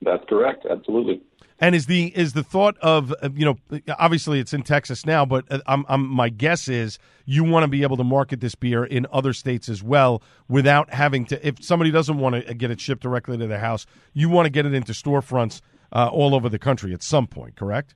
That's 0.01 0.23
correct. 0.29 0.65
Absolutely. 0.69 1.21
And 1.59 1.73
is 1.73 1.87
the 1.87 2.15
is 2.15 2.33
the 2.33 2.43
thought 2.43 2.77
of 2.79 3.13
you 3.35 3.45
know 3.45 3.79
obviously 3.97 4.39
it's 4.39 4.53
in 4.53 4.61
Texas 4.61 5.05
now, 5.05 5.25
but 5.25 5.45
uh, 5.49 5.59
I'm, 5.65 5.85
I'm, 5.89 6.07
my 6.07 6.29
guess 6.29 6.67
is 6.67 6.99
you 7.25 7.43
want 7.43 7.63
to 7.63 7.67
be 7.67 7.81
able 7.81 7.97
to 7.97 8.03
market 8.03 8.41
this 8.41 8.53
beer 8.53 8.83
in 8.83 9.07
other 9.11 9.33
states 9.33 9.67
as 9.67 9.81
well 9.81 10.21
without 10.47 10.93
having 10.93 11.25
to. 11.25 11.47
If 11.47 11.63
somebody 11.63 11.89
doesn't 11.89 12.17
want 12.19 12.45
to 12.45 12.53
get 12.53 12.69
it 12.69 12.79
shipped 12.79 13.01
directly 13.01 13.37
to 13.39 13.47
their 13.47 13.59
house, 13.59 13.87
you 14.13 14.29
want 14.29 14.45
to 14.45 14.51
get 14.51 14.67
it 14.67 14.73
into 14.73 14.91
storefronts 14.91 15.61
uh, 15.91 16.09
all 16.11 16.35
over 16.35 16.47
the 16.47 16.59
country 16.59 16.93
at 16.93 17.01
some 17.01 17.25
point, 17.25 17.55
correct? 17.55 17.95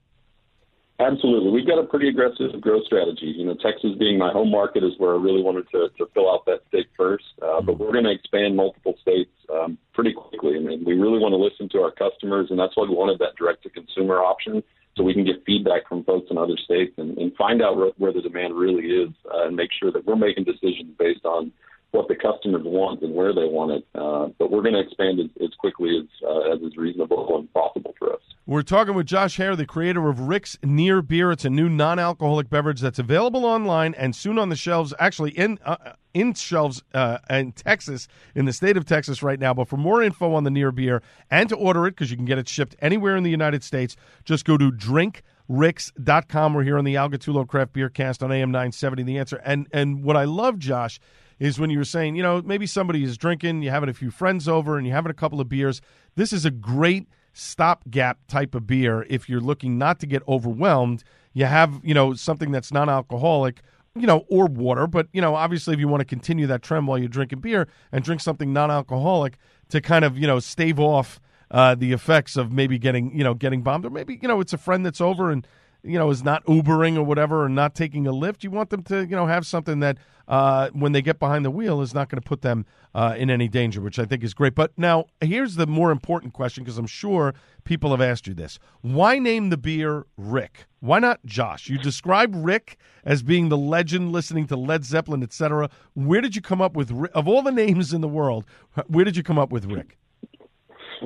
Absolutely. 1.02 1.50
We've 1.50 1.66
got 1.66 1.78
a 1.78 1.84
pretty 1.84 2.08
aggressive 2.08 2.60
growth 2.60 2.84
strategy. 2.86 3.34
You 3.36 3.46
know, 3.46 3.54
Texas 3.54 3.90
being 3.98 4.18
my 4.18 4.30
home 4.30 4.50
market 4.50 4.84
is 4.84 4.92
where 4.98 5.14
I 5.14 5.18
really 5.18 5.42
wanted 5.42 5.68
to, 5.72 5.88
to 5.98 6.06
fill 6.14 6.30
out 6.30 6.46
that 6.46 6.60
state 6.68 6.86
first. 6.96 7.24
Uh, 7.42 7.60
but 7.60 7.78
we're 7.78 7.92
going 7.92 8.04
to 8.04 8.12
expand 8.12 8.56
multiple 8.56 8.94
states 9.02 9.30
um, 9.52 9.78
pretty 9.92 10.12
quickly 10.12 10.32
quickly. 10.42 10.58
I 10.58 10.60
mean, 10.60 10.84
we 10.84 10.94
really 10.94 11.18
want 11.18 11.32
to 11.32 11.36
listen 11.36 11.68
to 11.70 11.82
our 11.82 11.92
customers, 11.92 12.48
and 12.50 12.58
that's 12.58 12.76
why 12.76 12.84
we 12.88 12.94
wanted 12.94 13.18
that 13.20 13.36
direct 13.38 13.62
to 13.64 13.70
consumer 13.70 14.18
option 14.18 14.62
so 14.96 15.02
we 15.02 15.14
can 15.14 15.24
get 15.24 15.42
feedback 15.46 15.88
from 15.88 16.04
folks 16.04 16.28
in 16.30 16.36
other 16.36 16.56
states 16.62 16.92
and, 16.98 17.16
and 17.16 17.34
find 17.36 17.62
out 17.62 17.76
where, 17.76 17.92
where 17.96 18.12
the 18.12 18.20
demand 18.20 18.54
really 18.54 18.84
is 18.86 19.08
uh, 19.32 19.46
and 19.46 19.56
make 19.56 19.70
sure 19.72 19.90
that 19.90 20.04
we're 20.04 20.16
making 20.16 20.44
decisions 20.44 20.92
based 20.98 21.24
on 21.24 21.50
what 21.92 22.08
the 22.08 22.16
customers 22.16 22.62
want 22.64 23.02
and 23.02 23.14
where 23.14 23.34
they 23.34 23.44
want 23.44 23.70
it. 23.70 23.86
Uh, 23.94 24.28
but 24.38 24.50
we're 24.50 24.62
going 24.62 24.74
to 24.74 24.80
expand 24.80 25.20
as, 25.20 25.26
as 25.42 25.54
quickly 25.58 25.96
as, 25.98 26.06
uh, 26.26 26.52
as 26.52 26.60
is 26.60 26.76
reasonable 26.76 27.38
and 27.38 27.52
possible 27.52 27.94
for 27.98 28.12
us. 28.12 28.20
We're 28.46 28.62
talking 28.62 28.94
with 28.94 29.06
Josh 29.06 29.36
Hare, 29.36 29.54
the 29.54 29.66
creator 29.66 30.08
of 30.08 30.20
Rick's 30.20 30.58
Near 30.64 31.00
Beer. 31.00 31.30
It's 31.30 31.44
a 31.44 31.50
new 31.50 31.68
non-alcoholic 31.68 32.50
beverage 32.50 32.80
that's 32.80 32.98
available 32.98 33.44
online 33.44 33.94
and 33.94 34.16
soon 34.16 34.38
on 34.38 34.48
the 34.48 34.56
shelves. 34.56 34.92
Actually, 34.98 35.30
in 35.32 35.58
uh, 35.64 35.76
in 36.14 36.34
shelves 36.34 36.82
uh, 36.94 37.18
in 37.30 37.52
Texas, 37.52 38.08
in 38.34 38.46
the 38.46 38.52
state 38.52 38.76
of 38.76 38.84
Texas 38.84 39.22
right 39.22 39.38
now. 39.38 39.54
But 39.54 39.68
for 39.68 39.76
more 39.76 40.02
info 40.02 40.34
on 40.34 40.44
the 40.44 40.50
Near 40.50 40.72
Beer 40.72 41.02
and 41.30 41.48
to 41.50 41.56
order 41.56 41.86
it, 41.86 41.92
because 41.92 42.10
you 42.10 42.16
can 42.16 42.26
get 42.26 42.38
it 42.38 42.48
shipped 42.48 42.74
anywhere 42.80 43.16
in 43.16 43.22
the 43.22 43.30
United 43.30 43.62
States, 43.62 43.96
just 44.24 44.44
go 44.44 44.56
to 44.56 44.72
drinkricks.com. 44.72 46.54
We're 46.54 46.64
here 46.64 46.78
on 46.78 46.84
the 46.84 46.96
Al 46.96 47.10
Gattullo 47.10 47.46
Craft 47.46 47.74
Beer 47.74 47.88
Cast 47.90 48.22
on 48.22 48.32
AM 48.32 48.50
970. 48.50 49.02
The 49.02 49.18
answer. 49.18 49.40
And 49.44 49.68
and 49.72 50.02
what 50.02 50.16
I 50.16 50.24
love, 50.24 50.58
Josh, 50.58 50.98
is 51.42 51.58
when 51.58 51.70
you 51.70 51.78
were 51.78 51.84
saying, 51.84 52.14
you 52.14 52.22
know, 52.22 52.40
maybe 52.40 52.68
somebody 52.68 53.02
is 53.02 53.18
drinking, 53.18 53.62
you're 53.62 53.72
having 53.72 53.88
a 53.88 53.94
few 53.94 54.12
friends 54.12 54.46
over, 54.46 54.78
and 54.78 54.86
you're 54.86 54.94
having 54.94 55.10
a 55.10 55.14
couple 55.14 55.40
of 55.40 55.48
beers. 55.48 55.82
This 56.14 56.32
is 56.32 56.44
a 56.44 56.52
great 56.52 57.08
stopgap 57.32 58.24
type 58.28 58.54
of 58.54 58.64
beer 58.64 59.04
if 59.10 59.28
you're 59.28 59.40
looking 59.40 59.76
not 59.76 59.98
to 59.98 60.06
get 60.06 60.22
overwhelmed. 60.28 61.02
You 61.32 61.46
have, 61.46 61.80
you 61.82 61.94
know, 61.94 62.14
something 62.14 62.52
that's 62.52 62.70
non-alcoholic, 62.70 63.60
you 63.96 64.06
know, 64.06 64.24
or 64.28 64.46
water, 64.46 64.86
but 64.86 65.08
you 65.12 65.20
know, 65.20 65.34
obviously 65.34 65.74
if 65.74 65.80
you 65.80 65.88
want 65.88 66.00
to 66.00 66.04
continue 66.04 66.46
that 66.46 66.62
trend 66.62 66.86
while 66.86 66.96
you're 66.96 67.08
drinking 67.08 67.40
beer 67.40 67.66
and 67.90 68.04
drink 68.04 68.20
something 68.20 68.52
non-alcoholic 68.52 69.36
to 69.70 69.80
kind 69.80 70.04
of, 70.04 70.16
you 70.16 70.28
know, 70.28 70.38
stave 70.38 70.78
off 70.78 71.20
uh, 71.50 71.74
the 71.74 71.92
effects 71.92 72.36
of 72.36 72.52
maybe 72.52 72.78
getting, 72.78 73.18
you 73.18 73.24
know, 73.24 73.34
getting 73.34 73.62
bombed 73.62 73.84
or 73.84 73.90
maybe, 73.90 74.16
you 74.22 74.28
know, 74.28 74.40
it's 74.40 74.52
a 74.52 74.58
friend 74.58 74.86
that's 74.86 75.00
over 75.00 75.32
and 75.32 75.44
you 75.82 75.98
know, 75.98 76.10
is 76.10 76.22
not 76.22 76.44
Ubering 76.46 76.96
or 76.96 77.02
whatever, 77.02 77.44
or 77.44 77.48
not 77.48 77.74
taking 77.74 78.06
a 78.06 78.12
lift. 78.12 78.44
You 78.44 78.50
want 78.50 78.70
them 78.70 78.82
to, 78.84 79.00
you 79.00 79.16
know, 79.16 79.26
have 79.26 79.46
something 79.46 79.80
that 79.80 79.98
uh, 80.28 80.70
when 80.72 80.92
they 80.92 81.02
get 81.02 81.18
behind 81.18 81.44
the 81.44 81.50
wheel 81.50 81.80
is 81.80 81.92
not 81.92 82.08
going 82.08 82.20
to 82.20 82.26
put 82.26 82.42
them 82.42 82.64
uh, 82.94 83.14
in 83.16 83.30
any 83.30 83.48
danger, 83.48 83.80
which 83.80 83.98
I 83.98 84.04
think 84.04 84.22
is 84.22 84.34
great. 84.34 84.54
But 84.54 84.72
now 84.76 85.06
here's 85.20 85.56
the 85.56 85.66
more 85.66 85.90
important 85.90 86.32
question 86.32 86.62
because 86.62 86.78
I'm 86.78 86.86
sure 86.86 87.34
people 87.64 87.90
have 87.90 88.00
asked 88.00 88.26
you 88.26 88.34
this: 88.34 88.58
Why 88.80 89.18
name 89.18 89.50
the 89.50 89.56
beer 89.56 90.06
Rick? 90.16 90.66
Why 90.80 90.98
not 90.98 91.24
Josh? 91.24 91.68
You 91.68 91.78
describe 91.78 92.32
Rick 92.34 92.76
as 93.04 93.22
being 93.22 93.48
the 93.48 93.58
legend, 93.58 94.12
listening 94.12 94.46
to 94.48 94.56
Led 94.56 94.84
Zeppelin, 94.84 95.22
etc. 95.22 95.68
Where 95.94 96.20
did 96.20 96.36
you 96.36 96.42
come 96.42 96.60
up 96.60 96.74
with 96.74 96.90
of 97.14 97.26
all 97.26 97.42
the 97.42 97.52
names 97.52 97.92
in 97.92 98.00
the 98.00 98.08
world? 98.08 98.44
Where 98.86 99.04
did 99.04 99.16
you 99.16 99.22
come 99.22 99.38
up 99.38 99.50
with 99.50 99.64
Rick? 99.64 99.98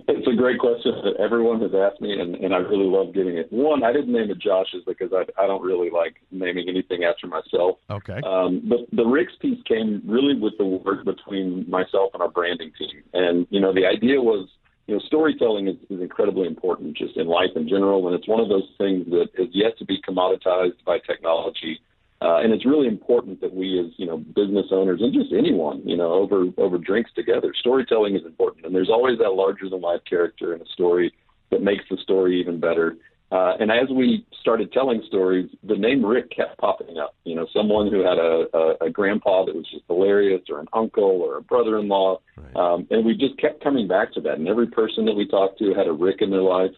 It's 0.08 0.26
a 0.26 0.34
great 0.34 0.58
question 0.58 0.92
that 1.04 1.16
everyone 1.20 1.60
has 1.60 1.72
asked 1.74 2.00
me, 2.00 2.18
and, 2.18 2.34
and 2.36 2.54
I 2.54 2.58
really 2.58 2.86
love 2.86 3.14
getting 3.14 3.36
it. 3.36 3.50
One, 3.50 3.82
I 3.82 3.92
didn't 3.92 4.12
name 4.12 4.30
it 4.30 4.38
Josh's 4.38 4.82
because 4.86 5.10
I, 5.12 5.24
I 5.42 5.46
don't 5.46 5.62
really 5.62 5.90
like 5.90 6.16
naming 6.30 6.68
anything 6.68 7.04
after 7.04 7.26
myself. 7.26 7.78
Okay. 7.90 8.20
Um, 8.24 8.62
but 8.68 8.80
the 8.92 9.04
Rick's 9.04 9.34
piece 9.40 9.62
came 9.66 10.02
really 10.06 10.38
with 10.38 10.54
the 10.58 10.64
work 10.64 11.04
between 11.04 11.68
myself 11.68 12.10
and 12.14 12.22
our 12.22 12.30
branding 12.30 12.72
team. 12.78 13.02
And, 13.12 13.46
you 13.50 13.60
know, 13.60 13.72
the 13.72 13.86
idea 13.86 14.20
was, 14.20 14.48
you 14.86 14.94
know, 14.94 15.00
storytelling 15.06 15.68
is, 15.68 15.76
is 15.90 16.00
incredibly 16.00 16.46
important 16.46 16.96
just 16.96 17.16
in 17.16 17.26
life 17.26 17.50
in 17.56 17.68
general. 17.68 18.06
And 18.06 18.14
it's 18.14 18.28
one 18.28 18.40
of 18.40 18.48
those 18.48 18.68
things 18.78 19.06
that 19.10 19.28
is 19.38 19.48
yet 19.52 19.76
to 19.78 19.84
be 19.84 20.00
commoditized 20.02 20.84
by 20.84 20.98
technology. 20.98 21.80
Uh, 22.22 22.38
and 22.38 22.52
it's 22.52 22.64
really 22.64 22.86
important 22.88 23.40
that 23.42 23.52
we, 23.54 23.78
as 23.78 23.92
you 23.98 24.06
know, 24.06 24.16
business 24.16 24.66
owners 24.70 25.00
and 25.02 25.12
just 25.12 25.32
anyone, 25.32 25.86
you 25.86 25.96
know, 25.96 26.12
over 26.12 26.46
over 26.56 26.78
drinks 26.78 27.10
together. 27.14 27.52
Storytelling 27.58 28.16
is 28.16 28.24
important, 28.24 28.64
and 28.64 28.74
there's 28.74 28.88
always 28.88 29.18
that 29.18 29.34
larger 29.34 29.68
than 29.68 29.80
life 29.82 30.00
character 30.08 30.54
in 30.54 30.60
a 30.62 30.66
story 30.72 31.12
that 31.50 31.62
makes 31.62 31.84
the 31.90 31.98
story 31.98 32.40
even 32.40 32.58
better. 32.58 32.96
Uh, 33.32 33.54
and 33.58 33.72
as 33.72 33.88
we 33.90 34.24
started 34.40 34.72
telling 34.72 35.02
stories, 35.08 35.50
the 35.64 35.76
name 35.76 36.04
Rick 36.04 36.30
kept 36.30 36.58
popping 36.58 36.96
up. 36.96 37.14
You 37.24 37.34
know, 37.34 37.46
someone 37.52 37.90
who 37.90 37.98
had 37.98 38.18
a, 38.18 38.46
a, 38.54 38.86
a 38.86 38.90
grandpa 38.90 39.44
that 39.44 39.54
was 39.54 39.68
just 39.68 39.84
hilarious, 39.88 40.42
or 40.48 40.60
an 40.60 40.68
uncle, 40.72 41.02
or 41.04 41.36
a 41.38 41.42
brother-in-law, 41.42 42.20
Right. 42.36 42.56
um, 42.56 42.86
and 42.90 43.04
we 43.04 43.16
just 43.16 43.36
kept 43.38 43.62
coming 43.64 43.88
back 43.88 44.12
to 44.14 44.20
that. 44.22 44.38
And 44.38 44.46
every 44.46 44.68
person 44.68 45.04
that 45.06 45.16
we 45.16 45.26
talked 45.26 45.58
to 45.58 45.74
had 45.74 45.86
a 45.86 45.92
Rick 45.92 46.22
in 46.22 46.30
their 46.30 46.42
life. 46.42 46.70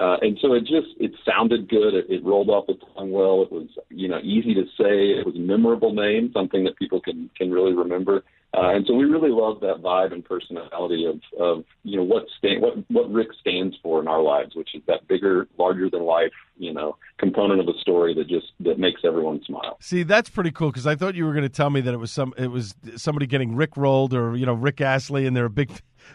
Uh, 0.00 0.16
and 0.22 0.38
so 0.40 0.54
it 0.54 0.60
just 0.60 0.88
it 0.98 1.12
sounded 1.28 1.68
good. 1.68 1.92
It, 1.92 2.06
it 2.08 2.24
rolled 2.24 2.48
off 2.48 2.66
the 2.66 2.78
tongue 2.96 3.10
well. 3.10 3.42
It 3.42 3.52
was 3.52 3.68
you 3.90 4.08
know 4.08 4.18
easy 4.22 4.54
to 4.54 4.64
say. 4.78 5.10
It 5.18 5.26
was 5.26 5.36
a 5.36 5.40
memorable 5.40 5.92
name, 5.92 6.30
something 6.32 6.64
that 6.64 6.76
people 6.76 7.02
can 7.02 7.28
can 7.36 7.50
really 7.50 7.74
remember. 7.74 8.24
Uh, 8.52 8.74
and 8.74 8.84
so 8.86 8.94
we 8.94 9.04
really 9.04 9.30
love 9.30 9.60
that 9.60 9.80
vibe 9.80 10.12
and 10.12 10.24
personality 10.24 11.04
of 11.04 11.20
of 11.38 11.64
you 11.84 11.98
know 11.98 12.02
what 12.02 12.24
stand 12.38 12.62
what 12.62 12.76
what 12.88 13.12
Rick 13.12 13.28
stands 13.38 13.76
for 13.82 14.00
in 14.00 14.08
our 14.08 14.22
lives, 14.22 14.56
which 14.56 14.74
is 14.74 14.82
that 14.86 15.06
bigger, 15.06 15.46
larger 15.58 15.90
than 15.90 16.04
life 16.04 16.32
you 16.56 16.72
know 16.72 16.96
component 17.18 17.60
of 17.60 17.68
a 17.68 17.78
story 17.80 18.14
that 18.14 18.26
just 18.26 18.46
that 18.60 18.78
makes 18.78 19.02
everyone 19.04 19.42
smile. 19.44 19.76
See, 19.80 20.02
that's 20.02 20.30
pretty 20.30 20.50
cool 20.50 20.70
because 20.70 20.86
I 20.86 20.96
thought 20.96 21.14
you 21.14 21.26
were 21.26 21.32
going 21.32 21.42
to 21.42 21.48
tell 21.50 21.68
me 21.68 21.82
that 21.82 21.92
it 21.92 21.98
was 21.98 22.10
some 22.10 22.32
it 22.38 22.50
was 22.50 22.74
somebody 22.96 23.26
getting 23.26 23.54
Rick 23.54 23.76
rolled 23.76 24.14
or 24.14 24.34
you 24.34 24.46
know 24.46 24.54
Rick 24.54 24.80
Astley, 24.80 25.26
and 25.26 25.36
they're 25.36 25.44
a 25.44 25.50
big 25.50 25.70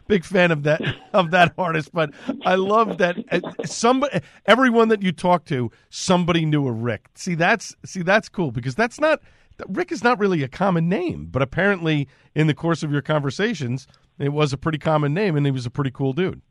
big 0.07 0.23
fan 0.25 0.51
of 0.51 0.63
that 0.63 0.81
of 1.13 1.31
that 1.31 1.53
artist. 1.57 1.91
But 1.93 2.11
I 2.45 2.55
love 2.55 2.97
that 2.99 3.17
uh, 3.31 3.39
somebody 3.65 4.21
everyone 4.45 4.89
that 4.89 5.01
you 5.01 5.11
talk 5.11 5.45
to, 5.45 5.71
somebody 5.89 6.45
knew 6.45 6.67
a 6.67 6.71
Rick. 6.71 7.09
See, 7.15 7.35
that's 7.35 7.75
see 7.85 8.01
that's 8.01 8.29
cool 8.29 8.51
because 8.51 8.75
that's 8.75 8.99
not 8.99 9.21
Rick 9.67 9.91
is 9.91 10.03
not 10.03 10.19
really 10.19 10.43
a 10.43 10.47
common 10.49 10.89
name, 10.89 11.27
but 11.31 11.41
apparently 11.41 12.07
in 12.33 12.47
the 12.47 12.53
course 12.53 12.83
of 12.83 12.91
your 12.91 13.01
conversations, 13.01 13.87
it 14.19 14.29
was 14.29 14.51
a 14.53 14.57
pretty 14.57 14.77
common 14.77 15.13
name, 15.13 15.35
and 15.37 15.45
he 15.45 15.51
was 15.51 15.65
a 15.65 15.69
pretty 15.71 15.91
cool 15.91 16.13
dude. 16.13 16.41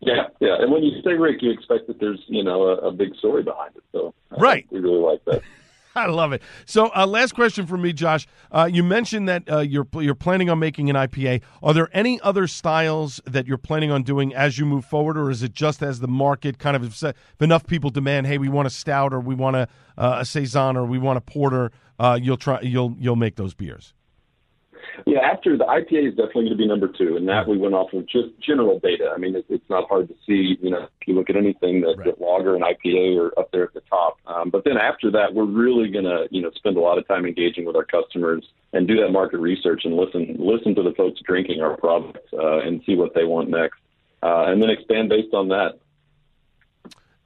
Yeah, 0.00 0.28
yeah. 0.40 0.56
And 0.58 0.72
when 0.72 0.82
you 0.82 1.02
say 1.02 1.12
Rick, 1.12 1.42
you 1.42 1.50
expect 1.50 1.86
that 1.88 2.00
there's 2.00 2.20
you 2.26 2.42
know 2.42 2.62
a, 2.68 2.76
a 2.88 2.92
big 2.92 3.14
story 3.16 3.42
behind 3.42 3.76
it. 3.76 3.82
So 3.92 4.14
uh, 4.32 4.36
Right. 4.38 4.66
we 4.70 4.80
really 4.80 4.98
like 4.98 5.24
that. 5.26 5.42
I 5.96 6.06
love 6.06 6.32
it. 6.32 6.42
So, 6.66 6.90
uh, 6.94 7.06
last 7.06 7.34
question 7.34 7.66
for 7.66 7.76
me, 7.76 7.92
Josh. 7.92 8.26
Uh, 8.52 8.68
you 8.70 8.82
mentioned 8.82 9.28
that 9.28 9.50
uh, 9.50 9.58
you're 9.58 9.86
you're 9.94 10.14
planning 10.14 10.48
on 10.48 10.58
making 10.58 10.88
an 10.88 10.96
IPA. 10.96 11.42
Are 11.62 11.74
there 11.74 11.88
any 11.92 12.20
other 12.20 12.46
styles 12.46 13.20
that 13.26 13.46
you're 13.46 13.58
planning 13.58 13.90
on 13.90 14.02
doing 14.02 14.34
as 14.34 14.58
you 14.58 14.66
move 14.66 14.84
forward, 14.84 15.18
or 15.18 15.30
is 15.30 15.42
it 15.42 15.52
just 15.52 15.82
as 15.82 16.00
the 16.00 16.08
market 16.08 16.58
kind 16.58 16.76
of 16.76 16.84
if, 16.84 17.14
enough 17.40 17.66
people 17.66 17.90
demand, 17.90 18.26
hey, 18.26 18.38
we 18.38 18.48
want 18.48 18.66
a 18.66 18.70
stout, 18.70 19.12
or 19.12 19.20
we 19.20 19.34
want 19.34 19.56
a, 19.56 19.68
uh, 19.98 20.18
a 20.20 20.24
saison, 20.24 20.76
or 20.76 20.84
we 20.84 20.98
want 20.98 21.16
a 21.18 21.20
porter? 21.20 21.72
Uh, 21.98 22.18
you'll 22.20 22.36
try. 22.36 22.60
You'll 22.60 22.94
you'll 22.98 23.16
make 23.16 23.36
those 23.36 23.54
beers. 23.54 23.94
Yeah, 25.06 25.20
after 25.20 25.56
the 25.56 25.64
IPA 25.64 26.08
is 26.10 26.14
definitely 26.16 26.44
going 26.44 26.50
to 26.50 26.56
be 26.56 26.66
number 26.66 26.88
two, 26.88 27.16
and 27.16 27.28
that 27.28 27.48
we 27.48 27.56
went 27.58 27.74
off 27.74 27.92
of 27.92 28.06
just 28.06 28.28
general 28.40 28.78
data. 28.78 29.10
I 29.14 29.18
mean, 29.18 29.34
it, 29.36 29.44
it's 29.48 29.68
not 29.70 29.88
hard 29.88 30.08
to 30.08 30.14
see. 30.26 30.56
You 30.60 30.70
know, 30.70 30.84
if 31.00 31.08
you 31.08 31.14
look 31.14 31.30
at 31.30 31.36
anything 31.36 31.80
that, 31.82 31.96
Right. 31.98 32.04
that 32.06 32.20
lager 32.20 32.54
and 32.54 32.64
IPA 32.64 33.18
are 33.18 33.38
up 33.38 33.50
there 33.50 33.64
at 33.64 33.74
the 33.74 33.82
top. 33.90 34.18
Um, 34.26 34.50
but 34.50 34.64
then 34.64 34.76
after 34.76 35.10
that, 35.10 35.34
we're 35.34 35.44
really 35.44 35.90
going 35.90 36.04
to 36.04 36.28
you 36.30 36.42
know 36.42 36.50
spend 36.54 36.76
a 36.76 36.80
lot 36.80 36.98
of 36.98 37.08
time 37.08 37.26
engaging 37.26 37.64
with 37.64 37.76
our 37.76 37.84
customers 37.84 38.44
and 38.72 38.86
do 38.86 39.00
that 39.00 39.10
market 39.10 39.38
research 39.38 39.82
and 39.84 39.94
listen 39.96 40.36
listen 40.38 40.74
to 40.76 40.82
the 40.82 40.92
folks 40.92 41.20
drinking 41.26 41.60
our 41.60 41.76
products 41.76 42.32
uh, 42.32 42.58
and 42.60 42.82
see 42.86 42.94
what 42.94 43.14
they 43.14 43.24
want 43.24 43.50
next, 43.50 43.78
uh, 44.22 44.44
and 44.46 44.62
then 44.62 44.70
expand 44.70 45.08
based 45.08 45.34
on 45.34 45.48
that. 45.48 45.79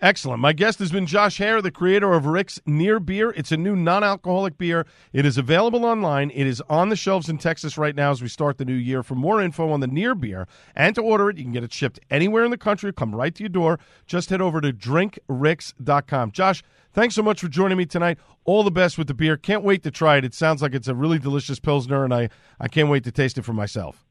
Excellent. 0.04 0.38
My 0.38 0.52
guest 0.52 0.80
has 0.80 0.92
been 0.92 1.06
Josh 1.06 1.38
Hare, 1.38 1.62
the 1.62 1.70
creator 1.70 2.12
of 2.12 2.26
Rick's 2.26 2.60
Near 2.66 3.00
Beer. 3.00 3.30
It's 3.30 3.52
a 3.52 3.56
new 3.56 3.74
non 3.74 4.04
alcoholic 4.04 4.58
beer. 4.58 4.84
It 5.14 5.24
is 5.24 5.38
available 5.38 5.86
online. 5.86 6.30
It 6.34 6.46
is 6.46 6.62
on 6.68 6.90
the 6.90 6.94
shelves 6.94 7.30
in 7.30 7.38
Texas 7.38 7.78
right 7.78 7.96
now 7.96 8.10
as 8.10 8.20
we 8.20 8.28
start 8.28 8.58
the 8.58 8.66
new 8.66 8.74
year. 8.74 9.02
For 9.02 9.14
more 9.14 9.40
info 9.40 9.70
on 9.70 9.80
the 9.80 9.86
Near 9.86 10.14
Beer 10.14 10.46
and 10.76 10.94
to 10.94 11.00
order 11.00 11.30
it, 11.30 11.38
you 11.38 11.44
can 11.44 11.54
get 11.54 11.64
it 11.64 11.72
shipped 11.72 12.00
anywhere 12.10 12.44
in 12.44 12.50
the 12.50 12.58
country. 12.58 12.92
Come 12.92 13.14
right 13.14 13.34
to 13.34 13.42
your 13.42 13.48
door. 13.48 13.80
Just 14.06 14.28
head 14.28 14.42
over 14.42 14.60
to 14.60 14.74
drinkricks.com. 14.74 16.32
Josh, 16.32 16.62
thanks 16.92 17.14
so 17.14 17.22
much 17.22 17.40
for 17.40 17.48
joining 17.48 17.78
me 17.78 17.86
tonight. 17.86 18.18
All 18.44 18.62
the 18.62 18.70
best 18.70 18.98
with 18.98 19.06
the 19.06 19.14
beer. 19.14 19.38
Can't 19.38 19.64
wait 19.64 19.82
to 19.84 19.90
try 19.90 20.18
it. 20.18 20.24
It 20.26 20.34
sounds 20.34 20.60
like 20.60 20.74
it's 20.74 20.88
a 20.88 20.94
really 20.94 21.18
delicious 21.18 21.58
Pilsner, 21.58 22.04
and 22.04 22.12
I, 22.12 22.28
I 22.60 22.68
can't 22.68 22.90
wait 22.90 23.04
to 23.04 23.10
taste 23.10 23.38
it 23.38 23.42
for 23.46 23.54
myself. 23.54 24.04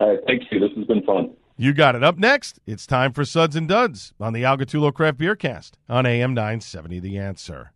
All 0.00 0.08
right, 0.08 0.18
thank 0.26 0.42
you. 0.50 0.58
This 0.58 0.70
has 0.76 0.86
been 0.86 1.04
fun. 1.04 1.36
You 1.60 1.74
got 1.74 1.96
it. 1.96 2.04
Up 2.04 2.18
next, 2.18 2.60
it's 2.66 2.86
time 2.86 3.12
for 3.12 3.24
Suds 3.24 3.56
and 3.56 3.66
Duds 3.66 4.14
on 4.20 4.32
the 4.32 4.44
Al 4.44 4.56
Gattullo 4.56 4.94
Craft 4.94 5.18
Beer 5.18 5.34
Cast 5.34 5.76
on 5.88 6.06
AM 6.06 6.32
970 6.32 7.00
The 7.00 7.18
Answer. 7.18 7.72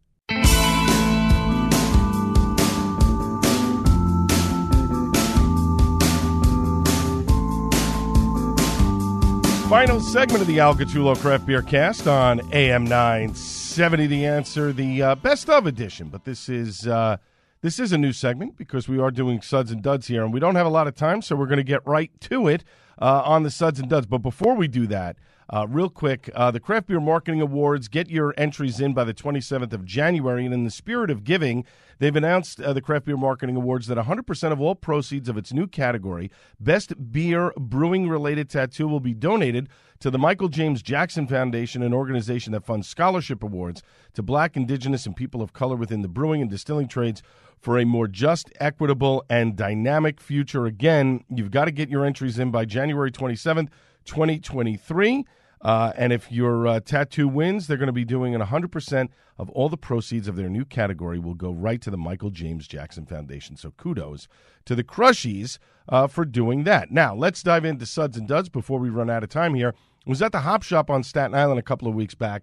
Final 9.68 9.99
segment 9.99 10.43
of 10.43 10.47
the 10.47 10.61
Al 10.61 10.76
Gattullo 10.76 11.18
Craft 11.20 11.47
Beer 11.47 11.62
Cast 11.62 12.07
on 12.07 12.41
AM 12.53 12.85
970 12.85 14.07
The 14.07 14.26
Answer, 14.26 14.72
the 14.72 15.03
uh, 15.03 15.14
best 15.16 15.51
of 15.51 15.66
edition. 15.66 16.07
But 16.07 16.24
this 16.24 16.49
is 16.49 16.87
uh, 16.87 17.16
this 17.62 17.78
is 17.78 17.92
a 17.92 17.98
new 17.98 18.12
segment 18.12 18.56
because 18.56 18.88
we 18.88 18.98
are 18.98 19.12
doing 19.12 19.40
Suds 19.40 19.70
and 19.70 19.82
Duds 19.82 20.08
here, 20.08 20.24
and 20.24 20.34
we 20.34 20.40
don't 20.40 20.56
have 20.56 20.66
a 20.66 20.70
lot 20.70 20.88
of 20.88 20.96
time, 20.96 21.22
so 21.22 21.36
we're 21.36 21.46
going 21.46 21.58
to 21.58 21.62
get 21.62 21.86
right 21.86 22.10
to 22.22 22.48
it 22.48 22.64
uh, 23.00 23.22
on 23.24 23.44
the 23.44 23.52
Suds 23.52 23.78
and 23.78 23.88
Duds. 23.88 24.06
But 24.06 24.18
before 24.18 24.56
we 24.56 24.66
do 24.66 24.88
that, 24.88 25.16
uh, 25.48 25.68
real 25.68 25.88
quick, 25.88 26.28
uh, 26.34 26.50
the 26.50 26.58
Craft 26.58 26.88
Beer 26.88 26.98
Marketing 26.98 27.40
Awards, 27.40 27.86
get 27.86 28.10
your 28.10 28.34
entries 28.36 28.80
in 28.80 28.94
by 28.94 29.04
the 29.04 29.14
27th 29.14 29.72
of 29.72 29.84
January. 29.84 30.44
And 30.44 30.52
in 30.52 30.64
the 30.64 30.70
spirit 30.70 31.08
of 31.08 31.22
giving, 31.22 31.64
They've 32.03 32.16
announced 32.16 32.61
uh, 32.61 32.72
the 32.72 32.80
Craft 32.80 33.05
Beer 33.05 33.16
Marketing 33.16 33.55
Awards 33.55 33.86
that 33.86 33.96
100% 33.96 34.50
of 34.50 34.61
all 34.61 34.74
proceeds 34.74 35.28
of 35.28 35.36
its 35.36 35.53
new 35.53 35.68
category, 35.68 36.32
Best 36.59 37.12
Beer 37.12 37.53
Brewing 37.57 38.09
Related 38.09 38.50
Tattoo, 38.50 38.88
will 38.88 38.98
be 38.98 39.14
donated 39.14 39.68
to 40.00 40.11
the 40.11 40.18
Michael 40.18 40.48
James 40.48 40.82
Jackson 40.82 41.28
Foundation, 41.28 41.80
an 41.80 41.94
organization 41.94 42.55
that 42.55 42.64
funds 42.64 42.88
scholarship 42.88 43.44
awards 43.44 43.84
to 44.14 44.22
black, 44.24 44.57
indigenous, 44.57 45.07
and 45.07 45.14
people 45.14 45.42
of 45.42 45.53
color 45.53 45.76
within 45.76 46.03
the 46.03 46.09
brewing 46.09 46.42
and 46.42 46.50
distilling 46.50 46.88
trades 46.88 47.22
for 47.61 47.78
a 47.78 47.84
more 47.84 48.09
just, 48.09 48.50
equitable, 48.59 49.24
and 49.30 49.55
dynamic 49.55 50.20
future. 50.20 50.66
Again, 50.66 51.22
you've 51.28 51.53
got 51.53 51.66
to 51.66 51.70
get 51.70 51.88
your 51.88 52.05
entries 52.05 52.36
in 52.36 52.50
by 52.50 52.64
January 52.64 53.12
27th, 53.12 53.68
2023. 54.07 55.24
Uh, 55.62 55.92
and 55.96 56.12
if 56.12 56.30
your 56.30 56.66
uh, 56.66 56.80
tattoo 56.80 57.28
wins, 57.28 57.66
they're 57.66 57.76
going 57.76 57.86
to 57.86 57.92
be 57.92 58.04
doing 58.04 58.34
it 58.34 58.40
100% 58.40 59.08
of 59.38 59.48
all 59.50 59.68
the 59.68 59.76
proceeds 59.76 60.26
of 60.26 60.36
their 60.36 60.48
new 60.48 60.64
category 60.64 61.18
will 61.18 61.34
go 61.34 61.52
right 61.52 61.80
to 61.80 61.90
the 61.90 61.96
Michael 61.96 62.30
James 62.30 62.66
Jackson 62.66 63.06
Foundation. 63.06 63.56
So 63.56 63.70
kudos 63.70 64.26
to 64.64 64.74
the 64.74 64.84
Crushies 64.84 65.58
uh, 65.88 66.08
for 66.08 66.24
doing 66.24 66.64
that. 66.64 66.90
Now, 66.90 67.14
let's 67.14 67.42
dive 67.42 67.64
into 67.64 67.86
Suds 67.86 68.16
and 68.16 68.26
Duds 68.26 68.48
before 68.48 68.80
we 68.80 68.90
run 68.90 69.08
out 69.08 69.22
of 69.22 69.30
time 69.30 69.54
here. 69.54 69.74
I 70.04 70.10
was 70.10 70.20
at 70.20 70.32
the 70.32 70.40
Hop 70.40 70.64
Shop 70.64 70.90
on 70.90 71.04
Staten 71.04 71.34
Island 71.34 71.60
a 71.60 71.62
couple 71.62 71.86
of 71.86 71.94
weeks 71.94 72.16
back, 72.16 72.42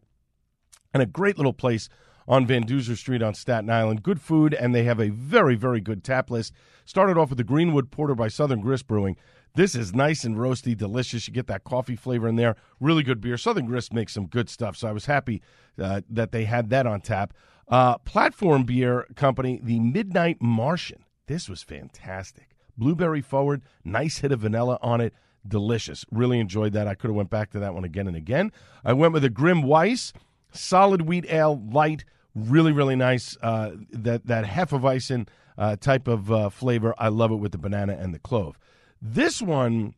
and 0.93 1.03
a 1.03 1.05
great 1.05 1.37
little 1.37 1.53
place 1.53 1.89
on 2.25 2.45
Van 2.45 2.63
Duzer 2.63 2.95
Street 2.95 3.21
on 3.21 3.33
Staten 3.33 3.69
Island. 3.69 4.01
Good 4.01 4.21
food, 4.21 4.53
and 4.53 4.73
they 4.73 4.83
have 4.83 4.99
a 4.99 5.09
very, 5.09 5.55
very 5.55 5.81
good 5.81 6.03
tap 6.03 6.31
list. 6.31 6.53
Started 6.85 7.17
off 7.17 7.29
with 7.29 7.37
the 7.37 7.43
Greenwood 7.43 7.91
Porter 7.91 8.15
by 8.15 8.29
Southern 8.29 8.61
Grist 8.61 8.87
Brewing. 8.87 9.17
This 9.55 9.75
is 9.75 9.93
nice 9.93 10.23
and 10.23 10.37
roasty, 10.37 10.77
delicious. 10.77 11.27
You 11.27 11.33
get 11.33 11.47
that 11.47 11.63
coffee 11.63 11.95
flavor 11.95 12.27
in 12.27 12.35
there. 12.35 12.55
Really 12.79 13.03
good 13.03 13.19
beer. 13.19 13.37
Southern 13.37 13.65
Grist 13.65 13.93
makes 13.93 14.13
some 14.13 14.27
good 14.27 14.49
stuff, 14.49 14.77
so 14.77 14.87
I 14.87 14.91
was 14.91 15.05
happy 15.05 15.41
uh, 15.81 16.01
that 16.09 16.31
they 16.31 16.45
had 16.45 16.69
that 16.69 16.85
on 16.85 17.01
tap. 17.01 17.33
Uh, 17.67 17.97
platform 17.99 18.63
beer 18.63 19.05
company, 19.15 19.59
the 19.61 19.79
Midnight 19.79 20.37
Martian. 20.41 21.03
This 21.27 21.47
was 21.47 21.61
fantastic. 21.61 22.55
Blueberry 22.77 23.21
forward, 23.21 23.61
nice 23.83 24.19
hit 24.19 24.31
of 24.31 24.39
vanilla 24.39 24.79
on 24.81 25.01
it. 25.01 25.13
Delicious. 25.47 26.05
Really 26.11 26.39
enjoyed 26.39 26.73
that. 26.73 26.87
I 26.87 26.95
could 26.95 27.09
have 27.09 27.15
went 27.15 27.29
back 27.29 27.51
to 27.51 27.59
that 27.59 27.73
one 27.73 27.83
again 27.83 28.07
and 28.07 28.15
again. 28.15 28.51
I 28.83 28.93
went 28.93 29.13
with 29.13 29.23
a 29.23 29.29
Grim 29.29 29.61
Weiss, 29.61 30.13
solid 30.51 31.03
wheat 31.03 31.25
ale, 31.29 31.61
light, 31.71 32.03
really 32.35 32.71
really 32.71 32.95
nice. 32.95 33.37
Uh, 33.41 33.71
that 33.91 34.25
that 34.27 34.45
Hefeweizen 34.45 35.27
uh, 35.57 35.75
type 35.75 36.07
of 36.07 36.31
uh, 36.31 36.49
flavor. 36.49 36.93
I 36.97 37.09
love 37.09 37.31
it 37.31 37.35
with 37.35 37.51
the 37.51 37.57
banana 37.57 37.97
and 37.99 38.13
the 38.13 38.19
clove. 38.19 38.57
This 39.01 39.41
one 39.41 39.93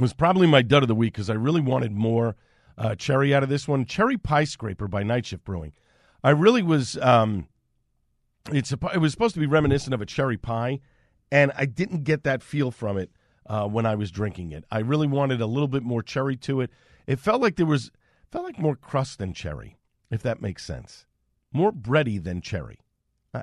was 0.00 0.12
probably 0.12 0.46
my 0.46 0.62
dud 0.62 0.82
of 0.82 0.88
the 0.88 0.94
week 0.94 1.12
because 1.12 1.30
I 1.30 1.34
really 1.34 1.60
wanted 1.60 1.92
more 1.92 2.36
uh, 2.76 2.94
cherry 2.94 3.34
out 3.34 3.42
of 3.42 3.48
this 3.48 3.68
one. 3.68 3.84
Cherry 3.84 4.16
Pie 4.16 4.44
Scraper 4.44 4.88
by 4.88 5.02
Night 5.02 5.26
Shift 5.26 5.44
Brewing. 5.44 5.72
I 6.22 6.30
really 6.30 6.62
was. 6.62 6.96
Um, 6.98 7.48
it's 8.50 8.72
a, 8.72 8.78
it 8.92 8.98
was 8.98 9.12
supposed 9.12 9.34
to 9.34 9.40
be 9.40 9.46
reminiscent 9.46 9.94
of 9.94 10.00
a 10.00 10.06
cherry 10.06 10.36
pie, 10.36 10.80
and 11.30 11.52
I 11.56 11.66
didn't 11.66 12.04
get 12.04 12.24
that 12.24 12.42
feel 12.42 12.70
from 12.70 12.98
it 12.98 13.10
uh, 13.46 13.66
when 13.66 13.86
I 13.86 13.94
was 13.94 14.10
drinking 14.10 14.52
it. 14.52 14.64
I 14.70 14.80
really 14.80 15.06
wanted 15.06 15.40
a 15.40 15.46
little 15.46 15.68
bit 15.68 15.82
more 15.82 16.02
cherry 16.02 16.36
to 16.36 16.60
it. 16.60 16.70
It 17.06 17.18
felt 17.18 17.40
like 17.40 17.56
there 17.56 17.66
was 17.66 17.90
felt 18.30 18.44
like 18.44 18.58
more 18.58 18.76
crust 18.76 19.18
than 19.18 19.32
cherry, 19.32 19.78
if 20.10 20.22
that 20.22 20.42
makes 20.42 20.64
sense. 20.64 21.06
More 21.52 21.72
bready 21.72 22.22
than 22.22 22.40
cherry. 22.40 22.80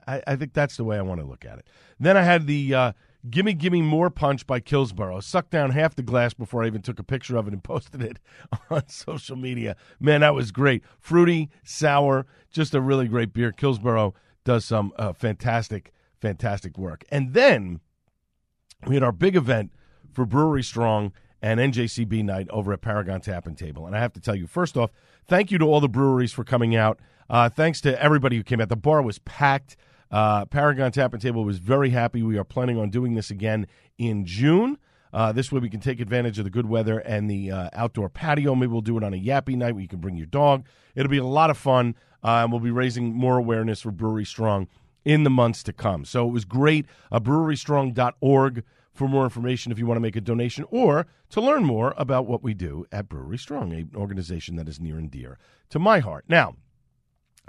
I, 0.08 0.22
I 0.26 0.36
think 0.36 0.54
that's 0.54 0.78
the 0.78 0.84
way 0.84 0.98
I 0.98 1.02
want 1.02 1.22
to 1.22 1.28
look 1.28 1.46
at 1.46 1.60
it. 1.60 1.68
Then 2.00 2.18
I 2.18 2.22
had 2.22 2.48
the 2.48 2.74
uh, 2.74 2.92
Gimme 3.30 3.54
Gimme 3.54 3.82
More 3.82 4.10
Punch 4.10 4.48
by 4.48 4.60
Kills 4.60 4.94
Boro. 4.94 5.20
Sucked 5.20 5.52
down 5.52 5.72
half 5.72 5.96
the 5.96 6.02
glass 6.02 6.34
before 6.34 6.64
I 6.64 6.68
even 6.68 6.82
took 6.82 7.00
a 7.00 7.04
picture 7.04 7.38
of 7.38 7.48
it 7.48 7.54
and 7.54 7.64
posted 7.64 8.02
it 8.02 8.20
on 8.70 8.88
social 8.88 9.36
media. 9.36 9.76
Man, 10.00 10.22
that 10.22 10.34
was 10.34 10.52
great. 10.52 10.84
Fruity, 11.00 11.50
sour, 11.64 12.26
just 12.52 12.74
a 12.74 12.82
really 12.82 13.08
great 13.08 13.34
beer. 13.34 13.52
Kills 13.52 13.80
Boro 13.80 14.14
does 14.44 14.66
some 14.66 14.92
uh, 14.98 15.14
fantastic, 15.14 15.94
fantastic 16.20 16.78
work. 16.78 17.04
And 17.12 17.34
then 17.34 17.80
we 18.88 18.96
had 18.96 19.04
our 19.04 19.12
big 19.12 19.36
event 19.36 19.72
for 20.12 20.26
Brewery 20.26 20.64
Strong 20.64 21.14
and 21.42 21.60
NJCB 21.60 22.24
night 22.24 22.48
over 22.50 22.74
at 22.74 22.82
Paragon 22.82 23.22
Tap 23.22 23.48
and 23.48 23.58
Table. 23.58 23.86
And 23.86 23.96
I 23.96 24.00
have 24.00 24.14
to 24.14 24.20
tell 24.20 24.36
you, 24.36 24.48
first 24.48 24.78
off, 24.78 24.92
thank 25.28 25.52
you 25.52 25.58
to 25.58 25.66
all 25.66 25.80
the 25.80 25.90
breweries 25.90 26.32
for 26.32 26.44
coming 26.44 26.76
out. 26.76 27.00
Uh, 27.30 27.50
thanks 27.50 27.82
to 27.82 28.02
everybody 28.02 28.36
who 28.36 28.44
came 28.44 28.62
out. 28.62 28.70
The 28.70 28.76
bar 28.76 29.02
was 29.02 29.20
packed. 29.20 29.76
Uh, 30.12 30.46
Paragon 30.46 30.92
Tap 30.92 31.14
and 31.14 31.22
Table 31.22 31.44
was 31.44 31.58
very 31.58 31.90
happy. 31.90 32.22
We 32.22 32.38
are 32.38 32.44
planning 32.44 32.78
on 32.78 32.90
doing 32.90 33.16
this 33.16 33.32
again 33.32 33.68
in 33.98 34.26
June. 34.26 34.78
Uh, 35.14 35.32
this 35.32 35.52
way 35.52 35.60
we 35.60 35.70
can 35.70 35.80
take 35.80 36.00
advantage 36.00 36.38
of 36.38 36.46
the 36.46 36.50
good 36.50 36.68
weather 36.68 37.00
and 37.00 37.30
the 37.30 37.52
uh, 37.52 37.70
outdoor 37.74 38.10
patio. 38.10 38.56
Maybe 38.56 38.72
we'll 38.72 38.82
do 38.82 38.98
it 38.98 39.04
on 39.04 39.14
a 39.14 39.18
yappy 39.18 39.56
night 39.56 39.74
where 39.74 39.82
you 39.82 39.88
can 39.88 40.00
bring 40.00 40.16
your 40.16 40.26
dog. 40.26 40.66
It'll 40.96 41.10
be 41.10 41.18
a 41.18 41.26
lot 41.26 41.50
of 41.50 41.58
fun, 41.58 41.96
uh, 42.24 42.42
and 42.44 42.52
we'll 42.52 42.62
be 42.62 42.72
raising 42.72 43.14
more 43.14 43.38
awareness 43.38 43.82
for 43.82 43.92
Brewery 43.92 44.26
Strong 44.26 44.68
in 45.04 45.24
the 45.24 45.30
months 45.30 45.64
to 45.64 45.74
come. 45.74 46.06
So 46.06 46.28
it 46.28 46.32
was 46.32 46.46
great. 46.46 46.86
Uh, 47.12 47.20
brewerystrong.org 47.20 48.64
for 48.94 49.08
more 49.08 49.24
information 49.24 49.72
if 49.72 49.80
you 49.80 49.86
want 49.86 49.96
to 49.98 50.02
make 50.02 50.16
a 50.16 50.22
donation 50.22 50.66
or 50.70 51.08
to 51.30 51.42
learn 51.42 51.64
more 51.64 51.94
about 51.98 52.26
what 52.26 52.44
we 52.44 52.54
do 52.54 52.86
at 52.92 53.10
Brewery 53.10 53.38
Strong, 53.38 53.74
an 53.74 53.92
organization 53.96 54.56
that 54.58 54.68
is 54.68 54.80
near 54.80 54.98
and 54.98 55.10
dear 55.10 55.38
to 55.70 55.80
my 55.80 56.00
heart. 56.00 56.26
Now, 56.28 56.56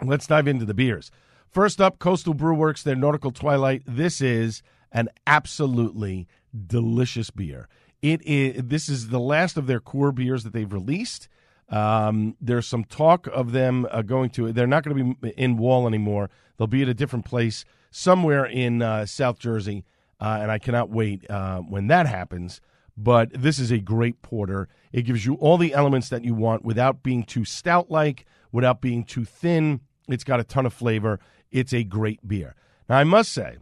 let's 0.03 0.27
dive 0.27 0.49
into 0.49 0.65
the 0.65 0.75
beers. 0.75 1.11
First 1.53 1.83
up, 1.83 1.99
Coastal 1.99 2.33
Brew 2.33 2.55
Works, 2.55 2.83
their 2.83 2.97
Nautical 2.97 3.31
Twilight. 3.31 3.83
This 3.87 4.23
is 4.23 4.63
an 4.91 5.11
absolutely 5.27 6.27
delicious 6.67 7.31
beer. 7.31 7.69
It 8.01 8.23
is. 8.23 8.63
This 8.65 8.89
is 8.89 9.11
the 9.11 9.21
last 9.21 9.59
of 9.59 9.67
their 9.67 9.79
core 9.79 10.13
beers 10.13 10.45
that 10.45 10.55
they've 10.55 10.73
released. 10.73 11.29
Um, 11.69 12.37
there's 12.41 12.67
some 12.67 12.85
talk 12.85 13.27
of 13.27 13.53
them 13.53 13.87
uh, 13.91 14.01
going 14.01 14.31
to. 14.31 14.51
They're 14.51 14.67
not 14.67 14.83
going 14.83 14.97
to 14.97 15.15
be 15.15 15.29
in 15.37 15.59
Wall 15.59 15.87
anymore. 15.87 16.31
They'll 16.57 16.67
be 16.67 16.83
at 16.83 16.89
a 16.89 16.95
different 16.95 17.27
place 17.27 17.67
somewhere 17.91 18.47
in 18.47 18.81
uh, 18.81 19.05
South 19.05 19.39
Jersey, 19.39 19.85
uh, 20.21 20.39
and 20.41 20.51
I 20.51 20.59
cannot 20.59 20.89
wait 20.89 21.31
uh, 21.31 21.59
when 21.59 21.89
that 21.89 22.07
happens. 22.07 22.63
But 22.97 23.31
this 23.35 23.59
is 23.59 23.71
a 23.71 23.79
great 23.79 24.23
porter. 24.23 24.71
It 24.91 25.03
gives 25.03 25.27
you 25.27 25.35
all 25.35 25.59
the 25.59 25.75
elements 25.75 26.09
that 26.09 26.25
you 26.25 26.35
want 26.35 26.65
without 26.65 27.03
being 27.03 27.25
too 27.25 27.45
stout 27.45 27.91
like, 27.91 28.25
without 28.53 28.81
being 28.81 29.05
too 29.05 29.27
thin. 29.27 29.81
It's 30.09 30.25
got 30.25 30.41
a 30.41 30.45
ton 30.45 30.67
of 30.67 30.73
flavor. 30.73 31.21
It's 31.53 31.73
a 31.73 31.85
great 31.85 32.27
beer. 32.27 32.55
Now, 32.89 32.99
I 32.99 33.05
must 33.05 33.33
say, 33.33 33.59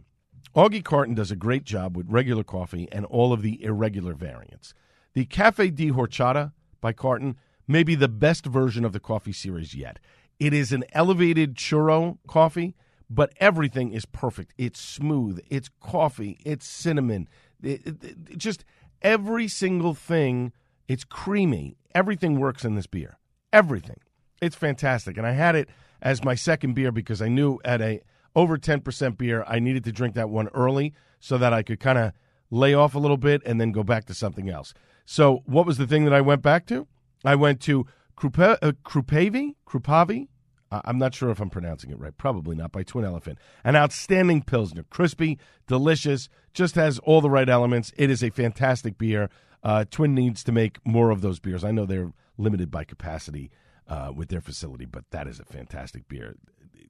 Augie 0.55 0.83
Carton 0.83 1.13
does 1.15 1.31
a 1.31 1.35
great 1.35 1.63
job 1.63 1.95
with 1.95 2.09
regular 2.09 2.43
coffee 2.43 2.87
and 2.91 3.05
all 3.05 3.31
of 3.33 3.41
the 3.41 3.63
irregular 3.63 4.13
variants. 4.13 4.73
The 5.13 5.25
Cafe 5.25 5.69
di 5.71 5.91
Horchata 5.91 6.53
by 6.79 6.93
Carton 6.93 7.35
may 7.67 7.83
be 7.83 7.95
the 7.95 8.07
best 8.07 8.45
version 8.45 8.83
of 8.83 8.93
the 8.93 8.99
coffee 8.99 9.33
series 9.33 9.75
yet. 9.75 9.99
It 10.39 10.53
is 10.53 10.71
an 10.71 10.83
elevated 10.93 11.55
churro 11.55 12.17
coffee, 12.27 12.75
but 13.09 13.33
everything 13.39 13.91
is 13.91 14.05
perfect. 14.05 14.53
It's 14.57 14.79
smooth, 14.79 15.39
it's 15.49 15.69
coffee, 15.81 16.39
it's 16.45 16.65
cinnamon, 16.67 17.27
it, 17.61 17.85
it- 17.85 18.03
it- 18.03 18.37
just 18.37 18.63
every 19.01 19.47
single 19.47 19.93
thing. 19.93 20.53
It's 20.87 21.03
creamy. 21.05 21.77
Everything 21.95 22.37
works 22.39 22.65
in 22.65 22.75
this 22.75 22.87
beer. 22.87 23.17
Everything. 23.53 23.97
It's 24.41 24.55
fantastic. 24.57 25.15
And 25.17 25.25
I 25.25 25.31
had 25.31 25.55
it 25.55 25.69
as 26.01 26.23
my 26.23 26.35
second 26.35 26.73
beer 26.73 26.91
because 26.91 27.21
I 27.21 27.27
knew 27.27 27.59
at 27.63 27.81
a 27.81 28.01
over 28.35 28.57
10% 28.57 29.17
beer, 29.17 29.43
I 29.47 29.59
needed 29.59 29.83
to 29.85 29.91
drink 29.91 30.15
that 30.15 30.29
one 30.29 30.47
early 30.49 30.93
so 31.19 31.37
that 31.37 31.53
I 31.53 31.63
could 31.63 31.79
kind 31.79 31.97
of 31.97 32.13
lay 32.49 32.73
off 32.73 32.95
a 32.95 32.99
little 32.99 33.17
bit 33.17 33.41
and 33.45 33.59
then 33.59 33.71
go 33.71 33.83
back 33.83 34.05
to 34.05 34.13
something 34.13 34.49
else. 34.49 34.73
So, 35.05 35.41
what 35.45 35.65
was 35.65 35.77
the 35.77 35.87
thing 35.87 36.05
that 36.05 36.13
I 36.13 36.21
went 36.21 36.41
back 36.41 36.65
to? 36.67 36.87
I 37.25 37.35
went 37.35 37.59
to 37.61 37.85
Krupe, 38.15 38.57
uh, 38.61 38.71
Krupavi, 38.83 39.55
Krupavi. 39.67 40.27
I'm 40.71 40.97
not 40.97 41.13
sure 41.13 41.29
if 41.31 41.41
I'm 41.41 41.49
pronouncing 41.49 41.89
it 41.89 41.99
right. 41.99 42.17
Probably 42.17 42.55
not. 42.55 42.71
By 42.71 42.83
Twin 42.83 43.03
Elephant, 43.03 43.39
an 43.65 43.75
outstanding 43.75 44.41
pilsner, 44.41 44.83
crispy, 44.83 45.37
delicious, 45.67 46.29
just 46.53 46.75
has 46.75 46.97
all 46.99 47.19
the 47.19 47.29
right 47.29 47.49
elements. 47.49 47.91
It 47.97 48.09
is 48.09 48.23
a 48.23 48.29
fantastic 48.29 48.97
beer. 48.97 49.29
Uh, 49.63 49.83
Twin 49.91 50.15
needs 50.15 50.45
to 50.45 50.53
make 50.53 50.77
more 50.85 51.09
of 51.09 51.19
those 51.19 51.41
beers. 51.41 51.65
I 51.65 51.71
know 51.71 51.85
they're 51.85 52.13
limited 52.37 52.71
by 52.71 52.85
capacity 52.85 53.51
uh, 53.91 54.11
with 54.15 54.29
their 54.29 54.39
facility, 54.39 54.85
but 54.85 55.03
that 55.11 55.27
is 55.27 55.39
a 55.39 55.43
fantastic 55.43 56.07
beer. 56.07 56.35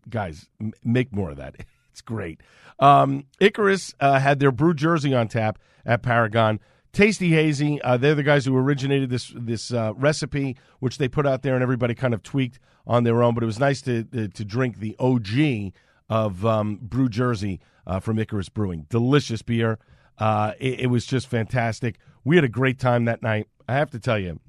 Guys, 0.07 0.47
m- 0.61 0.73
make 0.83 1.11
more 1.11 1.31
of 1.31 1.37
that. 1.37 1.55
It's 1.93 1.99
great. 1.99 2.39
Um, 2.79 3.25
Icarus 3.41 3.93
uh, 3.99 4.17
had 4.17 4.39
their 4.39 4.53
brew 4.53 4.73
jersey 4.73 5.13
on 5.13 5.27
tap 5.27 5.59
at 5.85 6.01
Paragon. 6.01 6.61
Tasty 6.93 7.31
Hazy. 7.31 7.81
Uh, 7.81 7.97
they're 7.97 8.15
the 8.15 8.23
guys 8.23 8.45
who 8.45 8.55
originated 8.55 9.09
this 9.09 9.33
this 9.35 9.73
uh, 9.73 9.91
recipe, 9.97 10.55
which 10.79 10.99
they 10.99 11.09
put 11.09 11.27
out 11.27 11.41
there, 11.41 11.53
and 11.53 11.61
everybody 11.61 11.93
kind 11.93 12.13
of 12.13 12.23
tweaked 12.23 12.59
on 12.87 13.03
their 13.03 13.21
own. 13.21 13.33
But 13.33 13.43
it 13.43 13.45
was 13.45 13.59
nice 13.59 13.81
to 13.81 14.05
to, 14.05 14.29
to 14.29 14.45
drink 14.45 14.79
the 14.79 14.95
OG 14.99 15.73
of 16.09 16.45
um, 16.45 16.79
Brew 16.81 17.09
Jersey 17.09 17.59
uh, 17.85 17.99
from 17.99 18.17
Icarus 18.17 18.47
Brewing. 18.47 18.85
Delicious 18.89 19.41
beer. 19.41 19.77
Uh, 20.17 20.53
it, 20.61 20.79
it 20.81 20.87
was 20.87 21.05
just 21.05 21.27
fantastic. 21.27 21.97
We 22.23 22.37
had 22.37 22.45
a 22.45 22.49
great 22.49 22.79
time 22.79 23.03
that 23.03 23.21
night. 23.21 23.47
I 23.67 23.73
have 23.73 23.89
to 23.91 23.99
tell 23.99 24.17
you, 24.17 24.39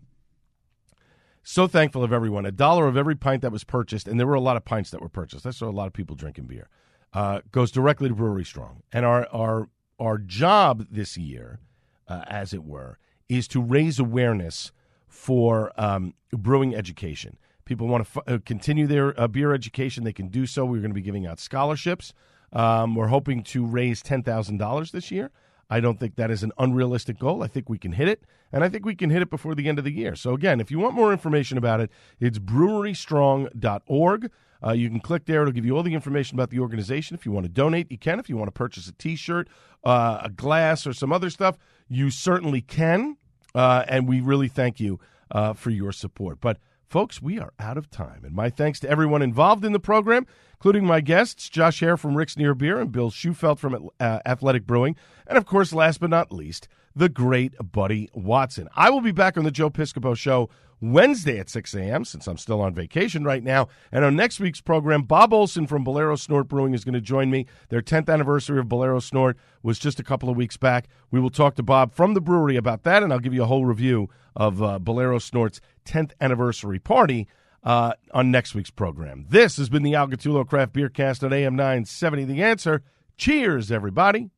so 1.42 1.66
thankful 1.66 2.04
of 2.04 2.12
everyone. 2.12 2.46
A 2.46 2.52
dollar 2.52 2.86
of 2.88 2.96
every 2.96 3.16
pint 3.16 3.42
that 3.42 3.52
was 3.52 3.64
purchased, 3.64 4.06
and 4.08 4.18
there 4.18 4.26
were 4.26 4.34
a 4.34 4.40
lot 4.40 4.56
of 4.56 4.64
pints 4.64 4.90
that 4.90 5.00
were 5.02 5.08
purchased. 5.08 5.46
I 5.46 5.50
saw 5.50 5.68
a 5.68 5.70
lot 5.70 5.86
of 5.86 5.92
people 5.92 6.16
drinking 6.16 6.46
beer. 6.46 6.68
Uh, 7.12 7.40
goes 7.50 7.70
directly 7.70 8.08
to 8.08 8.14
Brewery 8.14 8.44
Strong, 8.44 8.82
and 8.92 9.04
our 9.04 9.26
our 9.32 9.68
our 9.98 10.18
job 10.18 10.86
this 10.90 11.16
year, 11.18 11.60
uh, 12.08 12.22
as 12.26 12.52
it 12.54 12.64
were, 12.64 12.98
is 13.28 13.46
to 13.48 13.60
raise 13.60 13.98
awareness 13.98 14.72
for 15.08 15.72
um, 15.76 16.14
brewing 16.32 16.74
education. 16.74 17.36
People 17.64 17.86
want 17.86 18.06
to 18.06 18.20
f- 18.20 18.34
uh, 18.34 18.38
continue 18.46 18.86
their 18.86 19.18
uh, 19.20 19.28
beer 19.28 19.52
education; 19.52 20.04
they 20.04 20.12
can 20.12 20.28
do 20.28 20.46
so. 20.46 20.64
We're 20.64 20.80
going 20.80 20.90
to 20.90 20.94
be 20.94 21.02
giving 21.02 21.26
out 21.26 21.38
scholarships 21.38 22.14
Um, 22.52 22.94
we're 22.94 23.08
hoping 23.08 23.42
to 23.44 23.64
raise 23.64 24.02
$10,000 24.02 24.90
this 24.90 25.10
year. 25.10 25.30
I 25.72 25.80
don't 25.80 25.98
think 25.98 26.16
that 26.16 26.30
is 26.30 26.42
an 26.42 26.52
unrealistic 26.58 27.18
goal. 27.18 27.42
I 27.42 27.46
think 27.46 27.70
we 27.70 27.78
can 27.78 27.92
hit 27.92 28.06
it, 28.06 28.24
and 28.52 28.62
I 28.62 28.68
think 28.68 28.84
we 28.84 28.94
can 28.94 29.08
hit 29.08 29.22
it 29.22 29.30
before 29.30 29.54
the 29.54 29.70
end 29.70 29.78
of 29.78 29.84
the 29.84 29.90
year. 29.90 30.14
So, 30.14 30.34
again, 30.34 30.60
if 30.60 30.70
you 30.70 30.78
want 30.78 30.94
more 30.94 31.12
information 31.12 31.56
about 31.56 31.80
it, 31.80 31.90
it's 32.20 32.38
brewerystrong.org. 32.38 34.30
Uh, 34.62 34.72
you 34.72 34.90
can 34.90 35.00
click 35.00 35.24
there. 35.24 35.40
It'll 35.40 35.52
give 35.52 35.64
you 35.64 35.74
all 35.74 35.82
the 35.82 35.94
information 35.94 36.36
about 36.36 36.50
the 36.50 36.58
organization. 36.58 37.14
If 37.14 37.24
you 37.24 37.32
want 37.32 37.44
to 37.44 37.48
donate, 37.48 37.90
you 37.90 37.96
can. 37.96 38.20
If 38.20 38.28
you 38.28 38.36
want 38.36 38.48
to 38.48 38.52
purchase 38.52 38.86
a 38.86 38.92
t 38.92 39.16
shirt, 39.16 39.48
uh, 39.82 40.20
a 40.24 40.28
glass, 40.28 40.86
or 40.86 40.92
some 40.92 41.10
other 41.10 41.30
stuff, 41.30 41.56
you 41.88 42.10
certainly 42.10 42.60
can. 42.60 43.16
Uh, 43.54 43.86
and 43.88 44.06
we 44.06 44.20
really 44.20 44.48
thank 44.48 44.78
you 44.78 45.00
uh, 45.30 45.54
for 45.54 45.70
your 45.70 45.90
support. 45.90 46.38
But, 46.42 46.58
folks, 46.92 47.22
we 47.22 47.38
are 47.38 47.54
out 47.58 47.78
of 47.78 47.90
time. 47.90 48.22
And 48.22 48.34
my 48.34 48.50
thanks 48.50 48.78
to 48.80 48.90
everyone 48.90 49.22
involved 49.22 49.64
in 49.64 49.72
the 49.72 49.80
program, 49.80 50.26
including 50.52 50.84
my 50.84 51.00
guests, 51.00 51.48
Josh 51.48 51.80
Hare 51.80 51.96
from 51.96 52.14
Rick's 52.14 52.36
Near 52.36 52.54
Beer 52.54 52.78
and 52.78 52.92
Bill 52.92 53.10
Shufelt 53.10 53.58
from 53.58 53.88
uh, 53.98 54.18
Athletic 54.26 54.66
Brewing. 54.66 54.94
And, 55.26 55.38
of 55.38 55.46
course, 55.46 55.72
last 55.72 56.00
but 56.00 56.10
not 56.10 56.30
least, 56.30 56.68
the 56.94 57.08
great 57.08 57.54
Buddy 57.72 58.10
Watson. 58.12 58.68
I 58.76 58.90
will 58.90 59.00
be 59.00 59.10
back 59.10 59.38
on 59.38 59.44
the 59.44 59.50
Joe 59.50 59.70
Piscopo 59.70 60.14
Show 60.14 60.50
Wednesday 60.82 61.38
at 61.38 61.48
6 61.48 61.74
a.m., 61.74 62.04
since 62.04 62.26
I'm 62.26 62.36
still 62.36 62.60
on 62.60 62.74
vacation 62.74 63.24
right 63.24 63.42
now. 63.42 63.68
And 63.92 64.04
on 64.04 64.16
next 64.16 64.40
week's 64.40 64.60
program, 64.60 65.02
Bob 65.02 65.32
Olson 65.32 65.66
from 65.68 65.84
Bolero 65.84 66.16
Snort 66.16 66.48
Brewing 66.48 66.74
is 66.74 66.84
going 66.84 66.94
to 66.94 67.00
join 67.00 67.30
me. 67.30 67.46
Their 67.68 67.80
10th 67.80 68.12
anniversary 68.12 68.58
of 68.58 68.68
Bolero 68.68 68.98
Snort 68.98 69.38
was 69.62 69.78
just 69.78 70.00
a 70.00 70.02
couple 70.02 70.28
of 70.28 70.36
weeks 70.36 70.56
back. 70.56 70.88
We 71.12 71.20
will 71.20 71.30
talk 71.30 71.54
to 71.54 71.62
Bob 71.62 71.94
from 71.94 72.14
the 72.14 72.20
brewery 72.20 72.56
about 72.56 72.82
that, 72.82 73.02
and 73.04 73.12
I'll 73.12 73.20
give 73.20 73.32
you 73.32 73.44
a 73.44 73.46
whole 73.46 73.64
review 73.64 74.10
of 74.34 74.60
uh, 74.60 74.80
Bolero 74.80 75.18
Snort's 75.20 75.60
10th 75.86 76.12
anniversary 76.20 76.80
party 76.80 77.28
uh, 77.62 77.92
on 78.12 78.32
next 78.32 78.54
week's 78.54 78.70
program. 78.70 79.26
This 79.28 79.56
has 79.58 79.68
been 79.68 79.84
the 79.84 79.94
Al 79.94 80.08
Gattullo 80.08 80.46
Craft 80.46 80.72
Beer 80.72 80.88
Cast 80.88 81.22
on 81.22 81.32
AM 81.32 81.54
970 81.54 82.24
The 82.24 82.42
Answer. 82.42 82.82
Cheers, 83.16 83.70
everybody. 83.70 84.30